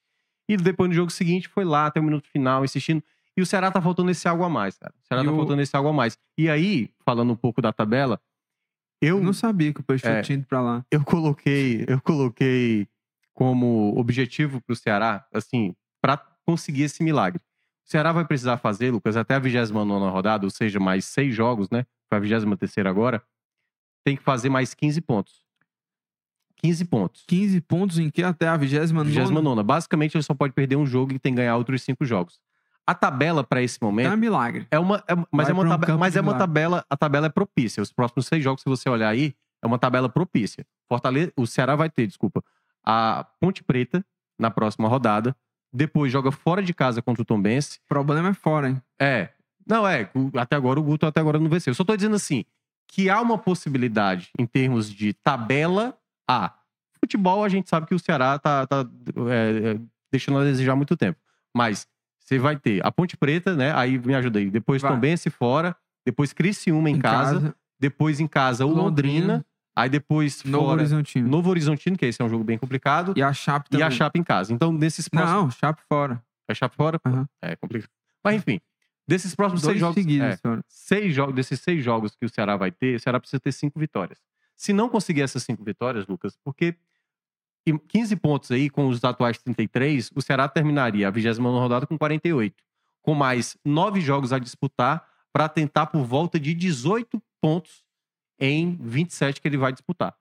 [0.49, 3.03] E depois no jogo seguinte foi lá até o minuto final, insistindo.
[3.37, 4.93] E o Ceará tá faltando esse algo a mais, cara.
[5.03, 6.17] O Ceará E tá o- faltando esse algo a mais.
[6.37, 8.19] E aí, falando um pouco da tabela,
[9.01, 10.21] eu, Eu não sabia que o Peixoto É.
[10.21, 10.85] tinha ido pra lá.
[10.89, 12.87] eu coloquei, eu coloquei
[13.35, 17.39] como objetivo pro Ceará, assim, para conseguir esse milagre.
[17.85, 21.69] O Ceará vai precisar fazer, Lucas, até a 29 rodada, ou seja, mais seis jogos,
[21.69, 21.85] né?
[22.09, 23.21] Foi a 23 agora.
[24.03, 25.43] Tem que fazer mais 15 pontos.
[26.57, 27.23] 15 pontos.
[27.27, 29.63] 15 pontos em que até a 29 29.
[29.63, 32.39] Basicamente, ele só pode perder um jogo e tem que ganhar outros cinco jogos.
[32.87, 34.67] A tabela para esse momento Tá um milagre.
[34.71, 36.95] é uma, é- mas Vai é uma, um tabe- campo mas é uma tabela, a
[36.95, 37.81] tabela é propícia.
[37.83, 40.65] Os próximos seis jogos, se você olhar aí, é uma tabela propícia.
[40.87, 42.43] Fortaleza, o Ceará vai ter, desculpa,
[42.85, 44.05] a Ponte Preta
[44.39, 45.35] na próxima rodada.
[45.73, 47.79] Depois joga fora de casa contra o Tombense.
[47.85, 48.81] O problema é fora, hein?
[48.99, 49.29] É.
[49.67, 50.09] Não, é.
[50.35, 51.71] Até agora o Guto até agora não venceu.
[51.71, 52.45] Eu só tô dizendo assim,
[52.87, 55.97] que há uma possibilidade em termos de tabela
[56.29, 56.53] A.
[56.99, 58.85] Futebol, a gente sabe que o Ceará tá, tá,
[59.29, 59.79] é, é,
[60.11, 61.19] deixando a desejar há muito tempo.
[61.55, 61.87] Mas
[62.19, 63.73] você vai ter a Ponte Preta, né?
[63.75, 64.49] Aí me ajuda aí.
[64.49, 64.91] Depois Vai.
[64.91, 65.75] Tombense fora.
[66.05, 69.19] Depois Criciúma em, casa, Depois em casa o Londrina.
[69.19, 69.45] Londrina.
[69.75, 71.27] Aí depois Novo fora Horizontino.
[71.27, 73.13] Novo Horizontino, que esse é um jogo bem complicado.
[73.15, 73.85] E a Chape E também.
[73.87, 74.53] a Chapa em casa.
[74.53, 75.43] Então, nesses próximos.
[75.43, 76.23] Não, Chape fora.
[76.47, 76.99] É Chapa fora?
[77.05, 77.27] Aham.
[77.41, 77.89] É complicado.
[78.23, 78.61] Mas enfim,
[79.07, 79.95] desses próximos Dois seis jogos.
[79.95, 83.39] seguidos, é, seis jogos, desses seis jogos que o Ceará vai ter, o Ceará precisa
[83.39, 84.19] ter cinco vitórias.
[84.55, 86.75] Se não conseguir essas cinco vitórias, Lucas, porque
[87.67, 91.97] em 15 pontos aí, com os atuais 33, o Ceará terminaria a 29 rodada com
[91.97, 92.55] 48,
[93.01, 97.83] com mais nove jogos a disputar para tentar por volta de 18 pontos
[98.39, 100.13] em 27 que ele vai disputar.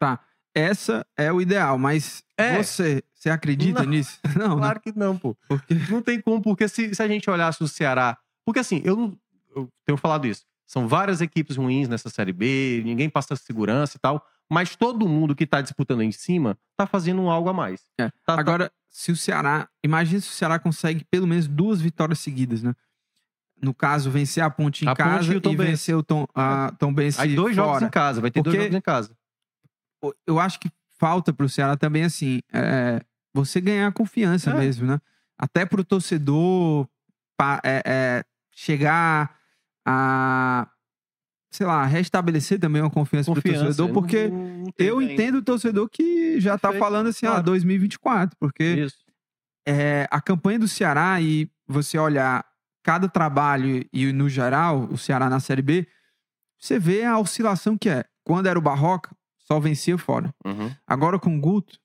[0.54, 2.62] Essa é o ideal, mas É.
[2.62, 3.90] você, você acredita Não.
[3.90, 4.20] nisso?
[4.36, 5.36] Não, Claro que não, pô.
[5.48, 8.16] Porque Não tem como, porque se, se a gente olhasse o Ceará.
[8.44, 9.18] Porque assim, eu, não-
[9.56, 10.44] eu tenho falado isso.
[10.66, 14.24] São várias equipes ruins nessa Série B, ninguém passa segurança e tal.
[14.50, 17.80] Mas todo mundo que tá disputando em cima tá fazendo algo a mais.
[17.98, 18.08] É.
[18.10, 19.68] Tá- tá- Agora, se o Ceará.
[19.82, 22.74] Imagina se o Ceará consegue pelo menos duas vitórias seguidas, né?
[23.64, 26.26] No caso, vencer a Ponte em A Ponte casa e o e, vencer o Tom,
[26.34, 27.86] a Tom Bense aí dois jogos fora.
[27.86, 29.16] em casa, vai ter dois Porque- jogos em casa.
[30.26, 33.00] Eu acho que falta pro Ceará também, assim, é,
[33.32, 34.54] você ganhar confiança É.
[34.54, 35.00] mesmo, né?
[35.38, 36.86] Até pro torcedor
[37.38, 39.34] pa- é, é, chegar
[39.86, 40.68] a,
[41.50, 43.64] sei lá, restabelecer também uma confiança, pro Confiança.
[43.64, 47.26] torcedor, porque não- não tem eu entendo o torcedor que já tá Perfeito, falando assim,
[47.26, 47.44] ah, claro.
[47.46, 48.86] 2024, porque
[49.66, 52.44] é, a campanha do Ceará e você olhar
[52.84, 55.86] cada trabalho e no geral, o Ceará na Série B,
[56.56, 58.04] você vê a oscilação que é.
[58.22, 59.10] Quando era o Barroca,
[59.40, 60.32] só vencia fora.
[60.46, 60.70] Uhum.
[60.86, 61.78] Agora com o Guto,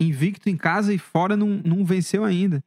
[0.00, 2.62] invicto em casa e fora não, não venceu ainda.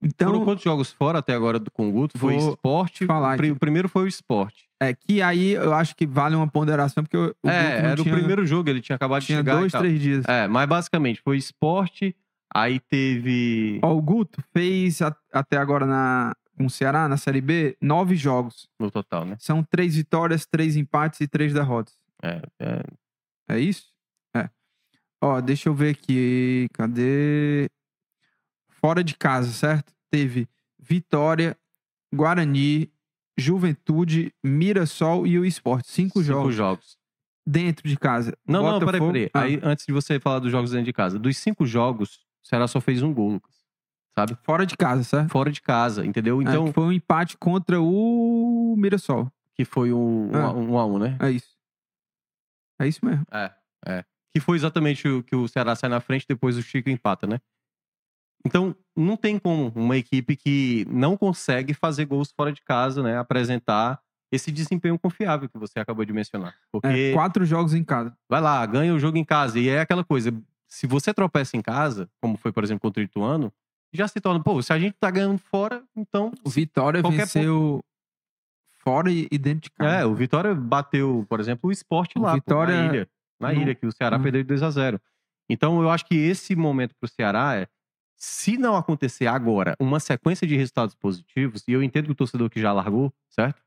[0.00, 2.16] Então, Foram quantos jogos fora até agora do com o Guto?
[2.16, 3.04] Foi esporte.
[3.04, 3.50] falar aqui.
[3.50, 4.68] o primeiro foi o esporte.
[4.80, 7.96] é que aí eu acho que vale uma ponderação, porque o, o Guto é, era
[7.96, 9.56] tinha, o primeiro jogo, ele tinha acabado de tinha chegar.
[9.56, 9.80] e dois, tal.
[9.80, 10.24] três dias.
[10.28, 12.14] É, mas basicamente foi esporte,
[12.54, 13.80] aí teve.
[13.82, 18.16] Ó, o Guto fez a- até agora na, com o Ceará, na Série B, nove
[18.16, 18.68] jogos.
[18.78, 19.36] No total, né?
[19.38, 21.96] São três vitórias, três empates e três derrotas.
[22.22, 22.82] É, é,
[23.48, 23.86] É isso?
[24.36, 24.50] É.
[25.22, 26.68] Ó, deixa eu ver aqui.
[26.74, 27.70] Cadê?
[28.68, 29.92] Fora de casa, certo?
[30.10, 30.48] Teve
[30.78, 31.56] vitória,
[32.14, 32.92] Guarani,
[33.36, 35.84] Juventude, Mirassol e o Sport.
[35.86, 36.98] Cinco, Cinco jogos jogos.
[37.46, 38.36] dentro de casa.
[38.46, 39.30] Não, não, peraí, Botafogo- peraí.
[39.34, 42.48] Ah, Aí, antes de você falar dos jogos dentro de casa, dos cinco jogos, o
[42.48, 43.57] Ceará só fez um gol, Lucas.
[44.20, 44.36] Sabe?
[44.42, 45.30] fora de casa, certo?
[45.30, 46.40] Fora de casa, entendeu?
[46.40, 49.30] É, Então, que foi um empate contra o Mirassol.
[49.54, 50.44] que foi um, um, Ah.
[50.46, 51.16] a- um a um, né?
[51.20, 51.56] É isso.
[52.80, 53.24] É isso mesmo.
[53.32, 53.52] É,
[53.86, 54.04] é.
[54.32, 57.40] Que foi exatamente o que o Ceará sai na frente, depois o Chico empata, né?
[58.46, 63.18] Então, não tem como uma equipe que não consegue fazer gols fora de casa, né?
[63.18, 64.00] Apresentar
[64.30, 66.54] esse desempenho confiável que você acabou de mencionar.
[66.70, 68.16] Porque É, quatro jogos em casa.
[68.28, 69.58] vai lá, ganha o jogo em casa.
[69.58, 70.32] E é aquela coisa,
[70.68, 73.52] se você tropeça em casa, como foi, por exemplo, contra o Ituano,
[73.92, 76.30] já se torna, pô, se a gente tá ganhando fora, então.
[76.44, 77.80] O Vitória venceu
[78.82, 79.96] fora e dentro de casa.
[79.96, 83.08] É, o Vitória bateu, por exemplo, o esporte O lá, pô, Vitória na ilha.
[83.40, 84.22] Na não- ilha, que o Ceará Hum.
[84.22, 85.00] perdeu de 2 a 0
[85.50, 87.66] Então, eu acho que esse momento pro Ceará é.
[88.20, 92.50] Se não acontecer agora uma sequência de resultados positivos, e eu entendo que o torcedor
[92.50, 93.62] que já largou, certo?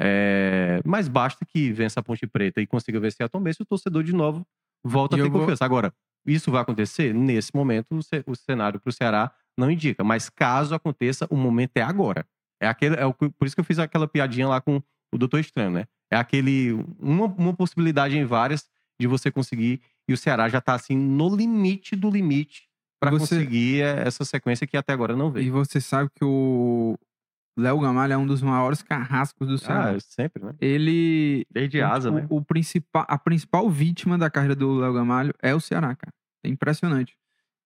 [0.00, 4.02] É, mas basta que vença a Ponte Preta e consiga vencer a Tombense, o torcedor
[4.02, 4.46] de novo
[4.82, 5.64] volta E a ter eu vou- confiança.
[5.66, 5.92] Agora,
[6.26, 7.12] isso vai acontecer?
[7.12, 9.30] Nesse momento, o, ce- o cenário pro Ceará
[9.60, 10.02] não indica.
[10.02, 12.26] Mas caso aconteça, o momento é agora.
[12.60, 14.82] É aquele, é o por isso que eu fiz aquela piadinha lá com
[15.12, 15.84] o Doutor Estranho, né?
[16.10, 16.72] É aquele.
[16.98, 18.68] Uma, uma possibilidade em várias
[19.00, 19.80] de você conseguir.
[20.08, 22.68] E o Ceará já tá assim no limite do limite
[23.00, 25.52] para Você- conseguir é, essa sequência que até agora não E veio.
[25.52, 26.98] você sabe que o
[27.56, 29.92] Léo Gamalho é um dos maiores carrascos do Ceará.
[29.92, 30.52] Ah, sempre, né?
[30.60, 31.46] Ele.
[31.50, 32.26] Desde asa, o, né?
[32.28, 36.12] o principal, a principal vítima da carreira do Léo Gamalho é o Ceará, cara.
[36.44, 37.16] É impressionante.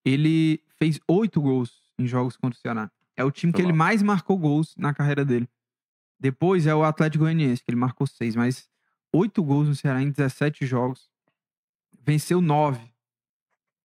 [0.05, 2.91] Ele fez oito gols em jogos contra o Ceará.
[3.17, 5.49] É o time Foi que ele mais marcou gols na carreira dele.
[6.19, 8.69] Depois é o Atlético Goianiense, que ele marcou seis, mas
[9.13, 11.09] oito gols no Ceará em 17 jogos.
[12.03, 12.81] Venceu nove.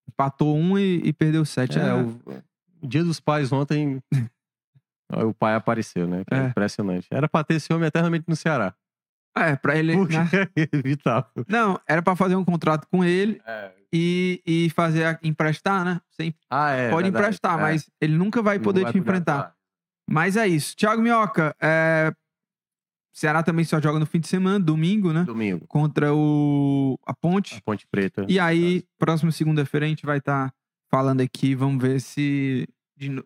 [0.07, 1.77] Empatou um e, e perdeu sete.
[1.77, 4.01] É, É, o Dia dos Pais ontem.
[5.11, 6.23] o pai apareceu, né?
[6.25, 6.47] Que é É.
[6.47, 7.07] Impressionante.
[7.11, 8.73] Era pra ter esse homem eternamente no Ceará.
[9.35, 9.95] é, pra ele.
[9.95, 10.25] Porque né?
[10.55, 11.45] é evitável.
[11.47, 13.71] Não, era pra fazer um contrato com ele É.
[13.93, 16.01] e, e fazer a- emprestar, né?
[16.09, 16.89] Você Ah, é.
[16.89, 17.25] pode verdade.
[17.25, 17.61] emprestar, É.
[17.61, 19.53] mas ele nunca vai poder vai te enfrentar.
[20.09, 20.75] Mas é isso.
[20.75, 22.11] Thiago Minhoca, é...
[23.11, 25.23] Ceará também só joga no fim de semana, domingo, né?
[25.23, 25.65] Domingo.
[25.67, 27.55] Contra o a Ponte.
[27.57, 28.25] A Ponte Preta.
[28.29, 30.53] E aí, próxima segunda-feira, a gente vai estar
[30.89, 31.53] falando aqui.
[31.55, 32.67] Vamos ver se.
[32.95, 33.21] de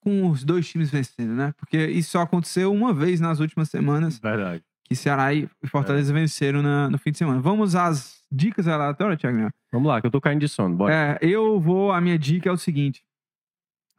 [0.00, 1.52] com os dois times vencendo, né?
[1.56, 4.62] Porque isso só aconteceu uma vez nas últimas semanas Verdade.
[4.88, 7.40] Que Ceará e Fortaleza venceram na- no fim de semana.
[7.40, 9.50] Vamos às dicas aleatórias, Thiago?
[9.72, 10.76] Vamos lá, que eu tô caindo de sono.
[10.76, 10.94] Bora.
[10.94, 11.92] É, eu vou.
[11.92, 13.04] A minha dica é o seguinte.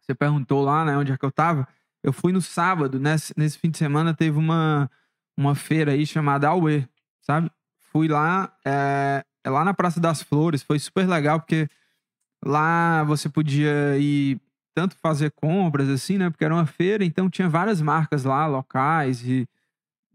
[0.01, 1.67] Você perguntou lá, né, onde é que eu tava.
[2.01, 4.89] Eu fui no sábado, nesse, nesse fim de semana teve uma,
[5.35, 6.87] uma feira aí chamada Aue,
[7.21, 7.51] sabe?
[7.91, 11.67] Fui lá, é, é lá na Praça das Flores, foi super legal, porque
[12.45, 14.39] lá você podia ir
[14.73, 16.29] tanto fazer compras, assim, né?
[16.29, 19.45] Porque era uma feira, então tinha várias marcas lá, locais, e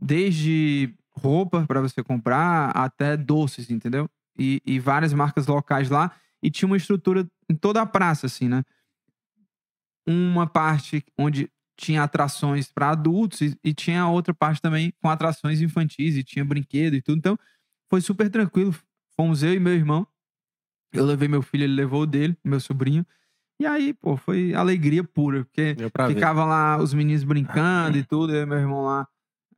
[0.03, 4.11] desde roupa para você comprar até doces, entendeu?
[4.37, 6.11] E, e várias marcas locais lá.
[6.43, 8.65] E tinha uma estrutura em toda a praça, assim, né?
[10.05, 15.61] Uma parte onde tinha atrações para adultos e, e tinha outra parte também com atrações
[15.61, 17.19] infantis e tinha brinquedo e tudo.
[17.19, 17.39] Então,
[17.89, 18.75] foi super tranquilo.
[19.15, 20.07] Fomos eu e meu irmão.
[20.93, 23.07] Eu levei meu filho, ele levou o dele, meu sobrinho.
[23.61, 26.15] E aí, pô, foi alegria pura, porque pra ver.
[26.15, 29.07] Ficava lá os meninos brincando e tudo, eu e meu irmão lá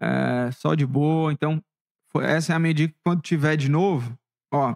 [0.01, 1.33] é, só de boa.
[1.33, 1.63] Então,
[2.23, 2.95] essa é a minha dica.
[3.05, 4.17] Quando tiver de novo,
[4.53, 4.75] ó,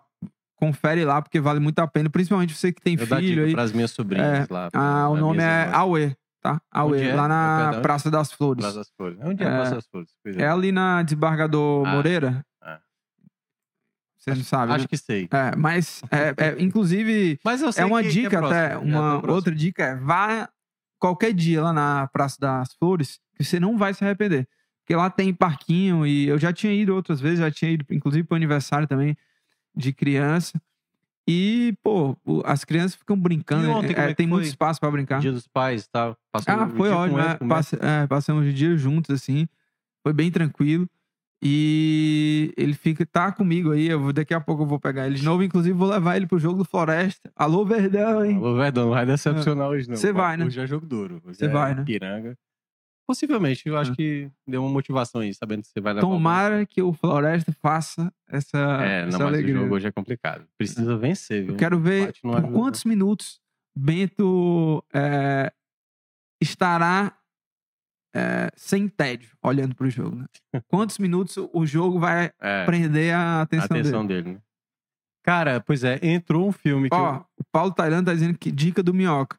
[0.57, 2.11] confere lá, porque vale muito a pena.
[2.11, 3.53] Principalmente você que tem Eu filho dica aí.
[3.53, 4.71] pras minhas sobrinhas lá.
[4.71, 5.71] pra- Ah, o nome é.
[5.73, 6.61] Aue, tá?
[6.71, 7.15] Aue, é?
[7.15, 7.81] lá É na onde?
[7.83, 8.63] Praça das Flores.
[8.65, 9.19] Praça das Flores.
[9.23, 9.55] Onde é a É.
[9.57, 10.11] Praça das Flores?
[10.27, 10.43] É.
[10.43, 12.45] É ali na Desembargador Ah, Moreira.
[12.65, 12.79] é.
[14.19, 14.89] Você não sabe, Acho né?
[14.89, 15.29] que sei.
[15.31, 18.73] É, mas, é, é, inclusive, Mas eu sei é uma que- dica até.
[18.73, 20.49] É, Uma outra dica é vá
[20.99, 24.49] qualquer dia lá na Praça das Flores, que você não vai se arrepender.
[24.89, 28.27] Porque lá tem parquinho e eu já tinha ido outras vezes, já tinha ido, inclusive,
[28.27, 29.15] para aniversário também
[29.77, 30.59] de criança.
[31.29, 33.67] E, pô, as crianças ficam brincando.
[33.67, 35.21] E ontem, é, é tem muito espaço para brincar.
[35.21, 36.17] Dia dos Pais e tal.
[36.33, 37.21] Passou Ah, foi ótimo.
[37.21, 39.47] É, o passe, é, passamos o dia juntos, assim.
[40.03, 40.89] Foi bem tranquilo.
[41.43, 43.89] E ele fica, tá comigo aí.
[43.89, 45.43] Eu daqui a pouco eu vou pegar ele de novo.
[45.43, 47.31] Inclusive, vou levar ele pro jogo do Floresta.
[47.37, 48.37] Alô, Verdão, hein?
[48.37, 49.97] Alô, Verdão, não vai decepcionar hoje, não.
[49.97, 50.47] Você vai, né?
[50.47, 51.21] Hoje é jogo duro.
[51.27, 51.85] Você é vai, né?
[51.85, 52.39] Piranga.
[53.09, 53.97] Possivelmente, eu acho Ah.
[53.97, 56.07] que deu uma motivação aí, sabendo que você vai levar.
[56.07, 59.55] Tomara que o Floresta faça essa, É, essa não, mas alegria.
[59.55, 60.47] o jogo hoje é complicado.
[60.59, 61.53] Precisa vencer, viu?
[61.55, 63.41] Eu quero ver por ajuda, quantos minutos
[63.75, 65.51] Bento é,
[66.43, 67.17] estará
[68.15, 70.27] é, sem tédio olhando pro jogo, né?
[70.69, 74.23] Quantos minutos o jogo vai É, prender a a atenção, atenção dele?
[74.23, 74.35] dele.
[74.37, 74.43] né?
[75.25, 77.21] Cara, pois é, entrou um filme que Ó, eu...
[77.39, 79.39] o Paulo Tailândia tá dizendo que dica do Minhoca.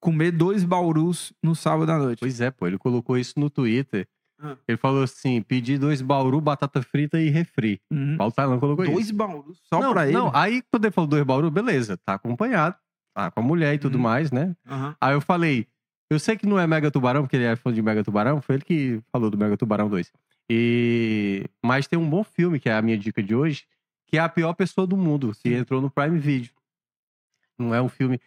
[0.00, 2.18] Comer dois baurus no sábado à noite.
[2.20, 4.08] Pois é, pô, ele colocou isso no Twitter.
[4.42, 4.56] Ah.
[4.66, 7.80] Ele falou assim: pedi dois bauru, batata frita e refri.
[7.90, 8.16] Uhum.
[8.16, 9.14] Paulo Tailão colocou Dois isso.
[9.14, 10.16] baurus só não, pra ele.
[10.16, 12.74] Não, aí quando ele falou dois bauru, beleza, tá acompanhado.
[13.14, 14.02] Tá com a mulher e tudo Uhum.
[14.02, 14.56] mais, né?
[14.66, 14.96] Aham.
[15.00, 15.66] Aí eu falei,
[16.08, 18.54] eu sei que não é Mega Tubarão, porque ele é fã de Mega Tubarão, foi
[18.56, 20.10] ele que falou do Mega Tubarão 2.
[20.48, 21.44] E...
[21.62, 23.64] Mas tem um bom filme, que é a minha dica de hoje,
[24.06, 25.54] que é A Pior Pessoa do Mundo, que Sim.
[25.56, 26.50] entrou no Prime Video.
[27.58, 28.18] Não é um filme...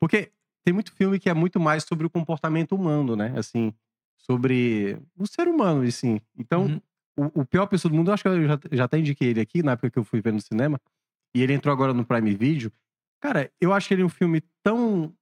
[0.00, 0.30] Porque
[0.64, 3.34] tem muito filme que é muito mais sobre o comportamento humano, né?
[3.36, 3.72] Assim,
[4.16, 6.20] sobre o ser humano, assim.
[6.38, 6.64] Então,
[7.16, 7.30] Uhum.
[7.34, 9.40] o, o Pior Pessoa do Mundo, eu acho que eu já, já até indiquei ele
[9.40, 10.80] aqui, na época que eu fui ver no cinema,
[11.34, 12.72] e ele entrou agora no Prime Video.
[13.20, 15.12] Cara, eu acho ele um filme tão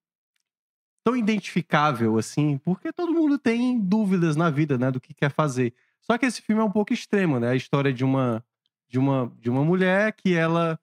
[1.04, 5.72] tão identificável assim, porque todo mundo tem dúvidas na vida, né, do que quer fazer.
[6.00, 7.48] Só que esse filme é um pouco extremo, né?
[7.50, 8.44] A história de uma
[8.88, 10.78] de uma de uma mulher que ela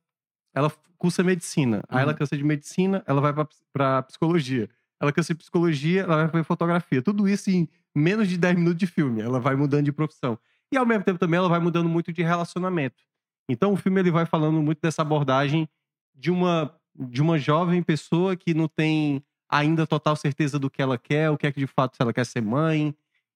[0.57, 1.83] ela cursa medicina.
[1.89, 2.17] Aí ela Uhum.
[2.17, 3.33] cansa de medicina, ela vai
[3.71, 4.69] pra psicologia.
[4.99, 7.01] Ela cansa de psicologia, ela vai pra fotografia.
[7.01, 9.21] Tudo isso em menos de 10 minutos de filme.
[9.21, 10.37] Ela vai mudando de profissão.
[10.71, 13.03] E ao mesmo tempo também ela vai mudando muito de relacionamento.
[13.49, 15.69] Então o filme ele vai falando muito dessa abordagem
[16.15, 20.97] de uma de uma jovem pessoa que não tem ainda total certeza do que ela
[20.97, 22.93] quer, o que é que de fato se ela quer ser mãe.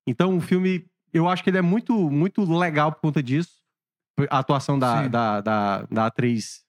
[0.07, 3.61] Então o filme, eu acho que ele é muito muito legal por conta disso.
[4.31, 6.65] A atuação da, da, da, da atriz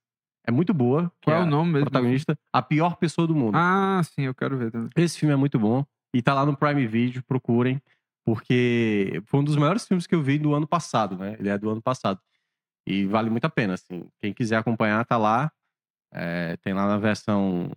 [0.47, 1.11] é muito boa.
[1.25, 1.91] Qual é a o nome mesmo?
[1.91, 3.57] Protagonista, a pior pessoa do mundo.
[3.57, 4.91] Ah, sim, eu quero ver também.
[4.97, 5.85] Esse filme é muito bom.
[6.15, 7.81] E tá lá no Prime Video, procurem.
[8.25, 11.37] Porque foi um dos melhores filmes que eu vi do ano passado, né?
[11.39, 12.21] Ele é do ano passado.
[12.87, 14.05] E vale muito a pena, assim.
[14.21, 15.51] Quem quiser acompanhar, tá lá.
[16.15, 17.71] É, tem lá na versão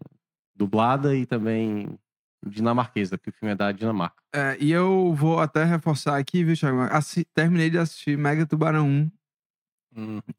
[0.55, 1.97] dublada e também
[2.45, 4.21] dinamarquesa, porque o filme é da Dinamarca.
[4.33, 6.81] É, e eu vou até reforçar aqui, viu, Thiago?
[6.91, 9.11] Assi- terminei de assistir Mega Tubarão 1.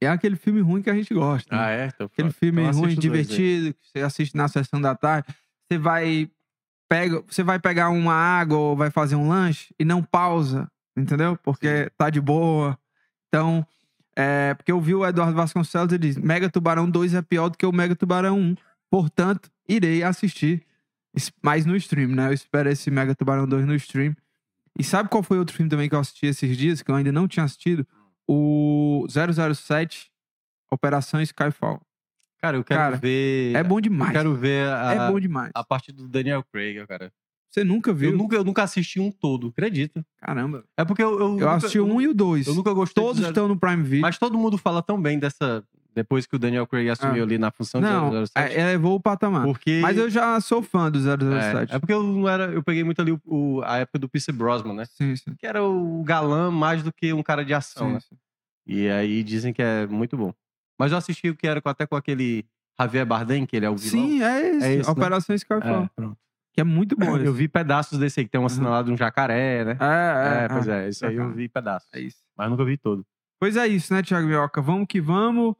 [0.00, 1.54] É aquele filme ruim que a gente gosta.
[1.54, 1.62] né?
[1.62, 1.86] Ah, é?
[1.86, 5.28] Então, Aquele então filme assiste ruim, divertido, que você assiste na sessão da tarde.
[5.66, 6.30] Você vai,
[6.88, 11.36] pega, você vai pegar uma água ou vai fazer um lanche e não pausa, entendeu?
[11.42, 12.78] Porque tá de boa.
[13.28, 13.66] Então,
[14.14, 17.58] é, porque eu vi o Eduardo Vasconcelos e diz: Mega Tubarão 2 é pior do
[17.58, 18.56] que o Mega Tubarão 1.
[18.90, 20.62] Portanto, irei assistir.
[21.42, 22.28] Mas no stream, né?
[22.28, 24.14] Eu espero esse Mega Tubarão 2 no stream.
[24.78, 27.10] E sabe qual foi outro filme também que eu assisti esses dias, que eu ainda
[27.10, 27.86] não tinha assistido?
[28.28, 30.10] O 007
[30.70, 31.80] Operação Skyfall.
[32.40, 33.54] Cara, eu quero Cara, ver.
[33.54, 34.10] É bom demais.
[34.10, 35.50] Eu quero ver a, É bom demais.
[35.54, 37.12] a parte do Daniel Craig, cara.
[37.48, 38.10] Você nunca viu?
[38.10, 40.04] Eu nunca, eu nunca assisti um todo, acredita?
[40.18, 40.64] Caramba.
[40.76, 41.12] É porque eu.
[41.12, 42.46] Eu, Eu nunca- assisti um e o dois.
[42.46, 44.02] Eu nunca gostei Todos estão no Prime Video.
[44.02, 45.64] Mas todo mundo fala tão bem dessa.
[45.96, 47.26] Depois que o Daniel Craig assumiu Ah.
[47.26, 48.54] ali na função Não, de 007.
[48.54, 49.44] é- elevou o patamar.
[49.44, 49.78] porque.
[49.80, 51.72] Mas eu já sou fã do 007.
[51.72, 52.44] É, é porque eu não era.
[52.52, 54.84] Eu peguei muito ali o, o- a época do Pierce Brosnan, né?
[54.84, 55.34] Sim, sim.
[55.38, 58.00] Que era o galã mais do que um cara de ação, sim, né?
[58.00, 58.16] sim.
[58.66, 60.34] E aí dizem que é muito bom.
[60.78, 62.44] Mas eu assisti o que era com- até com aquele
[62.78, 64.06] Javier Bardem, que ele é o vilão.
[64.06, 64.66] Sim, é esse.
[64.66, 64.92] É esse, né?
[64.92, 65.84] Operação Skyfall.
[65.84, 66.18] É, pronto.
[66.52, 67.16] Que é muito bom.
[67.16, 69.78] Eu vi pedaços desse aí, que tem uma lá de um jacaré, né?
[69.80, 69.84] É,
[70.40, 70.84] é, É, pois é.
[70.84, 70.88] é.
[70.90, 71.88] Isso aí eu vi pedaços.
[71.94, 72.18] É isso.
[72.36, 73.02] Mas nunca vi todo.
[73.38, 74.60] Pois é isso, né, Thiago Mioca?
[74.62, 75.54] Vamos que vamos.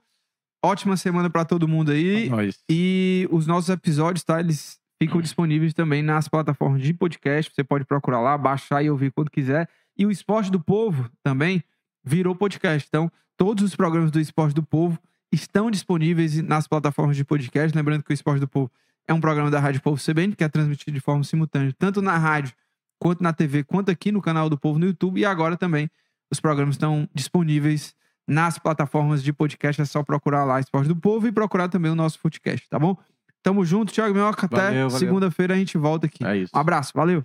[0.67, 2.29] Ótima semana pra todo mundo aí.
[2.29, 2.59] Nós.
[2.69, 4.41] E os nossos episódios, tá?
[4.41, 7.55] Eles ficam disponíveis também nas plataformas de podcast.
[7.55, 9.69] Você pode procurar lá, baixar e ouvir quando quiser.
[9.97, 11.63] E o Esporte do Povo também
[12.05, 12.85] virou podcast.
[12.89, 14.99] Então, todos os programas do Esporte do Povo
[15.31, 17.77] estão disponíveis nas plataformas de podcast.
[17.77, 18.69] Lembrando que o Esporte do Povo
[19.07, 22.19] é um programa da Rádio Povo CBN, que é transmitido de forma simultânea, tanto na
[22.19, 22.53] rádio,
[22.99, 25.21] quanto na TV, quanto aqui no canal do Povo no YouTube.
[25.21, 25.89] E agora também
[26.29, 27.95] os programas estão disponíveis
[28.27, 29.81] nas plataformas de podcast.
[29.81, 32.97] É só procurar lá Esporte do Povo e procurar também o nosso Footcast, tá bom?
[33.43, 34.47] Tamo junto, Thiago Minhoca.
[34.47, 36.25] Até segunda-feira a gente volta aqui.
[36.25, 36.53] É isso.
[36.55, 37.23] Um abraço, valeu.